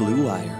Blue 0.00 0.24
Wire. 0.24 0.58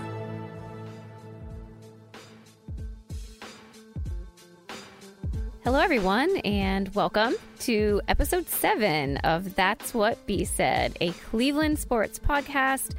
Hello, 5.64 5.78
everyone, 5.80 6.36
and 6.44 6.94
welcome 6.94 7.34
to 7.60 8.02
episode 8.06 8.50
seven 8.50 9.16
of 9.24 9.54
That's 9.54 9.94
What 9.94 10.26
B 10.26 10.44
Said, 10.44 10.98
a 11.00 11.12
Cleveland 11.12 11.78
sports 11.78 12.18
podcast. 12.18 12.96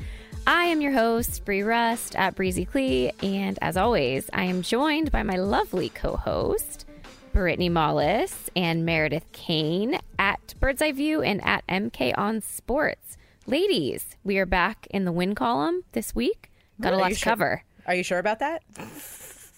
I 0.48 0.64
am 0.64 0.82
your 0.82 0.93
host, 0.93 1.46
Bree 1.46 1.62
Rust 1.62 2.16
at 2.16 2.34
Breezy 2.34 2.66
Clee, 2.66 3.12
and 3.21 3.60
as 3.62 3.78
always, 3.78 4.28
I 4.34 4.46
am 4.46 4.64
joined 4.64 5.12
by 5.12 5.21
my 5.21 5.36
lovely 5.36 5.89
co 5.89 6.16
host, 6.16 6.88
Brittany 7.34 7.70
Mollis 7.70 8.50
and 8.55 8.84
Meredith 8.84 9.32
Kane 9.32 10.00
at 10.18 10.55
Bird's 10.60 10.82
Eye 10.82 10.92
View 10.92 11.21
and 11.21 11.39
at 11.46 11.68
MK 11.68 12.18
on 12.18 12.42
Sports. 12.42 13.18
Ladies, 13.48 14.16
we 14.23 14.38
are 14.38 14.46
back 14.46 14.88
in 14.92 15.05
the 15.05 15.11
win 15.11 15.34
column 15.34 15.84
this 15.93 16.14
week. 16.14 16.52
Got 16.79 16.93
a 16.93 16.97
lot 16.97 17.07
Are 17.07 17.10
to 17.10 17.15
sure? 17.15 17.32
cover. 17.32 17.64
Are 17.88 17.96
you 17.96 18.04
sure 18.04 18.20
about 18.20 18.39
that? 18.39 18.61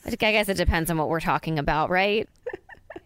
I 0.05 0.16
guess 0.16 0.48
it 0.48 0.55
depends 0.55 0.90
on 0.90 0.98
what 0.98 1.09
we're 1.09 1.20
talking 1.20 1.59
about, 1.59 1.90
right? 1.90 2.27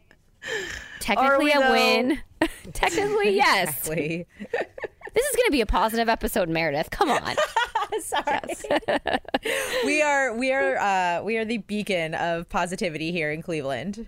Technically 0.99 1.51
a 1.51 1.59
though? 1.59 1.71
win. 1.71 2.19
Technically, 2.73 3.29
yes. 3.35 3.69
Exactly. 3.69 4.27
This 4.41 5.25
is 5.25 5.35
going 5.35 5.47
to 5.47 5.51
be 5.51 5.61
a 5.61 5.65
positive 5.65 6.09
episode, 6.09 6.47
Meredith. 6.47 6.91
Come 6.91 7.09
on. 7.09 7.35
Sorry. 8.01 8.39
we 9.85 10.01
are 10.03 10.35
we 10.37 10.51
are 10.51 10.77
uh, 10.77 11.23
we 11.23 11.37
are 11.37 11.45
the 11.45 11.57
beacon 11.57 12.13
of 12.13 12.47
positivity 12.49 13.11
here 13.11 13.31
in 13.31 13.41
Cleveland. 13.41 14.07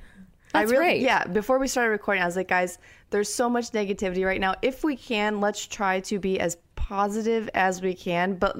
That's 0.53 0.71
I 0.71 0.73
really, 0.73 0.85
right. 0.85 1.01
Yeah, 1.01 1.25
before 1.25 1.59
we 1.59 1.67
started 1.67 1.91
recording, 1.91 2.23
I 2.23 2.25
was 2.25 2.35
like, 2.35 2.47
guys, 2.47 2.79
there's 3.11 3.31
so 3.31 3.49
much 3.49 3.69
negativity 3.71 4.25
right 4.25 4.41
now. 4.41 4.55
If 4.63 4.83
we 4.83 4.95
can, 4.95 5.39
let's 5.41 5.65
try 5.67 5.99
to 6.01 6.17
be 6.19 6.39
as 6.39 6.57
positive 6.89 7.49
as 7.53 7.81
we 7.81 7.93
can. 7.93 8.33
But 8.35 8.57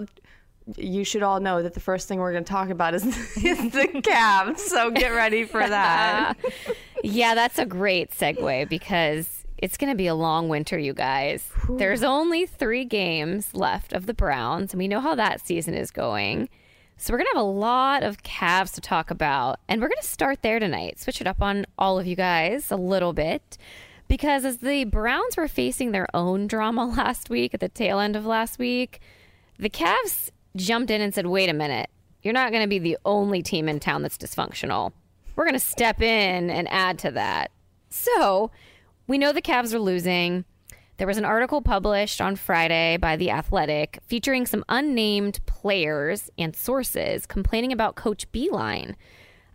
you 0.78 1.04
should 1.04 1.24
all 1.24 1.40
know 1.40 1.64
that 1.64 1.74
the 1.74 1.80
first 1.80 2.08
thing 2.08 2.20
we're 2.20 2.32
going 2.32 2.44
to 2.44 2.52
talk 2.52 2.70
about 2.70 2.94
is, 2.94 3.04
is 3.38 3.72
the 3.72 3.88
Cavs. 4.06 4.60
So 4.60 4.92
get 4.92 5.10
ready 5.10 5.44
for 5.44 5.68
that. 5.68 6.36
Yeah, 7.02 7.34
that's 7.34 7.58
a 7.58 7.66
great 7.66 8.12
segue 8.12 8.68
because 8.68 9.46
it's 9.58 9.78
going 9.78 9.90
to 9.90 9.96
be 9.96 10.08
a 10.08 10.16
long 10.16 10.50
winter, 10.50 10.78
you 10.78 10.92
guys. 10.94 11.50
There's 11.70 12.04
only 12.04 12.46
three 12.46 12.84
games 12.84 13.54
left 13.56 13.94
of 13.94 14.06
the 14.06 14.14
Browns, 14.14 14.74
and 14.74 14.80
we 14.80 14.90
know 14.90 15.00
how 15.00 15.16
that 15.16 15.40
season 15.40 15.76
is 15.76 15.92
going. 15.92 16.50
So 16.98 17.14
we're 17.14 17.20
going 17.20 17.28
to 17.32 17.38
have 17.38 17.46
a 17.46 17.50
lot 17.50 18.04
of 18.04 18.22
Cavs 18.24 18.74
to 18.74 18.82
talk 18.82 19.12
about, 19.12 19.62
and 19.70 19.80
we're 19.82 19.88
going 19.88 20.02
to 20.02 20.08
start 20.08 20.42
there 20.42 20.60
tonight. 20.60 21.00
Switch 21.00 21.22
it 21.22 21.28
up 21.28 21.42
on 21.42 21.66
all 21.78 21.98
of 21.98 22.06
you 22.06 22.18
guys 22.18 22.70
a 22.70 22.76
little 22.76 23.14
bit. 23.14 23.58
Because 24.10 24.44
as 24.44 24.58
the 24.58 24.84
Browns 24.84 25.38
were 25.38 25.48
facing 25.48 25.92
their 25.92 26.08
own 26.14 26.48
drama 26.48 26.86
last 26.98 27.30
week, 27.30 27.54
at 27.54 27.62
the 27.62 27.70
tail 27.70 28.00
end 28.00 28.18
of 28.18 28.26
last 28.26 28.60
week, 28.60 29.00
the 29.58 29.70
Cavs 29.70 30.32
jumped 30.58 30.92
in 30.92 31.00
and 31.00 31.14
said, 31.14 31.28
wait 31.28 31.50
a 31.50 31.54
minute, 31.54 31.90
you're 32.22 32.34
not 32.34 32.52
going 32.52 32.64
to 32.64 32.68
be 32.68 32.80
the 32.80 32.98
only 33.06 33.42
team 33.42 33.70
in 33.70 33.80
town 33.80 34.02
that's 34.02 34.18
dysfunctional. 34.18 34.92
We're 35.36 35.46
going 35.46 35.54
to 35.54 35.60
step 35.60 36.02
in 36.02 36.50
and 36.50 36.68
add 36.70 37.00
to 37.00 37.12
that. 37.12 37.52
So 37.90 38.52
we 39.08 39.18
know 39.18 39.32
the 39.32 39.42
Cavs 39.42 39.74
are 39.74 39.80
losing. 39.80 40.44
There 40.98 41.08
was 41.08 41.18
an 41.18 41.24
article 41.24 41.62
published 41.62 42.20
on 42.20 42.36
Friday 42.36 42.98
by 42.98 43.16
The 43.16 43.32
Athletic 43.32 44.00
featuring 44.06 44.46
some 44.46 44.66
unnamed 44.68 45.40
players 45.46 46.30
and 46.38 46.54
sources 46.54 47.26
complaining 47.26 47.72
about 47.72 47.96
Coach 47.96 48.30
Beilein. 48.34 48.96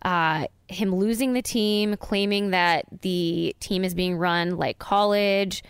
Uh, 0.01 0.47
him 0.67 0.95
losing 0.95 1.33
the 1.33 1.41
team, 1.41 1.95
claiming 1.97 2.51
that 2.51 2.85
the 3.01 3.55
team 3.59 3.83
is 3.83 3.93
being 3.93 4.17
run 4.17 4.57
like 4.57 4.79
college. 4.79 5.63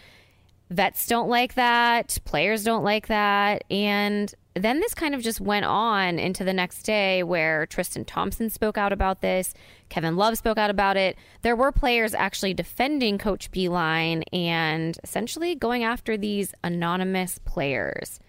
Vets 0.70 1.06
don't 1.08 1.30
like 1.30 1.54
that. 1.56 2.18
Players 2.26 2.64
don't 2.64 2.84
like 2.84 3.08
that. 3.08 3.64
And 3.70 4.34
then 4.56 4.80
this 4.80 4.94
kind 4.94 5.14
of 5.14 5.22
just 5.22 5.42
went 5.42 5.66
on 5.66 6.18
into 6.18 6.44
the 6.46 6.54
next 6.54 6.84
day 6.84 7.24
where 7.24 7.66
Tristan 7.66 8.06
Thompson 8.06 8.50
spoke 8.50 8.78
out 8.78 8.94
about 8.94 9.22
this. 9.22 9.54
Kevin 9.90 10.16
Love 10.16 10.38
spoke 10.38 10.58
out 10.58 10.70
about 10.70 10.96
it. 10.96 11.18
There 11.42 11.58
were 11.58 11.72
players 11.74 12.14
actually 12.14 12.54
defending 12.54 13.18
Coach 13.18 13.52
Beilein 13.52 14.24
and 14.34 14.98
essentially 15.04 15.56
going 15.56 15.84
after 15.84 16.16
these 16.18 16.54
anonymous 16.64 17.38
players. 17.46 18.20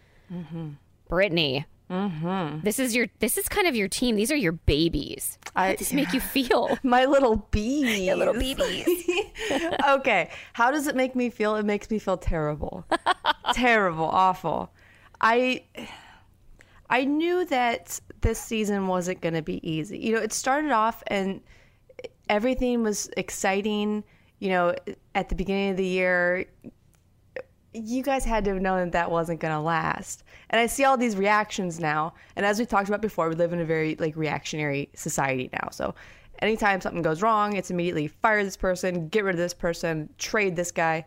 Brittany, 1.09 1.65
Mm-hmm. 1.91 2.63
this 2.65 2.81
is 2.81 2.97
your 2.97 3.07
this 3.21 3.39
is 3.39 3.49
kind 3.49 3.69
of 3.69 3.77
your 3.77 3.87
team. 3.89 4.17
These 4.17 4.33
are 4.33 4.37
your 4.37 4.53
babies. 4.53 5.39
How 5.55 5.63
I- 5.65 5.71
does 5.73 5.79
this 5.81 5.93
make 5.93 6.13
you 6.13 6.21
feel? 6.21 6.77
My 6.83 7.05
little 7.05 7.37
bee. 7.51 8.13
little 8.13 8.35
babies. 8.35 8.89
okay. 9.89 10.31
How 10.53 10.71
does 10.71 10.87
it 10.89 10.97
make 10.97 11.15
me 11.15 11.31
feel? 11.31 11.55
It 11.57 11.65
makes 11.65 11.89
me 11.91 11.99
feel 11.99 12.17
terrible. 12.17 12.85
terrible, 13.55 14.07
awful. 14.07 14.73
I 15.21 15.65
I 16.91 17.05
knew 17.05 17.45
that 17.47 18.01
this 18.21 18.39
season 18.39 18.87
wasn't 18.89 19.21
going 19.21 19.35
to 19.35 19.43
be 19.43 19.61
easy. 19.69 19.99
You 19.99 20.15
know, 20.17 20.21
it 20.21 20.33
started 20.33 20.73
off 20.73 21.03
and 21.07 21.41
everything 22.29 22.83
was 22.83 23.09
exciting, 23.17 24.05
you 24.41 24.49
know, 24.51 24.75
at 25.15 25.29
the 25.29 25.35
beginning 25.35 25.71
of 25.71 25.77
the 25.77 25.87
year 25.87 26.47
you 27.77 28.03
guys 28.03 28.25
had 28.25 28.45
to 28.45 28.53
have 28.55 28.63
known 28.63 28.79
that 28.79 28.93
that 28.93 29.11
wasn't 29.11 29.41
going 29.41 29.55
to 29.55 29.61
last. 29.61 30.25
And 30.51 30.61
I 30.61 30.67
see 30.67 30.85
all 30.85 30.97
these 30.97 31.17
reactions 31.17 31.79
now. 31.79 32.15
And 32.37 32.47
as 32.47 32.59
we 32.59 32.67
talked 32.67 32.89
about 32.89 33.03
before, 33.03 33.29
we 33.29 33.35
live 33.35 33.53
in 33.53 33.61
a 33.61 33.65
very 33.65 33.97
like 33.97 34.17
reactionary 34.17 34.89
society 34.95 35.51
now. 35.53 35.69
So 35.71 35.95
anytime 36.41 36.81
something 36.81 37.03
goes 37.03 37.23
wrong, 37.23 37.57
it's 37.57 37.71
immediately 37.71 38.09
fire 38.09 38.43
this 38.45 38.57
person, 38.57 39.09
get 39.09 39.25
rid 39.25 39.35
of 39.35 39.39
this 39.39 39.55
person, 39.55 40.09
trade 40.19 40.57
this 40.57 40.71
guy. 40.71 41.05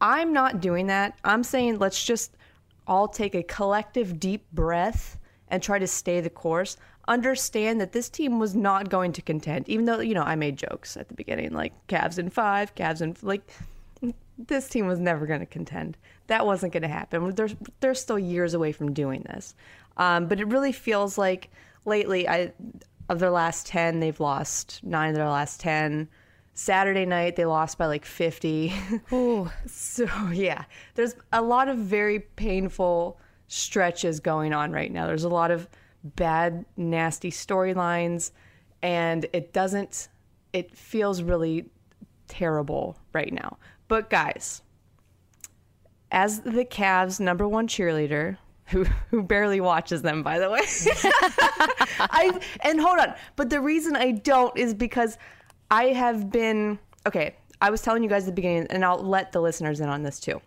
I'm 0.00 0.32
not 0.32 0.60
doing 0.60 0.86
that. 0.86 1.18
I'm 1.24 1.42
saying 1.42 1.78
let's 1.78 2.02
just 2.04 2.36
all 2.86 3.08
take 3.08 3.34
a 3.34 3.42
collective 3.42 4.18
deep 4.18 4.50
breath 4.52 5.18
and 5.48 5.62
try 5.62 5.78
to 5.78 5.86
stay 5.86 6.20
the 6.20 6.30
course. 6.30 6.76
Understand 7.08 7.80
that 7.80 7.92
this 7.92 8.08
team 8.08 8.38
was 8.38 8.54
not 8.54 8.90
going 8.90 9.12
to 9.12 9.22
contend, 9.22 9.68
even 9.68 9.86
though, 9.86 10.00
you 10.00 10.14
know, 10.14 10.22
I 10.22 10.36
made 10.36 10.56
jokes 10.56 10.96
at 10.96 11.08
the 11.08 11.14
beginning, 11.14 11.52
like 11.52 11.72
Cavs 11.88 12.18
in 12.18 12.28
five, 12.28 12.74
Cavs 12.74 13.00
in, 13.00 13.16
like, 13.22 13.42
this 14.38 14.68
team 14.68 14.86
was 14.86 14.98
never 14.98 15.26
going 15.26 15.40
to 15.40 15.46
contend. 15.46 15.96
That 16.28 16.46
wasn't 16.46 16.72
going 16.72 16.82
to 16.82 16.88
happen. 16.88 17.34
They're, 17.34 17.48
they're 17.80 17.94
still 17.94 18.18
years 18.18 18.54
away 18.54 18.72
from 18.72 18.92
doing 18.92 19.22
this. 19.22 19.54
Um, 19.96 20.26
but 20.26 20.40
it 20.40 20.46
really 20.46 20.72
feels 20.72 21.18
like 21.18 21.50
lately, 21.84 22.28
I 22.28 22.52
of 23.08 23.18
their 23.18 23.30
last 23.30 23.66
10, 23.66 24.00
they've 24.00 24.20
lost 24.20 24.80
nine 24.82 25.10
of 25.10 25.16
their 25.16 25.28
last 25.28 25.60
10. 25.60 26.08
Saturday 26.54 27.06
night, 27.06 27.36
they 27.36 27.44
lost 27.44 27.78
by 27.78 27.86
like 27.86 28.04
50. 28.04 28.72
so, 29.66 30.08
yeah, 30.32 30.64
there's 30.94 31.14
a 31.32 31.40
lot 31.40 31.68
of 31.68 31.78
very 31.78 32.20
painful 32.20 33.18
stretches 33.46 34.20
going 34.20 34.52
on 34.52 34.72
right 34.72 34.92
now. 34.92 35.06
There's 35.06 35.24
a 35.24 35.28
lot 35.28 35.50
of 35.50 35.68
bad, 36.04 36.64
nasty 36.76 37.30
storylines, 37.30 38.32
and 38.82 39.26
it 39.32 39.52
doesn't, 39.52 40.08
it 40.52 40.76
feels 40.76 41.22
really 41.22 41.66
terrible 42.26 42.98
right 43.12 43.32
now. 43.32 43.56
But, 43.88 44.10
guys, 44.10 44.62
as 46.10 46.40
the 46.40 46.64
Cavs' 46.64 47.20
number 47.20 47.48
one 47.48 47.66
cheerleader, 47.68 48.36
who 48.68 48.84
who 49.10 49.22
barely 49.22 49.62
watches 49.62 50.02
them, 50.02 50.22
by 50.22 50.38
the 50.38 50.50
way. 50.50 50.60
I 52.00 52.38
and 52.60 52.78
hold 52.78 52.98
on, 52.98 53.14
but 53.34 53.48
the 53.48 53.62
reason 53.62 53.96
I 53.96 54.12
don't 54.12 54.56
is 54.58 54.74
because 54.74 55.16
I 55.70 55.84
have 55.86 56.30
been 56.30 56.78
okay. 57.06 57.36
I 57.62 57.70
was 57.70 57.80
telling 57.80 58.02
you 58.02 58.10
guys 58.10 58.24
at 58.24 58.26
the 58.26 58.32
beginning, 58.32 58.66
and 58.68 58.84
I'll 58.84 59.02
let 59.02 59.32
the 59.32 59.40
listeners 59.40 59.80
in 59.80 59.88
on 59.88 60.02
this 60.02 60.20
too. 60.20 60.40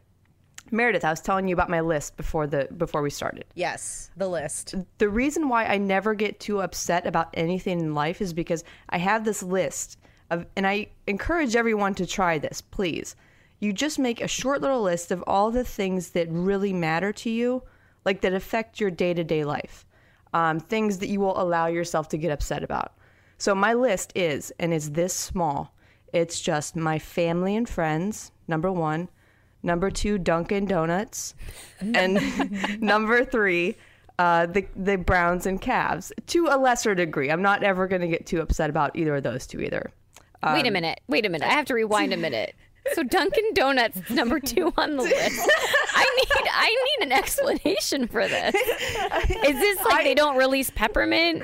Meredith, 0.69 1.03
I 1.03 1.09
was 1.09 1.19
telling 1.19 1.47
you 1.47 1.53
about 1.53 1.69
my 1.69 1.81
list 1.81 2.15
before 2.15 2.47
the 2.47 2.67
before 2.77 3.01
we 3.01 3.09
started. 3.09 3.45
Yes, 3.55 4.11
the 4.15 4.27
list. 4.27 4.75
The 4.99 5.09
reason 5.09 5.49
why 5.49 5.65
I 5.65 5.77
never 5.77 6.13
get 6.13 6.39
too 6.39 6.61
upset 6.61 7.07
about 7.07 7.29
anything 7.33 7.79
in 7.79 7.95
life 7.95 8.21
is 8.21 8.33
because 8.33 8.63
I 8.89 8.99
have 8.99 9.25
this 9.25 9.43
list 9.43 9.97
of, 10.29 10.45
and 10.55 10.65
I 10.65 10.87
encourage 11.07 11.55
everyone 11.55 11.95
to 11.95 12.05
try 12.05 12.37
this, 12.37 12.61
please. 12.61 13.15
You 13.61 13.71
just 13.71 13.99
make 13.99 14.19
a 14.19 14.27
short 14.27 14.59
little 14.59 14.81
list 14.81 15.11
of 15.11 15.23
all 15.27 15.51
the 15.51 15.63
things 15.63 16.09
that 16.09 16.27
really 16.29 16.73
matter 16.73 17.13
to 17.13 17.29
you, 17.29 17.61
like 18.03 18.21
that 18.21 18.33
affect 18.33 18.81
your 18.81 18.89
day 18.89 19.13
to 19.13 19.23
day 19.23 19.45
life, 19.45 19.85
um, 20.33 20.59
things 20.59 20.97
that 20.97 21.09
you 21.09 21.19
will 21.19 21.39
allow 21.39 21.67
yourself 21.67 22.09
to 22.09 22.17
get 22.17 22.31
upset 22.31 22.63
about. 22.63 22.93
So 23.37 23.53
my 23.53 23.73
list 23.73 24.11
is, 24.15 24.51
and 24.59 24.73
it's 24.73 24.89
this 24.89 25.13
small. 25.13 25.75
It's 26.11 26.41
just 26.41 26.75
my 26.75 26.97
family 26.97 27.55
and 27.55 27.69
friends, 27.69 28.31
number 28.47 28.71
one. 28.71 29.09
Number 29.63 29.91
two, 29.91 30.17
Dunkin' 30.17 30.65
Donuts. 30.65 31.35
And 31.79 32.19
number 32.81 33.23
three, 33.23 33.77
uh, 34.17 34.47
the, 34.47 34.65
the 34.75 34.97
Browns 34.97 35.45
and 35.45 35.61
Cavs 35.61 36.11
to 36.27 36.47
a 36.47 36.57
lesser 36.57 36.95
degree. 36.95 37.29
I'm 37.29 37.43
not 37.43 37.63
ever 37.63 37.87
going 37.87 38.01
to 38.01 38.07
get 38.07 38.25
too 38.25 38.41
upset 38.41 38.71
about 38.71 38.95
either 38.95 39.15
of 39.15 39.23
those 39.23 39.45
two 39.45 39.61
either. 39.61 39.91
wait 40.43 40.65
a 40.65 40.71
minute. 40.71 40.99
Wait 41.07 41.25
a 41.25 41.29
minute. 41.29 41.47
I 41.47 41.53
have 41.53 41.65
to 41.65 41.75
rewind 41.75 42.11
a 42.13 42.17
minute. 42.17 42.55
So 42.93 43.03
Dunkin' 43.03 43.53
Donuts 43.53 43.97
is 43.97 44.09
number 44.09 44.39
two 44.39 44.73
on 44.75 44.97
the 44.97 45.03
list. 45.03 45.49
I 45.93 46.15
need 46.17 46.47
I 46.51 46.87
need 46.99 47.05
an 47.05 47.11
explanation 47.11 48.07
for 48.07 48.27
this. 48.27 48.55
Is 48.55 49.55
this 49.55 49.85
like 49.85 50.03
they 50.03 50.15
don't 50.15 50.35
release 50.35 50.69
peppermint 50.71 51.43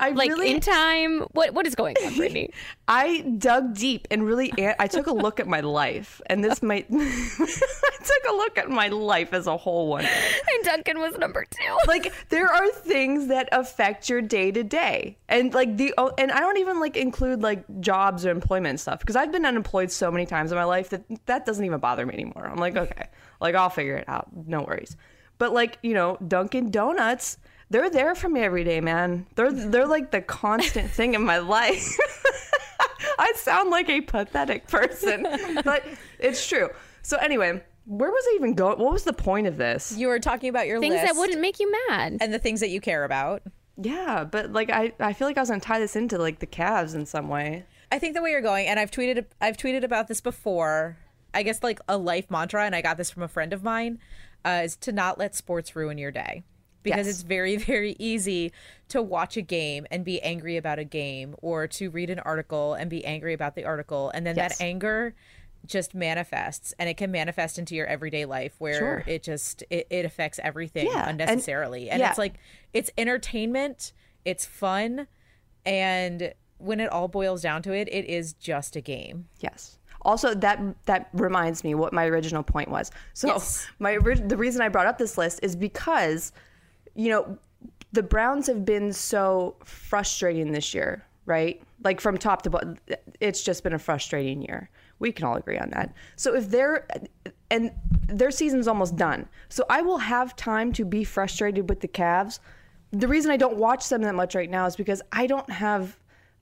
I 0.00 0.10
like 0.10 0.30
really, 0.30 0.50
in 0.50 0.60
time? 0.60 1.20
What 1.32 1.54
what 1.54 1.66
is 1.66 1.74
going 1.74 1.96
on, 2.04 2.16
Brittany? 2.16 2.50
I 2.88 3.20
dug 3.20 3.74
deep 3.74 4.08
and 4.10 4.24
really, 4.24 4.52
I 4.78 4.86
took 4.86 5.06
a 5.06 5.12
look 5.12 5.38
at 5.40 5.46
my 5.46 5.60
life, 5.60 6.22
and 6.26 6.42
this 6.42 6.62
might. 6.62 6.86
I 6.90 6.96
took 6.96 8.32
a 8.32 8.34
look 8.34 8.56
at 8.56 8.70
my 8.70 8.88
life 8.88 9.34
as 9.34 9.46
a 9.46 9.56
whole 9.56 9.88
one. 9.88 10.04
And 10.04 10.64
Dunkin' 10.64 10.98
was 10.98 11.16
number 11.18 11.44
two. 11.48 11.76
Like 11.86 12.12
there 12.30 12.50
are 12.50 12.68
things 12.70 13.28
that 13.28 13.48
affect 13.52 14.08
your 14.08 14.22
day 14.22 14.50
to 14.52 14.64
day, 14.64 15.18
and 15.28 15.52
like 15.52 15.76
the 15.76 15.94
oh, 15.98 16.12
and 16.18 16.32
I 16.32 16.40
don't 16.40 16.58
even 16.58 16.80
like 16.80 16.96
include 16.96 17.42
like 17.42 17.62
jobs 17.80 18.24
or 18.24 18.30
employment 18.30 18.80
stuff 18.80 19.00
because 19.00 19.16
I've 19.16 19.32
been 19.32 19.44
unemployed 19.44 19.90
so 19.90 20.10
many 20.10 20.24
times 20.24 20.50
in 20.50 20.56
my 20.56 20.64
life 20.64 20.77
that 20.88 21.02
that 21.26 21.44
doesn't 21.44 21.64
even 21.64 21.80
bother 21.80 22.06
me 22.06 22.14
anymore. 22.14 22.46
I'm 22.46 22.56
like, 22.58 22.76
okay, 22.76 23.08
like 23.40 23.54
I'll 23.54 23.70
figure 23.70 23.96
it 23.96 24.08
out, 24.08 24.28
no 24.46 24.62
worries. 24.62 24.96
But 25.38 25.52
like 25.52 25.78
you 25.82 25.94
know, 25.94 26.16
Dunkin' 26.26 26.70
Donuts. 26.70 27.38
They're 27.70 27.90
there 27.90 28.14
for 28.14 28.30
me 28.30 28.40
every 28.40 28.64
day, 28.64 28.80
man. 28.80 29.26
They're 29.34 29.52
they're 29.52 29.86
like 29.86 30.10
the 30.10 30.22
constant 30.22 30.90
thing 30.90 31.12
in 31.12 31.22
my 31.22 31.36
life. 31.36 31.98
I 33.18 33.32
sound 33.36 33.68
like 33.68 33.90
a 33.90 34.00
pathetic 34.00 34.68
person, 34.68 35.26
but 35.64 35.84
it's 36.18 36.46
true. 36.48 36.70
So 37.02 37.18
anyway, 37.18 37.62
where 37.84 38.10
was 38.10 38.24
I 38.26 38.36
even 38.36 38.54
going? 38.54 38.78
What 38.78 38.92
was 38.92 39.04
the 39.04 39.12
point 39.12 39.46
of 39.46 39.58
this? 39.58 39.94
You 39.96 40.08
were 40.08 40.18
talking 40.18 40.48
about 40.48 40.66
your 40.66 40.80
Things 40.80 40.94
list 40.94 41.06
that 41.06 41.16
wouldn't 41.16 41.40
make 41.40 41.60
you 41.60 41.70
mad. 41.88 42.16
and 42.22 42.32
the 42.32 42.38
things 42.38 42.60
that 42.60 42.70
you 42.70 42.80
care 42.80 43.04
about. 43.04 43.42
Yeah, 43.76 44.24
but 44.24 44.52
like 44.52 44.70
I, 44.70 44.92
I 44.98 45.12
feel 45.12 45.28
like 45.28 45.36
I 45.36 45.40
was 45.40 45.50
gonna 45.50 45.60
tie 45.60 45.78
this 45.78 45.94
into 45.94 46.16
like 46.18 46.38
the 46.38 46.46
Cavs 46.46 46.94
in 46.94 47.04
some 47.06 47.28
way. 47.28 47.64
I 47.90 47.98
think 47.98 48.14
the 48.14 48.22
way 48.22 48.30
you're 48.30 48.40
going, 48.42 48.66
and 48.66 48.78
I've 48.78 48.90
tweeted, 48.90 49.24
I've 49.40 49.56
tweeted 49.56 49.82
about 49.84 50.08
this 50.08 50.20
before. 50.20 50.96
I 51.34 51.42
guess 51.42 51.62
like 51.62 51.80
a 51.88 51.96
life 51.96 52.30
mantra, 52.30 52.64
and 52.64 52.74
I 52.74 52.80
got 52.82 52.96
this 52.96 53.10
from 53.10 53.22
a 53.22 53.28
friend 53.28 53.52
of 53.52 53.62
mine, 53.62 53.98
uh, 54.44 54.62
is 54.64 54.76
to 54.76 54.92
not 54.92 55.18
let 55.18 55.34
sports 55.34 55.74
ruin 55.76 55.98
your 55.98 56.10
day, 56.10 56.42
because 56.82 57.06
Yes. 57.06 57.16
it's 57.16 57.22
very, 57.22 57.56
very 57.74 57.96
easy 57.98 58.52
to 58.88 59.02
watch 59.02 59.36
a 59.36 59.42
game 59.42 59.86
and 59.90 60.04
be 60.04 60.20
angry 60.22 60.56
about 60.56 60.78
a 60.78 60.84
game, 60.84 61.34
or 61.42 61.66
to 61.68 61.90
read 61.90 62.10
an 62.10 62.18
article 62.20 62.74
and 62.74 62.88
be 62.90 63.04
angry 63.04 63.34
about 63.34 63.54
the 63.54 63.64
article, 63.64 64.10
and 64.10 64.26
then 64.26 64.36
Yes. 64.36 64.58
that 64.58 64.64
anger 64.64 65.14
just 65.66 65.94
manifests, 65.94 66.72
and 66.78 66.88
it 66.88 66.96
can 66.96 67.10
manifest 67.10 67.58
into 67.58 67.74
your 67.74 67.86
everyday 67.86 68.24
life 68.24 68.54
where 68.58 68.78
Sure. 68.78 69.04
it 69.06 69.22
just 69.22 69.64
it, 69.70 69.86
it 69.90 70.04
affects 70.04 70.38
everything 70.42 70.86
Yeah, 70.86 71.08
and- 71.08 71.20
unnecessarily, 71.20 71.90
and 71.90 72.00
yeah. 72.00 72.08
it's 72.10 72.18
like 72.18 72.34
it's 72.72 72.90
entertainment, 72.96 73.92
it's 74.24 74.46
fun, 74.46 75.08
and 75.66 76.32
when 76.58 76.80
it 76.80 76.90
all 76.90 77.08
boils 77.08 77.42
down 77.42 77.62
to 77.62 77.72
it, 77.72 77.88
it 77.90 78.06
is 78.06 78.34
just 78.34 78.76
a 78.76 78.80
game. 78.80 79.26
Yes. 79.40 79.78
Also, 80.02 80.34
that 80.34 80.60
that 80.86 81.08
reminds 81.12 81.64
me 81.64 81.74
what 81.74 81.92
my 81.92 82.06
original 82.06 82.42
point 82.42 82.68
was. 82.68 82.90
So 83.14 83.28
Yes. 83.28 83.66
my 83.78 83.98
the 83.98 84.36
reason 84.36 84.62
I 84.62 84.68
brought 84.68 84.86
up 84.86 84.98
this 84.98 85.18
list 85.18 85.40
is 85.42 85.56
because, 85.56 86.32
you 86.94 87.10
know, 87.10 87.38
the 87.92 88.02
Browns 88.02 88.46
have 88.46 88.64
been 88.64 88.92
so 88.92 89.56
frustrating 89.64 90.52
this 90.52 90.74
year, 90.74 91.04
right? 91.26 91.60
Like 91.82 92.00
from 92.00 92.18
top 92.18 92.42
to 92.42 92.50
bottom, 92.50 92.76
it's 93.20 93.42
just 93.42 93.62
been 93.62 93.72
a 93.72 93.78
frustrating 93.78 94.42
year. 94.42 94.70
We 94.98 95.12
can 95.12 95.24
all 95.26 95.36
agree 95.36 95.58
on 95.58 95.70
that. 95.70 95.94
So 96.16 96.34
if 96.34 96.50
they're 96.50 96.86
and 97.50 97.72
their 98.08 98.30
season's 98.30 98.68
almost 98.68 98.96
done, 98.96 99.28
so 99.48 99.64
I 99.70 99.82
will 99.82 99.98
have 99.98 100.36
time 100.36 100.72
to 100.74 100.84
be 100.84 101.04
frustrated 101.04 101.68
with 101.68 101.80
the 101.80 101.88
Cavs. 101.88 102.40
The 102.90 103.08
reason 103.08 103.30
I 103.30 103.36
don't 103.36 103.56
watch 103.56 103.88
them 103.88 104.02
that 104.02 104.14
much 104.14 104.34
right 104.34 104.50
now 104.50 104.66
is 104.66 104.76
because 104.76 105.02
I 105.12 105.26
don't 105.26 105.48
have 105.50 105.98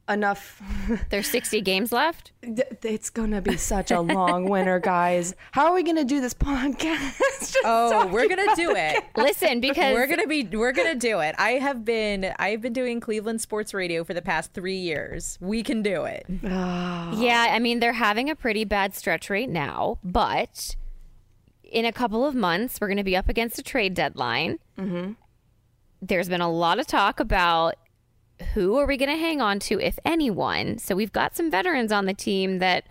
enough 0.08 0.62
There's 1.10 1.28
60 1.28 1.60
games 1.62 1.92
left. 1.92 2.32
It's 2.42 3.10
gonna 3.10 3.40
be 3.40 3.56
such 3.56 3.90
a 3.90 4.00
long 4.00 4.48
winter, 4.48 4.78
guys. 4.78 5.34
How 5.52 5.66
are 5.66 5.74
we 5.74 5.82
gonna 5.82 6.04
do 6.04 6.20
this 6.20 6.34
podcast? 6.34 7.22
Oh, 7.68 8.06
we're 8.06 8.28
gonna 8.28 8.54
do 8.54 8.74
it. 8.76 9.02
Listen, 9.16 9.60
because 9.60 9.94
We're 9.94 10.06
gonna 10.06 10.26
be 10.26 10.44
we're 10.44 10.72
gonna 10.72 10.94
do 10.94 11.20
it. 11.20 11.34
I 11.38 11.52
have 11.52 11.84
been 11.84 12.32
I've 12.38 12.60
been 12.60 12.72
doing 12.72 13.00
Cleveland 13.00 13.40
sports 13.40 13.74
radio 13.74 14.04
for 14.04 14.14
the 14.14 14.22
past 14.22 14.52
three 14.52 14.76
years. 14.76 15.36
We 15.40 15.62
can 15.62 15.82
do 15.82 16.04
it. 16.04 16.26
Yeah, 17.16 17.46
I 17.50 17.58
mean, 17.58 17.80
they're 17.80 17.92
having 17.92 18.30
a 18.30 18.36
pretty 18.36 18.64
bad 18.64 18.94
stretch 18.94 19.30
right 19.30 19.48
now, 19.48 19.98
but 20.04 20.76
in 21.64 21.84
a 21.84 21.92
couple 21.92 22.24
of 22.24 22.34
months, 22.34 22.80
we're 22.80 22.88
going 22.88 22.96
to 22.96 23.04
be 23.04 23.16
up 23.16 23.28
against 23.28 23.58
a 23.58 23.62
trade 23.62 23.94
deadline. 23.94 24.58
Mm-hmm. 24.78 25.12
There's 26.02 26.28
been 26.28 26.40
a 26.40 26.50
lot 26.50 26.78
of 26.78 26.86
talk 26.86 27.20
about 27.20 27.74
who 28.54 28.76
are 28.76 28.86
we 28.86 28.96
going 28.96 29.10
to 29.10 29.16
hang 29.16 29.40
on 29.40 29.58
to, 29.60 29.80
if 29.80 29.98
anyone. 30.04 30.78
So 30.78 30.94
we've 30.94 31.12
got 31.12 31.36
some 31.36 31.50
veterans 31.50 31.92
on 31.92 32.06
the 32.06 32.14
team 32.14 32.58
that 32.58 32.86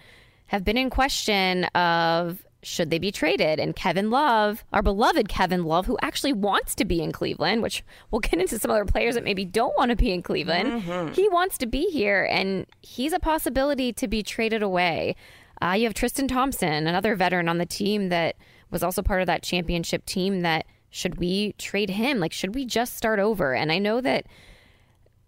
have 0.48 0.64
been 0.64 0.78
in 0.78 0.90
question 0.90 1.66
of 1.66 2.46
should 2.64 2.90
they 2.90 2.98
be 2.98 3.12
traded. 3.12 3.60
And 3.60 3.76
Kevin 3.76 4.10
Love, 4.10 4.66
our 4.74 4.82
beloved 4.82 5.30
Kevin 5.30 5.66
Love, 5.66 5.86
who 5.86 5.98
actually 6.02 6.34
wants 6.34 6.74
to 6.76 6.86
be 6.86 7.00
in 7.02 7.12
Cleveland, 7.12 7.62
which 7.62 7.84
we'll 8.10 8.22
get 8.22 8.40
into 8.40 8.58
some 8.58 8.72
other 8.72 8.86
players 8.86 9.14
that 9.14 9.24
maybe 9.24 9.46
don't 9.46 9.78
want 9.78 9.92
to 9.92 9.96
be 9.96 10.12
in 10.12 10.24
Cleveland. 10.24 10.82
He 11.14 11.30
wants 11.30 11.60
to 11.60 11.68
be 11.68 11.92
here, 11.92 12.28
and 12.30 12.66
he's 12.82 13.14
a 13.14 13.20
possibility 13.20 13.94
to 13.94 14.08
be 14.08 14.24
traded 14.24 14.64
away. 14.64 15.16
Uh, 15.62 15.74
you 15.78 15.84
have 15.84 15.94
Tristan 15.94 16.28
Thompson, 16.28 16.88
another 16.88 17.16
veteran 17.16 17.48
on 17.48 17.60
the 17.60 17.66
team 17.68 18.10
that 18.10 18.36
was 18.72 18.82
also 18.82 19.04
part 19.04 19.22
of 19.22 19.28
that 19.28 19.44
championship 19.44 20.04
team. 20.06 20.42
That 20.42 20.66
should 20.90 21.20
we 21.20 21.54
trade 21.60 21.92
him? 21.92 22.20
Like, 22.20 22.34
should 22.34 22.56
we 22.56 22.66
just 22.66 22.98
start 22.98 23.20
over? 23.20 23.54
And 23.54 23.72
I 23.72 23.78
know 23.78 24.02
that 24.02 24.26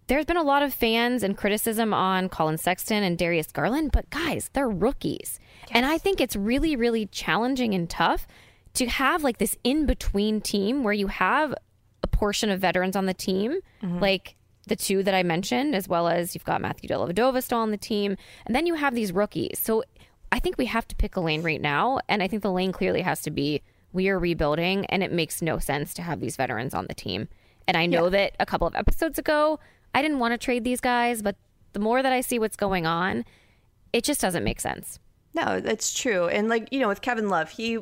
there's 0.08 0.26
been 0.26 0.38
a 0.38 0.44
lot 0.44 0.64
of 0.64 0.74
fans 0.74 1.22
and 1.22 1.38
criticism 1.38 1.94
on 1.94 2.30
Collin 2.30 2.58
Sexton 2.58 3.04
and 3.04 3.18
Darius 3.18 3.52
Garland, 3.52 3.92
but 3.92 4.10
guys, 4.10 4.50
they're 4.54 4.70
rookies. 4.70 5.40
And 5.72 5.86
I 5.86 5.98
think 5.98 6.22
it's 6.22 6.36
really, 6.36 6.76
really 6.76 7.08
challenging 7.08 7.74
and 7.74 7.90
tough 7.90 8.26
to 8.76 8.88
have 8.88 9.24
like 9.24 9.38
this 9.38 9.58
in 9.64 9.86
between 9.86 10.40
team 10.40 10.84
where 10.84 10.94
you 10.94 11.08
have 11.08 11.54
a 12.04 12.08
portion 12.08 12.50
of 12.50 12.62
veterans 12.62 12.96
on 12.96 13.06
the 13.06 13.14
team, 13.14 13.60
mm-hmm. 13.84 14.00
like 14.00 14.36
the 14.68 14.76
two 14.76 15.04
that 15.04 15.14
I 15.14 15.24
mentioned, 15.24 15.76
as 15.76 15.88
well 15.88 16.08
as 16.08 16.34
you've 16.34 16.46
got 16.46 16.62
Matthew 16.62 16.90
Dellavedova 16.90 17.44
still 17.44 17.60
on 17.60 17.72
the 17.72 17.78
team, 17.78 18.16
and 18.46 18.56
then 18.56 18.66
you 18.66 18.76
have 18.76 18.96
these 18.96 19.12
rookies. 19.12 19.60
So 19.60 19.84
I 20.32 20.40
think 20.40 20.58
we 20.58 20.66
have 20.66 20.88
to 20.88 20.96
pick 20.96 21.16
a 21.16 21.22
lane 21.22 21.44
right 21.44 21.62
now, 21.62 22.00
and 22.08 22.22
I 22.22 22.28
think 22.28 22.44
the 22.44 22.52
lane 22.52 22.72
clearly 22.72 23.02
has 23.02 23.22
to 23.24 23.32
be 23.32 23.62
we 23.94 24.10
are 24.10 24.20
rebuilding, 24.20 24.86
and 24.88 25.02
it 25.04 25.12
makes 25.12 25.42
no 25.42 25.60
sense 25.60 25.94
to 25.96 26.02
have 26.02 26.20
these 26.20 26.36
veterans 26.36 26.74
on 26.74 26.86
the 26.88 26.94
team. 26.94 27.30
And 27.68 27.76
I 27.76 27.86
know 27.86 28.10
that 28.10 28.36
a 28.40 28.46
couple 28.46 28.68
of 28.68 28.76
episodes 28.76 29.18
ago, 29.20 29.60
I 29.98 30.02
didn't 30.04 30.20
want 30.20 30.32
to 30.34 30.38
trade 30.38 30.64
these 30.64 30.80
guys, 30.80 31.24
but 31.24 31.38
the 31.74 31.80
more 31.80 32.04
that 32.04 32.14
I 32.14 32.22
see 32.22 32.38
what's 32.38 32.56
going 32.56 32.86
on, 32.86 33.26
it 33.92 34.04
just 34.04 34.22
doesn't 34.22 34.44
make 34.44 34.60
sense. 34.60 35.00
No, 35.34 35.60
that's 35.60 35.92
true. 35.92 36.28
And 36.28 36.50
like 36.50 36.72
you 36.72 36.80
know, 36.80 36.88
with 36.88 37.02
Kevin 37.02 37.30
Love, 37.30 37.50
he 37.50 37.80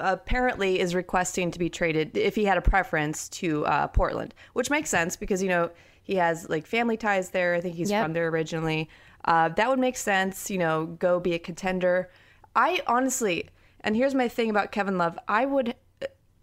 apparently 0.00 0.80
is 0.80 0.94
requesting 0.94 1.50
to 1.50 1.58
be 1.58 1.68
traded 1.68 2.16
if 2.16 2.34
he 2.34 2.44
had 2.46 2.56
a 2.56 2.62
preference 2.62 3.28
to 3.40 3.66
uh, 3.66 3.86
Portland, 3.88 4.34
which 4.54 4.70
makes 4.70 4.88
sense 4.88 5.14
because 5.14 5.42
you 5.42 5.50
know 5.50 5.68
he 6.02 6.14
has 6.14 6.48
like 6.48 6.66
family 6.66 6.96
ties 6.96 7.28
there. 7.30 7.54
I 7.54 7.60
think 7.60 7.74
he's 7.74 7.90
Yep. 7.90 8.02
from 8.02 8.12
there 8.14 8.28
originally. 8.28 8.88
Uh, 9.26 9.50
that 9.50 9.68
would 9.68 9.78
make 9.78 9.98
sense. 9.98 10.50
You 10.50 10.56
know, 10.56 10.86
go 10.98 11.20
be 11.20 11.34
a 11.34 11.38
contender. 11.38 12.10
I 12.54 12.80
honestly, 12.86 13.50
and 13.82 13.94
here's 13.94 14.14
my 14.14 14.28
thing 14.28 14.48
about 14.48 14.72
Kevin 14.72 14.96
Love. 14.96 15.18
I 15.28 15.44
would. 15.44 15.74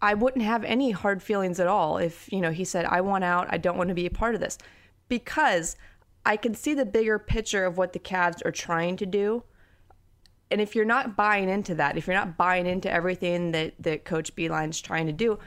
I 0.02 0.12
wouldn't 0.12 0.44
have 0.44 0.64
any 0.64 0.90
hard 0.90 1.22
feelings 1.22 1.58
at 1.58 1.66
all 1.66 1.96
if, 1.96 2.30
you 2.30 2.42
know, 2.42 2.50
he 2.50 2.64
said, 2.64 2.84
I 2.84 3.00
want 3.00 3.24
out, 3.24 3.46
I 3.48 3.56
don't 3.56 3.78
want 3.78 3.88
to 3.88 3.94
be 3.94 4.04
a 4.04 4.10
part 4.10 4.34
of 4.34 4.40
this. 4.42 4.58
Because 5.08 5.76
I 6.26 6.36
can 6.36 6.54
see 6.54 6.74
the 6.74 6.86
bigger 6.86 7.18
picture 7.18 7.64
of 7.64 7.76
what 7.76 7.92
the 7.92 7.98
Cavs 7.98 8.44
are 8.44 8.52
trying 8.52 8.96
to 8.96 9.06
do 9.06 9.44
and 10.54 10.60
if 10.60 10.76
you're 10.76 10.84
not 10.84 11.16
buying 11.16 11.48
into 11.48 11.74
that, 11.76 11.96
if 11.96 12.06
you're 12.06 12.14
not 12.14 12.36
buying 12.36 12.66
into 12.66 12.88
everything 12.88 13.50
that 13.52 13.74
that 13.80 14.04
Coach 14.04 14.36
Beilein's 14.36 14.80
trying 14.80 15.06
to 15.06 15.12
do, 15.12 15.38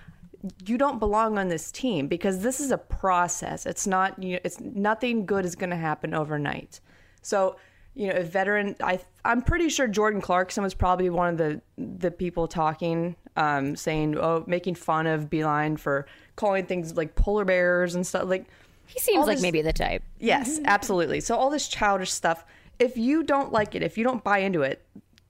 you 0.65 0.77
don't 0.77 0.99
belong 0.99 1.37
on 1.37 1.47
this 1.47 1.71
team 1.71 2.07
because 2.07 2.41
this 2.41 2.59
is 2.59 2.71
a 2.71 2.77
process. 2.77 3.65
It's 3.65 3.87
not 3.87 4.21
you 4.21 4.33
know, 4.33 4.39
it's 4.43 4.59
nothing 4.59 5.25
good 5.25 5.45
is 5.45 5.55
going 5.55 5.69
to 5.69 5.77
happen 5.77 6.13
overnight. 6.13 6.81
So, 7.21 7.55
you 7.93 8.07
know, 8.07 8.15
a 8.15 8.23
veteran 8.23 8.75
I 8.83 8.99
I'm 9.23 9.41
pretty 9.41 9.69
sure 9.69 9.87
Jordan 9.87 10.19
Clarkson 10.19 10.63
was 10.63 10.73
probably 10.73 11.09
one 11.09 11.29
of 11.29 11.37
the 11.37 11.61
the 11.77 12.11
people 12.11 12.47
talking 12.47 13.15
um 13.35 13.75
saying 13.77 14.17
oh 14.17 14.43
making 14.47 14.75
fun 14.75 15.07
of 15.07 15.29
Beilein 15.29 15.79
for 15.79 16.05
calling 16.35 16.65
things 16.65 16.97
like 16.97 17.15
polar 17.15 17.45
bears 17.45 17.95
and 17.95 18.05
stuff 18.05 18.25
like 18.25 18.47
He 18.87 18.99
seems 18.99 19.27
like 19.27 19.37
this- 19.37 19.41
maybe 19.41 19.61
the 19.61 19.73
type. 19.73 20.03
Yes, 20.19 20.59
absolutely. 20.65 21.19
So 21.19 21.35
all 21.35 21.49
this 21.49 21.67
childish 21.67 22.11
stuff, 22.11 22.45
if 22.79 22.97
you 22.97 23.23
don't 23.23 23.51
like 23.51 23.75
it, 23.75 23.83
if 23.83 23.97
you 23.97 24.03
don't 24.03 24.23
buy 24.23 24.39
into 24.39 24.61
it, 24.61 24.85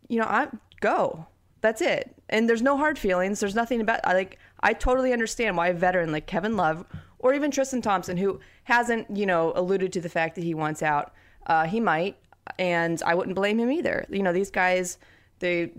you 0.07 0.19
know, 0.19 0.25
I 0.25 0.47
go. 0.79 1.27
That's 1.61 1.81
it. 1.81 2.15
And 2.29 2.47
there's 2.47 2.61
no 2.61 2.77
hard 2.77 2.99
feelings. 2.99 3.39
There's 3.39 3.55
nothing 3.55 3.81
about 3.81 3.99
I 4.03 4.13
like 4.13 4.37
I 4.59 4.73
totally 4.73 5.11
understand 5.11 5.57
why 5.57 5.67
a 5.69 5.73
veteran 5.73 6.11
like 6.11 6.27
Kevin 6.27 6.55
Love 6.55 6.85
or 7.19 7.33
even 7.33 7.51
Tristan 7.51 7.81
Thompson 7.81 8.15
who 8.17 8.39
hasn't, 8.65 9.15
you 9.15 9.25
know, 9.25 9.53
alluded 9.55 9.91
to 9.93 10.01
the 10.01 10.09
fact 10.09 10.35
that 10.35 10.43
he 10.43 10.53
wants 10.53 10.83
out, 10.83 11.13
uh, 11.47 11.65
he 11.65 11.79
might 11.79 12.15
and 12.59 13.01
I 13.05 13.15
wouldn't 13.15 13.35
blame 13.35 13.59
him 13.59 13.71
either. 13.71 14.05
You 14.09 14.23
know, 14.23 14.31
these 14.33 14.51
guys 14.51 14.97
they 15.39 15.71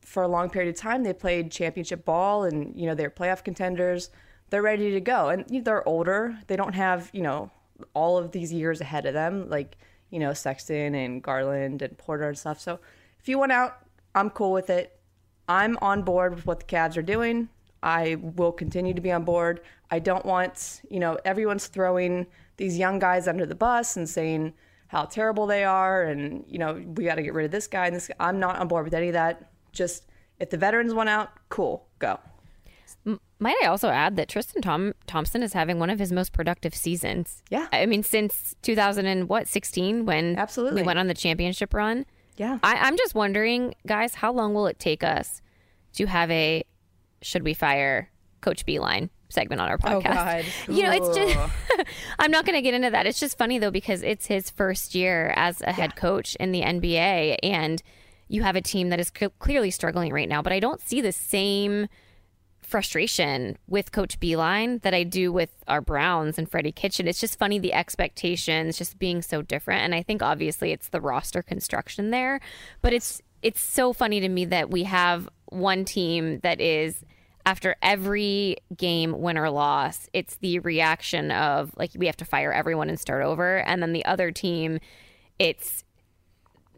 for 0.00 0.22
a 0.22 0.28
long 0.28 0.48
period 0.48 0.74
of 0.74 0.80
time 0.80 1.02
they 1.02 1.12
played 1.12 1.50
championship 1.50 2.04
ball 2.04 2.44
and 2.44 2.74
you 2.78 2.86
know 2.86 2.94
they're 2.94 3.10
playoff 3.10 3.42
contenders 3.44 4.10
they're 4.52 4.62
ready 4.62 4.92
to 4.92 5.00
go 5.00 5.30
and 5.30 5.44
they're 5.64 5.86
older 5.88 6.38
they 6.46 6.54
don't 6.54 6.74
have 6.74 7.10
you 7.12 7.22
know 7.22 7.50
all 7.94 8.16
of 8.16 8.30
these 8.30 8.52
years 8.52 8.80
ahead 8.80 9.06
of 9.06 9.14
them 9.14 9.48
like 9.50 9.76
you 10.10 10.20
know 10.20 10.32
sexton 10.32 10.94
and 10.94 11.22
garland 11.22 11.82
and 11.82 11.98
porter 11.98 12.28
and 12.28 12.38
stuff 12.38 12.60
so 12.60 12.78
if 13.18 13.28
you 13.28 13.38
want 13.38 13.50
out 13.50 13.82
I'm 14.14 14.30
cool 14.30 14.52
with 14.52 14.70
it. 14.70 14.98
I'm 15.48 15.76
on 15.80 16.02
board 16.02 16.34
with 16.34 16.46
what 16.46 16.60
the 16.60 16.66
Cavs 16.66 16.96
are 16.96 17.02
doing. 17.02 17.48
I 17.82 18.16
will 18.20 18.52
continue 18.52 18.94
to 18.94 19.00
be 19.00 19.10
on 19.10 19.24
board. 19.24 19.60
I 19.90 19.98
don't 19.98 20.24
want, 20.24 20.82
you 20.88 21.00
know, 21.00 21.18
everyone's 21.24 21.66
throwing 21.66 22.26
these 22.56 22.78
young 22.78 22.98
guys 22.98 23.26
under 23.26 23.44
the 23.44 23.54
bus 23.54 23.96
and 23.96 24.08
saying 24.08 24.54
how 24.86 25.04
terrible 25.04 25.46
they 25.46 25.64
are 25.64 26.04
and, 26.04 26.44
you 26.46 26.58
know, 26.58 26.74
we 26.94 27.04
got 27.04 27.16
to 27.16 27.22
get 27.22 27.34
rid 27.34 27.44
of 27.44 27.50
this 27.50 27.66
guy 27.66 27.86
and 27.86 27.96
this 27.96 28.08
guy. 28.08 28.14
I'm 28.20 28.38
not 28.38 28.56
on 28.58 28.68
board 28.68 28.84
with 28.84 28.94
any 28.94 29.08
of 29.08 29.14
that. 29.14 29.50
Just 29.72 30.04
if 30.38 30.50
the 30.50 30.58
veterans 30.58 30.94
want 30.94 31.08
out, 31.08 31.30
cool, 31.48 31.88
go. 31.98 32.20
Might 33.38 33.56
I 33.62 33.66
also 33.66 33.88
add 33.88 34.14
that 34.16 34.28
Tristan 34.28 34.62
Tom- 34.62 34.94
Thompson 35.08 35.42
is 35.42 35.52
having 35.52 35.80
one 35.80 35.90
of 35.90 35.98
his 35.98 36.12
most 36.12 36.32
productive 36.32 36.74
seasons. 36.76 37.42
Yeah. 37.50 37.66
I 37.72 37.86
mean, 37.86 38.04
since 38.04 38.54
2000 38.62 39.04
and 39.06 39.28
what 39.28 39.48
16 39.48 40.06
when 40.06 40.38
Absolutely. 40.38 40.82
we 40.82 40.86
went 40.86 41.00
on 41.00 41.08
the 41.08 41.14
championship 41.14 41.74
run. 41.74 42.06
Yeah. 42.36 42.58
I, 42.62 42.76
I'm 42.76 42.96
just 42.96 43.14
wondering, 43.16 43.74
guys, 43.84 44.14
how 44.14 44.32
long 44.32 44.54
will 44.54 44.68
it 44.68 44.78
take 44.78 45.02
us 45.02 45.42
to 45.94 46.06
have 46.06 46.30
a 46.30 46.62
should 47.20 47.42
we 47.42 47.52
fire 47.54 48.10
Coach 48.42 48.64
Beilein 48.64 49.10
segment 49.28 49.60
on 49.60 49.68
our 49.68 49.78
Oh 49.82 50.00
podcast? 50.00 50.02
God. 50.04 50.44
You 50.76 50.84
know, 50.84 50.92
it's 50.92 51.16
just 51.16 51.36
I'm 52.20 52.30
not 52.30 52.46
going 52.46 52.54
to 52.56 52.62
get 52.62 52.74
into 52.74 52.90
that. 52.90 53.06
It's 53.06 53.18
just 53.18 53.36
funny 53.36 53.58
though 53.58 53.70
because 53.72 54.02
it's 54.02 54.26
his 54.26 54.50
first 54.50 54.94
year 54.94 55.32
as 55.36 55.60
a 55.62 55.72
head 55.72 55.96
coach 55.96 56.36
in 56.36 56.52
the 56.52 56.62
NBA 56.62 57.38
and 57.42 57.82
you 58.28 58.42
have 58.44 58.54
a 58.54 58.60
team 58.62 58.90
that 58.90 59.00
is 59.00 59.10
c- 59.18 59.26
clearly 59.40 59.72
struggling 59.72 60.12
right 60.12 60.28
now, 60.28 60.42
but 60.42 60.52
I 60.52 60.60
don't 60.60 60.80
see 60.80 61.00
the 61.00 61.12
same 61.12 61.88
frustration 62.72 63.58
with 63.68 63.92
Coach 63.92 64.18
Beilein 64.18 64.80
that 64.80 64.94
I 64.94 65.02
do 65.02 65.30
with 65.30 65.50
our 65.68 65.82
Browns 65.82 66.38
and 66.38 66.50
Freddie 66.50 66.72
Kitchen. 66.72 67.06
It's 67.06 67.20
just 67.20 67.38
funny 67.38 67.58
the 67.58 67.74
expectations 67.74 68.78
just 68.78 68.98
being 68.98 69.20
so 69.20 69.42
different. 69.42 69.82
And 69.82 69.94
I 69.94 70.02
think 70.02 70.22
obviously 70.22 70.72
it's 70.72 70.88
the 70.88 71.00
roster 71.00 71.42
construction 71.42 72.10
there, 72.10 72.40
but 72.80 72.94
it's 72.94 73.20
it's 73.42 73.62
so 73.62 73.92
funny 73.92 74.20
to 74.20 74.28
me 74.28 74.46
that 74.46 74.70
we 74.70 74.84
have 74.84 75.28
one 75.50 75.84
team 75.84 76.40
that 76.40 76.62
is 76.62 77.04
after 77.44 77.76
every 77.82 78.56
game 78.74 79.20
win 79.20 79.36
or 79.36 79.50
loss, 79.50 80.08
it's 80.14 80.36
the 80.36 80.58
reaction 80.60 81.30
of 81.30 81.72
like 81.76 81.90
we 81.94 82.06
have 82.06 82.16
to 82.16 82.24
fire 82.24 82.54
everyone 82.54 82.88
and 82.88 82.98
start 82.98 83.22
over. 83.22 83.58
And 83.58 83.82
then 83.82 83.92
the 83.92 84.04
other 84.06 84.30
team, 84.30 84.78
it's 85.38 85.84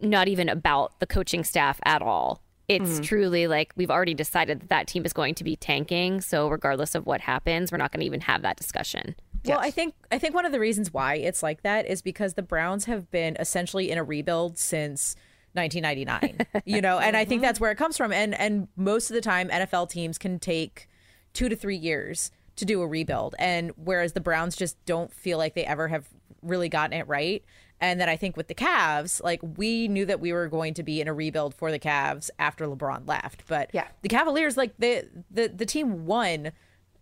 not 0.01 0.27
even 0.27 0.49
about 0.49 0.99
the 0.99 1.07
coaching 1.07 1.45
staff 1.45 1.79
at 1.85 2.01
all. 2.01 2.41
It's 2.67 2.93
mm-hmm. 2.93 3.03
truly 3.03 3.47
like 3.47 3.73
we've 3.75 3.91
already 3.91 4.13
decided 4.13 4.61
that 4.61 4.69
that 4.69 4.87
team 4.87 5.05
is 5.05 5.13
going 5.13 5.35
to 5.35 5.43
be 5.43 5.55
tanking. 5.55 6.21
So 6.21 6.47
regardless 6.47 6.95
of 6.95 7.05
what 7.05 7.21
happens, 7.21 7.71
we're 7.71 7.77
not 7.77 7.91
going 7.91 8.01
to 8.01 8.05
even 8.05 8.21
have 8.21 8.41
that 8.41 8.57
discussion. 8.57 9.15
Well, 9.45 9.59
I 9.59 9.71
think 9.71 9.93
I 10.11 10.17
think 10.17 10.33
one 10.33 10.45
of 10.45 10.51
the 10.51 10.59
reasons 10.59 10.91
why 10.91 11.15
it's 11.15 11.43
like 11.43 11.61
that 11.61 11.85
is 11.85 12.01
because 12.01 12.33
the 12.33 12.41
Browns 12.41 12.85
have 12.85 13.11
been 13.11 13.35
essentially 13.39 13.91
in 13.91 13.97
a 13.97 14.03
rebuild 14.03 14.57
since 14.57 15.15
1999. 15.53 16.63
you 16.65 16.81
know, 16.81 16.99
and 16.99 17.15
I 17.15 17.25
think 17.25 17.39
mm-hmm. 17.39 17.47
that's 17.47 17.59
where 17.59 17.71
it 17.71 17.77
comes 17.77 17.97
from. 17.97 18.11
And 18.11 18.33
and 18.35 18.67
most 18.75 19.09
of 19.09 19.13
the 19.13 19.21
time, 19.21 19.49
NFL 19.49 19.89
teams 19.89 20.17
can 20.17 20.39
take 20.39 20.89
two 21.33 21.49
to 21.49 21.55
three 21.55 21.77
years 21.77 22.31
to 22.55 22.65
do 22.65 22.81
a 22.81 22.87
rebuild, 22.87 23.35
and 23.37 23.71
whereas 23.75 24.13
the 24.13 24.21
Browns 24.21 24.55
just 24.55 24.83
don't 24.85 25.13
feel 25.13 25.37
like 25.37 25.55
they 25.55 25.65
ever 25.65 25.87
have 25.87 26.07
really 26.41 26.69
gotten 26.69 26.97
it 26.97 27.07
right. 27.07 27.43
And 27.81 27.99
then 27.99 28.07
I 28.09 28.15
think 28.15 28.37
with 28.37 28.47
the 28.47 28.55
Cavs, 28.55 29.21
like 29.23 29.41
we 29.57 29.87
knew 29.87 30.05
that 30.05 30.19
we 30.19 30.31
were 30.33 30.47
going 30.47 30.73
to 30.75 30.83
be 30.83 31.01
in 31.01 31.07
a 31.07 31.13
rebuild 31.13 31.53
for 31.53 31.71
the 31.71 31.79
Cavs 31.79 32.29
after 32.39 32.65
LeBron 32.67 33.07
left, 33.07 33.43
but 33.47 33.69
Yeah. 33.73 33.87
the 34.01 34.09
Cavaliers, 34.09 34.55
like 34.57 34.73
the 34.79 35.07
the 35.29 35.47
the 35.49 35.65
team 35.65 36.05
won 36.05 36.51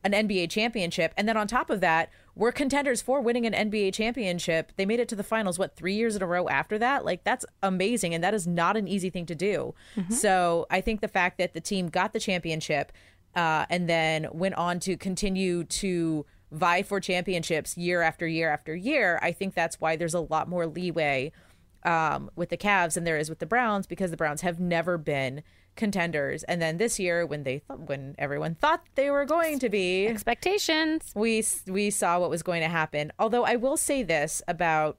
an 0.06 0.12
NBA 0.12 0.50
championship. 0.50 1.14
And 1.16 1.30
then 1.30 1.38
on 1.38 1.48
top 1.48 1.70
of 1.70 1.80
that, 1.80 2.10
we're 2.36 2.52
contenders 2.52 3.02
for 3.02 3.22
winning 3.22 3.46
an 3.46 3.54
NBA 3.54 3.94
championship. 3.94 4.74
They 4.76 4.86
made 4.86 5.00
it 5.00 5.08
to 5.08 5.16
the 5.16 5.24
finals, 5.24 5.58
what, 5.58 5.78
three 5.78 5.94
years 5.94 6.14
in 6.18 6.22
a 6.22 6.26
row 6.26 6.50
after 6.50 6.78
that? 6.80 7.06
Like, 7.06 7.24
that's 7.24 7.46
amazing. 7.62 8.14
And 8.14 8.22
that 8.22 8.34
is 8.34 8.46
not 8.46 8.76
an 8.76 8.86
easy 8.86 9.10
thing 9.10 9.26
to 9.28 9.36
do. 9.36 9.74
So 10.10 10.66
I 10.70 10.82
think 10.82 11.00
the 11.00 11.08
fact 11.08 11.38
that 11.38 11.54
the 11.54 11.62
team 11.62 11.88
got 11.88 12.12
the 12.12 12.20
championship 12.20 12.92
uh, 13.34 13.66
and 13.70 13.88
then 13.88 14.28
went 14.34 14.56
on 14.56 14.82
to 14.82 14.98
continue 14.98 15.64
to 15.64 16.26
vie 16.54 16.84
for 16.84 17.00
championships 17.00 17.78
year 17.78 18.02
after 18.02 18.28
year 18.28 18.50
after 18.50 18.76
year, 18.76 19.20
I 19.22 19.32
think 19.32 19.54
that's 19.54 19.82
why 19.82 19.96
there's 19.96 20.14
a 20.14 20.20
lot 20.20 20.48
more 20.48 20.66
leeway 20.68 21.32
um, 21.84 22.30
with 22.36 22.50
the 22.50 22.58
Cavs 22.58 22.94
than 22.94 23.04
there 23.04 23.18
is 23.18 23.30
with 23.30 23.40
the 23.40 23.46
Browns 23.46 23.88
because 23.88 24.12
the 24.12 24.18
Browns 24.18 24.42
have 24.42 24.60
never 24.60 24.98
been 24.98 25.44
contenders. 25.76 26.44
And 26.44 26.62
then 26.62 26.78
this 26.78 27.00
year, 27.00 27.26
when 27.26 27.44
they 27.44 27.60
th- 27.60 27.80
when 27.86 28.16
everyone 28.18 28.56
thought 28.56 28.84
they 28.96 29.10
were 29.10 29.26
going 29.26 29.60
to 29.60 29.70
be, 29.70 30.08
Expectations. 30.08 31.12
we 31.16 31.44
we 31.68 31.90
saw 31.90 32.20
what 32.20 32.30
was 32.30 32.44
going 32.44 32.62
to 32.62 32.70
happen. 32.70 33.12
Although 33.20 33.44
I 33.44 33.56
will 33.56 33.78
say 33.78 34.04
this 34.04 34.42
about 34.48 34.98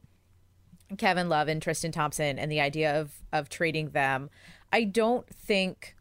Kevin 0.99 1.29
Love 1.29 1.49
and 1.49 1.63
Tristan 1.63 1.93
Thompson 1.93 2.39
and 2.39 2.51
the 2.51 2.61
idea 2.61 3.01
of 3.01 3.13
of 3.33 3.49
trading 3.49 3.91
them, 3.91 4.31
I 4.73 4.85
don't 4.85 5.29
think 5.29 5.97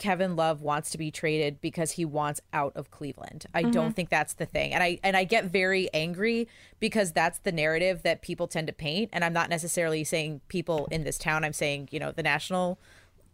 Kevin 0.00 0.34
Love 0.34 0.62
wants 0.62 0.90
to 0.90 0.98
be 0.98 1.10
traded 1.10 1.60
because 1.60 1.92
he 1.92 2.06
wants 2.06 2.40
out 2.54 2.72
of 2.74 2.90
Cleveland. 2.90 3.44
I 3.54 3.62
don't 3.62 3.74
mm-hmm. 3.74 3.90
think 3.90 4.08
that's 4.08 4.32
the 4.32 4.46
thing. 4.46 4.72
And 4.72 4.82
I 4.82 4.98
and 5.04 5.14
I 5.14 5.24
get 5.24 5.44
very 5.44 5.92
angry 5.92 6.48
because 6.80 7.12
that's 7.12 7.38
the 7.40 7.52
narrative 7.52 8.02
that 8.02 8.22
people 8.22 8.48
tend 8.48 8.66
to 8.66 8.72
paint 8.72 9.10
and 9.12 9.22
I'm 9.22 9.34
not 9.34 9.50
necessarily 9.50 10.02
saying 10.02 10.40
people 10.48 10.88
in 10.90 11.04
this 11.04 11.18
town. 11.18 11.44
I'm 11.44 11.52
saying, 11.52 11.90
you 11.92 12.00
know, 12.00 12.12
the 12.12 12.22
national 12.22 12.80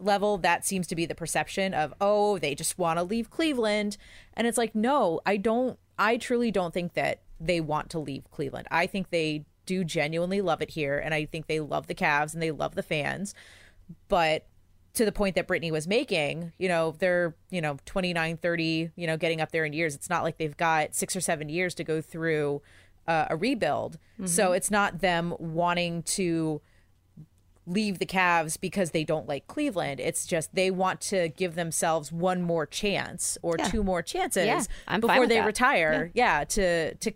level 0.00 0.36
that 0.38 0.66
seems 0.66 0.86
to 0.88 0.96
be 0.96 1.06
the 1.06 1.14
perception 1.14 1.72
of 1.72 1.94
oh, 2.00 2.36
they 2.38 2.54
just 2.54 2.76
want 2.76 2.98
to 2.98 3.04
leave 3.04 3.30
Cleveland. 3.30 3.96
And 4.34 4.46
it's 4.46 4.58
like, 4.58 4.74
no, 4.74 5.20
I 5.24 5.36
don't 5.36 5.78
I 5.96 6.16
truly 6.16 6.50
don't 6.50 6.74
think 6.74 6.94
that 6.94 7.20
they 7.40 7.60
want 7.60 7.90
to 7.90 8.00
leave 8.00 8.28
Cleveland. 8.32 8.66
I 8.72 8.88
think 8.88 9.10
they 9.10 9.44
do 9.66 9.84
genuinely 9.84 10.40
love 10.40 10.60
it 10.60 10.70
here 10.70 10.98
and 10.98 11.14
I 11.14 11.26
think 11.26 11.46
they 11.46 11.60
love 11.60 11.86
the 11.86 11.94
Cavs 11.94 12.34
and 12.34 12.42
they 12.42 12.50
love 12.50 12.74
the 12.74 12.82
fans. 12.82 13.36
But 14.08 14.46
to 14.96 15.04
the 15.04 15.12
point 15.12 15.34
that 15.36 15.46
Brittany 15.46 15.70
was 15.70 15.86
making, 15.86 16.52
you 16.58 16.68
know, 16.68 16.94
they're, 16.98 17.34
you 17.50 17.60
know, 17.60 17.76
29, 17.86 18.36
30, 18.36 18.90
you 18.96 19.06
know, 19.06 19.16
getting 19.16 19.40
up 19.40 19.52
there 19.52 19.64
in 19.64 19.72
years. 19.72 19.94
It's 19.94 20.10
not 20.10 20.22
like 20.22 20.38
they've 20.38 20.56
got 20.56 20.94
six 20.94 21.14
or 21.14 21.20
seven 21.20 21.48
years 21.48 21.74
to 21.76 21.84
go 21.84 22.00
through 22.00 22.62
uh, 23.06 23.26
a 23.30 23.36
rebuild. 23.36 23.98
So 24.24 24.52
it's 24.52 24.70
not 24.70 25.00
them 25.00 25.34
wanting 25.38 26.02
to 26.04 26.60
leave 27.68 27.98
the 27.98 28.06
Cavs 28.06 28.58
because 28.60 28.92
they 28.92 29.02
don't 29.02 29.26
like 29.28 29.46
Cleveland. 29.48 29.98
It's 29.98 30.24
just 30.24 30.54
they 30.54 30.70
want 30.70 31.00
to 31.02 31.28
give 31.30 31.56
themselves 31.56 32.12
one 32.12 32.40
more 32.42 32.64
chance 32.64 33.36
or 33.42 33.56
two 33.56 33.82
more 33.82 34.02
chances 34.02 34.46
Yeah, 34.46 34.98
before 34.98 35.26
they 35.26 35.36
that. 35.38 35.46
retire. 35.46 36.12
Yeah. 36.14 36.44
to 36.44 36.94
to 36.94 37.10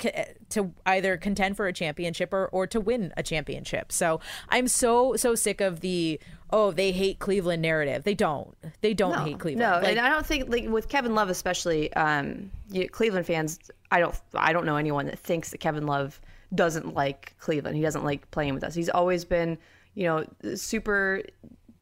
to 0.50 0.74
either 0.86 1.16
contend 1.16 1.56
for 1.56 1.68
a 1.68 1.72
championship 1.72 2.32
or 2.32 2.48
or 2.48 2.66
to 2.66 2.80
win 2.80 3.12
a 3.16 3.22
championship. 3.22 3.92
So 3.92 4.20
I'm 4.48 4.66
so 4.66 5.14
so 5.16 5.36
sick 5.36 5.60
of 5.60 5.80
the 5.80 6.18
oh 6.52 6.70
they 6.72 6.92
hate 6.92 7.18
Cleveland 7.18 7.62
narrative. 7.62 8.04
They 8.04 8.14
don't. 8.14 8.56
They 8.80 8.94
don't 8.94 9.26
hate 9.26 9.38
Cleveland. 9.38 9.70
No, 9.70 9.78
Like, 9.78 9.96
and 9.96 10.00
I 10.00 10.08
don't 10.08 10.26
think 10.26 10.48
like 10.48 10.68
with 10.68 10.88
Kevin 10.88 11.14
Love 11.14 11.30
especially, 11.30 11.92
um, 11.94 12.50
you, 12.70 12.88
Cleveland 12.88 13.26
fans. 13.26 13.58
I 13.90 14.00
don't. 14.00 14.14
I 14.34 14.52
don't 14.52 14.66
know 14.66 14.76
anyone 14.76 15.06
that 15.06 15.18
thinks 15.18 15.50
that 15.50 15.58
Kevin 15.58 15.86
Love 15.86 16.20
doesn't 16.54 16.94
like 16.94 17.34
Cleveland. 17.38 17.76
He 17.76 17.82
doesn't 17.82 18.04
like 18.04 18.30
playing 18.30 18.54
with 18.54 18.64
us. 18.64 18.74
He's 18.74 18.88
always 18.88 19.24
been, 19.24 19.58
you 19.94 20.04
know, 20.04 20.56
super 20.56 21.22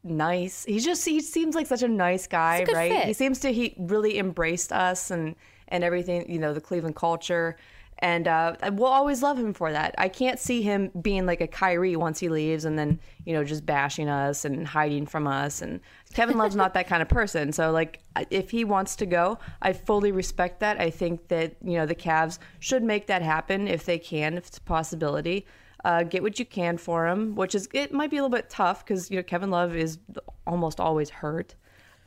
nice. 0.05 0.65
He 0.65 0.79
just 0.81 1.05
he 1.05 1.21
seems 1.21 1.55
like 1.55 1.67
such 1.67 1.83
a 1.83 1.89
nice 1.89 2.27
guy, 2.27 2.65
good 2.65 2.75
right? 2.75 2.93
fit. 2.93 3.07
He 3.07 3.13
seems 3.13 3.41
to 3.41 3.53
he 3.53 3.75
really 3.79 4.19
embraced 4.19 4.73
us 4.73 5.11
and 5.11 5.35
and 5.69 5.85
everything. 5.85 6.31
You 6.31 6.39
know, 6.39 6.53
the 6.53 6.61
Cleveland 6.61 6.97
culture. 6.97 7.57
And 8.01 8.29
uh, 8.29 8.55
we'll 8.73 8.87
always 8.87 9.23
love 9.23 9.39
him 9.39 9.53
for 9.53 9.73
that. 9.73 9.95
I 9.99 10.09
can't 10.09 10.39
see 10.39 10.63
him 10.63 10.93
being 11.03 11.27
like 11.27 11.41
a 11.41 11.49
Kyrie 11.49 11.97
once 11.97 12.21
he 12.21 12.29
leaves 12.29 12.65
and 12.65 12.79
then, 12.79 13.01
you 13.25 13.33
know, 13.33 13.43
just 13.43 13.67
bashing 13.67 14.09
us 14.09 14.45
and 14.45 14.67
hiding 14.67 15.07
from 15.07 15.27
us. 15.27 15.63
And 15.63 15.81
Kevin 16.15 16.39
Love's 16.39 16.55
not 16.55 16.75
that 16.75 16.87
kind 16.87 17.03
of 17.03 17.09
person. 17.09 17.53
So, 17.53 17.73
like, 17.73 18.01
if 18.31 18.51
he 18.51 18.65
wants 18.65 18.95
to 18.97 19.07
go, 19.07 19.39
I 19.63 19.73
fully 19.73 20.13
respect 20.13 20.61
that. 20.61 20.81
I 20.81 20.91
think 20.91 21.27
that, 21.29 21.57
you 21.63 21.77
know, 21.77 21.87
the 21.87 21.95
Cavs 21.95 22.39
should 22.61 22.85
make 22.85 23.09
that 23.09 23.23
happen 23.23 23.67
if 23.67 23.85
they 23.85 23.99
can, 23.99 24.39
if 24.39 24.47
it's 24.47 24.59
a 24.59 24.63
possibility. 24.63 25.45
Uh, 25.85 26.05
get 26.05 26.23
what 26.23 26.39
you 26.39 26.45
can 26.45 26.77
for 26.77 27.09
him, 27.09 27.35
which 27.35 27.55
is, 27.55 27.69
it 27.73 27.93
might 27.93 28.11
be 28.11 28.19
a 28.19 28.23
little 28.23 28.37
bit 28.37 28.49
tough 28.49 28.85
because, 28.85 29.11
you 29.11 29.17
know, 29.17 29.23
Kevin 29.25 29.51
Love 29.51 29.75
is 29.75 29.99
almost 30.47 30.79
always 30.79 31.11
hurt. 31.11 31.57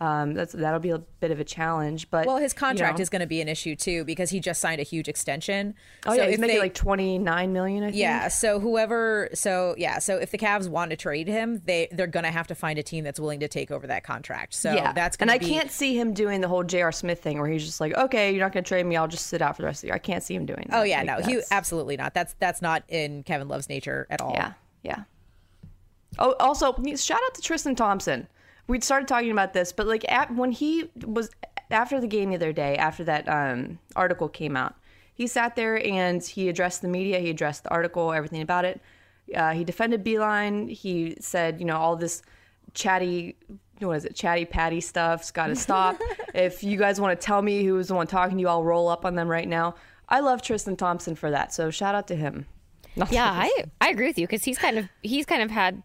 Um, 0.01 0.34
that's 0.34 0.53
that'll 0.53 0.79
be 0.79 0.89
a 0.89 0.98
bit 0.98 1.29
of 1.29 1.39
a 1.39 1.43
challenge, 1.43 2.10
but 2.10 2.25
well, 2.25 2.38
his 2.38 2.53
contract 2.53 2.93
you 2.98 3.01
know. 3.01 3.03
is 3.03 3.10
going 3.10 3.20
to 3.20 3.27
be 3.27 3.39
an 3.39 3.48
issue 3.48 3.75
too 3.75 4.03
because 4.03 4.31
he 4.31 4.39
just 4.39 4.60
signed 4.60 4.81
a 4.81 4.84
huge 4.84 5.08
extension. 5.08 5.75
Oh 6.08 6.15
So 6.15 6.24
yeah, 6.24 6.29
he's 6.31 6.39
making 6.39 6.55
they- 6.55 6.60
like 6.60 6.74
twenty 6.74 7.20
nine 7.20 7.53
million. 7.53 7.84
I 7.84 7.88
think. 7.91 7.98
Yeah, 8.00 8.27
so 8.27 8.60
whoever 8.60 9.29
so 9.36 9.75
yeah, 9.77 10.00
so 10.00 10.17
if 10.17 10.31
the 10.31 10.39
Cavs 10.39 10.67
want 10.67 10.89
to 10.89 10.98
trade 10.98 11.27
him, 11.27 11.62
they 11.65 11.88
they're 11.91 12.08
going 12.08 12.24
to 12.24 12.31
have 12.31 12.48
to 12.48 12.55
find 12.55 12.79
a 12.79 12.84
team 12.84 13.03
that's 13.03 13.20
willing 13.20 13.41
to 13.41 13.48
take 13.48 13.70
over 13.70 13.86
that 13.86 14.03
contract. 14.03 14.55
So 14.55 14.74
yeah, 14.74 14.91
that's 14.91 15.17
and 15.17 15.27
going 15.27 15.36
I 15.36 15.38
to 15.38 15.46
be 15.46 15.51
And 15.51 15.55
I 15.55 15.60
can't 15.62 15.72
see 15.72 15.96
him 16.00 16.13
doing 16.15 16.41
the 16.41 16.48
whole 16.48 16.63
J.R. 16.63 16.91
Smith 16.91 17.22
thing 17.22 17.39
where 17.39 17.48
he's 17.48 17.63
just 17.63 17.79
like, 17.79 17.93
okay, 17.96 18.31
you're 18.31 18.43
not 18.43 18.53
going 18.53 18.63
to 18.63 18.67
trade 18.67 18.88
me, 18.88 18.96
I'll 18.98 19.08
just 19.08 19.27
sit 19.27 19.39
out 19.43 19.55
for 19.55 19.62
the 19.62 19.67
rest 19.67 19.77
of 19.77 19.81
the 19.81 19.88
year. 19.89 19.96
I 19.96 20.00
can't 20.00 20.24
see 20.24 20.34
him 20.34 20.48
doing. 20.48 20.65
that. 20.72 20.79
Oh 20.79 20.81
yeah, 20.84 21.03
Like, 21.03 21.27
no, 21.27 21.31
he 21.31 21.41
absolutely 21.51 21.96
not. 21.96 22.15
That's 22.15 22.34
that's 22.39 22.60
not 22.63 22.81
in 22.88 23.22
Kevin 23.22 23.48
Love's 23.48 23.70
nature 23.70 24.08
at 24.10 24.20
all. 24.20 24.34
Yeah, 24.34 24.53
yeah. 24.81 25.03
Oh, 26.17 26.34
also, 26.39 26.74
shout 26.96 27.20
out 27.24 27.36
to 27.36 27.41
Tristan 27.41 27.75
Thompson. 27.75 28.27
We 28.71 28.79
started 28.79 29.09
talking 29.09 29.31
about 29.31 29.51
this, 29.51 29.73
but 29.73 29.85
like 29.85 30.09
at, 30.09 30.33
when 30.33 30.53
he 30.53 30.89
was 31.05 31.29
after 31.69 31.99
the 31.99 32.07
game 32.07 32.29
the 32.29 32.37
other 32.37 32.53
day, 32.53 32.77
after 32.77 33.03
that 33.03 33.27
um, 33.27 33.79
article 33.97 34.29
came 34.29 34.55
out, 34.55 34.75
he 35.13 35.27
sat 35.27 35.57
there 35.57 35.85
and 35.85 36.23
he 36.23 36.47
addressed 36.47 36.81
the 36.81 36.87
media. 36.87 37.19
He 37.19 37.29
addressed 37.29 37.63
the 37.63 37.69
article, 37.69 38.13
everything 38.13 38.41
about 38.41 38.63
it. 38.63 38.79
Uh, 39.35 39.51
he 39.51 39.65
defended 39.65 40.05
Beilein. 40.05 40.69
He 40.71 41.17
said, 41.19 41.59
you 41.59 41.65
know, 41.65 41.75
all 41.75 41.97
this 41.97 42.21
chatty 42.73 43.35
what 43.79 43.97
is 43.97 44.05
it, 44.05 44.15
chatty 44.15 44.45
patty 44.45 44.79
stuff's 44.79 45.31
got 45.31 45.47
to 45.47 45.55
stop. 45.67 45.97
if 46.33 46.63
you 46.63 46.77
guys 46.77 47.01
want 47.01 47.19
to 47.19 47.25
tell 47.25 47.41
me 47.41 47.65
who's 47.65 47.89
the 47.89 47.93
one 47.93 48.07
talking 48.07 48.37
to 48.37 48.41
you, 48.41 48.47
I'll 48.47 48.63
roll 48.63 48.87
up 48.87 49.03
on 49.03 49.15
them 49.15 49.27
right 49.27 49.47
now. 49.47 49.75
I 50.07 50.21
love 50.21 50.41
Tristan 50.41 50.77
Thompson 50.77 51.15
for 51.15 51.29
that, 51.31 51.53
so 51.53 51.71
shout 51.71 51.93
out 51.93 52.07
to 52.07 52.15
him. 52.15 52.45
Nothing 52.95 53.15
Yeah. 53.15 53.31
I 53.31 53.65
I 53.81 53.89
agree 53.89 54.07
with 54.07 54.17
you 54.17 54.27
because 54.27 54.45
he's 54.45 54.57
kind 54.57 54.77
of 54.77 54.87
he's 55.01 55.25
kind 55.25 55.41
of 55.41 55.51
had 55.51 55.83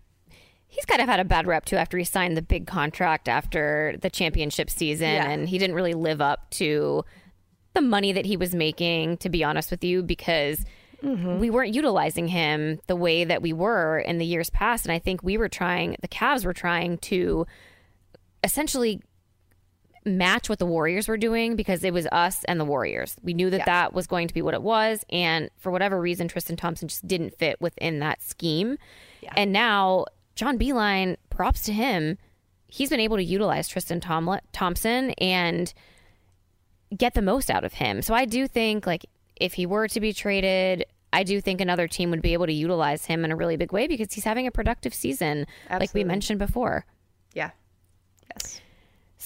he's 0.76 0.84
kind 0.84 1.00
of 1.00 1.08
had 1.08 1.18
a 1.18 1.24
bad 1.24 1.46
rep 1.46 1.64
too 1.64 1.76
after 1.76 1.96
he 1.96 2.04
signed 2.04 2.36
the 2.36 2.42
big 2.42 2.66
contract 2.66 3.28
after 3.28 3.96
the 4.02 4.10
championship 4.10 4.68
season 4.68 5.08
Yeah. 5.08 5.30
and 5.30 5.48
he 5.48 5.58
didn't 5.58 5.74
really 5.74 5.94
live 5.94 6.20
up 6.20 6.50
to 6.50 7.04
the 7.72 7.80
money 7.80 8.12
that 8.12 8.26
he 8.26 8.36
was 8.36 8.54
making 8.54 9.16
to 9.18 9.30
be 9.30 9.42
honest 9.42 9.70
with 9.70 9.82
you 9.82 10.02
because 10.02 10.64
mm-hmm. 11.02 11.38
we 11.38 11.48
weren't 11.48 11.74
utilizing 11.74 12.28
him 12.28 12.78
the 12.88 12.96
way 12.96 13.24
that 13.24 13.40
we 13.40 13.54
were 13.54 13.98
in 13.98 14.18
the 14.18 14.26
years 14.26 14.50
past 14.50 14.84
and 14.84 14.92
I 14.92 14.98
think 14.98 15.22
we 15.22 15.38
were 15.38 15.48
trying 15.48 15.96
the 16.02 16.08
Cavs 16.08 16.44
were 16.44 16.52
trying 16.54 16.98
to 16.98 17.46
essentially 18.44 19.00
match 20.04 20.48
what 20.48 20.60
the 20.60 20.66
Warriors 20.66 21.08
were 21.08 21.16
doing 21.16 21.56
because 21.56 21.82
it 21.82 21.92
was 21.92 22.06
us 22.12 22.44
and 22.44 22.60
the 22.60 22.64
Warriors. 22.64 23.16
We 23.24 23.34
knew 23.34 23.50
that 23.50 23.66
that 23.66 23.92
was 23.92 24.06
going 24.06 24.28
to 24.28 24.34
be 24.34 24.40
what 24.40 24.54
it 24.54 24.62
was. 24.62 25.04
And 25.10 25.50
for 25.56 25.72
whatever 25.72 26.00
reason, 26.00 26.28
Tristan 26.28 26.54
Thompson 26.54 26.86
just 26.86 27.08
didn't 27.08 27.36
fit 27.36 27.60
within 27.60 27.98
that 27.98 28.22
scheme. 28.22 28.78
And 29.36 29.52
now, 29.52 30.04
John 30.36 30.58
Beilein, 30.58 31.16
props 31.30 31.64
to 31.64 31.72
him. 31.72 32.18
He's 32.68 32.90
been 32.90 33.00
able 33.00 33.16
to 33.16 33.24
utilize 33.24 33.68
Tristan 33.68 34.00
Thompson 34.00 35.10
and 35.12 35.72
get 36.96 37.14
the 37.14 37.22
most 37.22 37.50
out 37.50 37.64
of 37.64 37.72
him. 37.72 38.02
So 38.02 38.14
I 38.14 38.26
do 38.26 38.46
think, 38.46 38.86
like, 38.86 39.06
if 39.34 39.54
he 39.54 39.66
were 39.66 39.88
to 39.88 40.00
be 40.00 40.12
traded, 40.12 40.84
I 41.12 41.22
do 41.22 41.40
think 41.40 41.60
another 41.60 41.88
team 41.88 42.10
would 42.10 42.22
be 42.22 42.32
able 42.32 42.46
to 42.46 42.52
utilize 42.52 43.06
him 43.06 43.24
in 43.24 43.32
a 43.32 43.36
really 43.36 43.56
big 43.56 43.72
way 43.72 43.86
because 43.86 44.12
he's 44.12 44.24
having 44.24 44.46
a 44.46 44.50
productive 44.50 44.94
season, 44.94 45.46
like 45.70 45.94
we 45.94 46.04
mentioned 46.04 46.38
before. 46.38 46.84
Yeah. 47.32 47.50
Yes. 48.30 48.60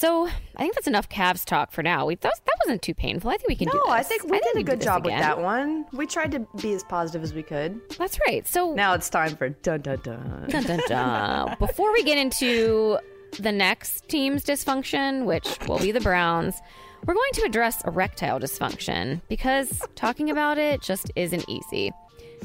So 0.00 0.26
I 0.56 0.62
think 0.62 0.74
that's 0.74 0.86
enough 0.86 1.10
Cavs 1.10 1.44
talk 1.44 1.72
for 1.72 1.82
now. 1.82 2.06
We 2.06 2.14
that, 2.14 2.28
was, 2.28 2.40
that 2.46 2.54
wasn't 2.64 2.80
too 2.80 2.94
painful. 2.94 3.28
I 3.28 3.36
think 3.36 3.48
we 3.48 3.54
can 3.54 3.68
do 3.68 3.82
No. 3.84 3.92
I 3.92 4.02
think 4.02 4.24
we 4.24 4.40
did 4.40 4.56
a 4.56 4.62
good 4.62 4.80
job 4.80 5.04
with 5.04 5.12
that 5.12 5.42
one. 5.42 5.84
We 5.92 6.06
tried 6.06 6.30
to 6.32 6.46
be 6.58 6.72
as 6.72 6.82
positive 6.82 7.22
as 7.22 7.34
we 7.34 7.42
could. 7.42 7.78
That's 7.98 8.18
right. 8.26 8.48
So 8.48 8.72
Now 8.72 8.94
it's 8.94 9.10
time 9.10 9.36
for 9.36 9.50
dun 9.50 9.82
dun 9.82 9.98
dun. 10.02 10.46
dun, 10.48 10.62
dun, 10.62 10.80
dun. 10.88 11.56
before 11.58 11.92
we 11.92 12.02
get 12.02 12.16
into 12.16 12.98
the 13.40 13.52
next 13.52 14.08
team's 14.08 14.42
dysfunction, 14.42 15.26
which 15.26 15.58
will 15.68 15.78
be 15.78 15.92
the 15.92 16.00
Browns, 16.00 16.54
we're 17.04 17.12
going 17.12 17.32
to 17.34 17.42
address 17.42 17.84
erectile 17.84 18.40
dysfunction 18.40 19.20
because 19.28 19.82
talking 19.96 20.30
about 20.30 20.56
it 20.56 20.80
just 20.80 21.10
isn't 21.14 21.46
easy. 21.46 21.92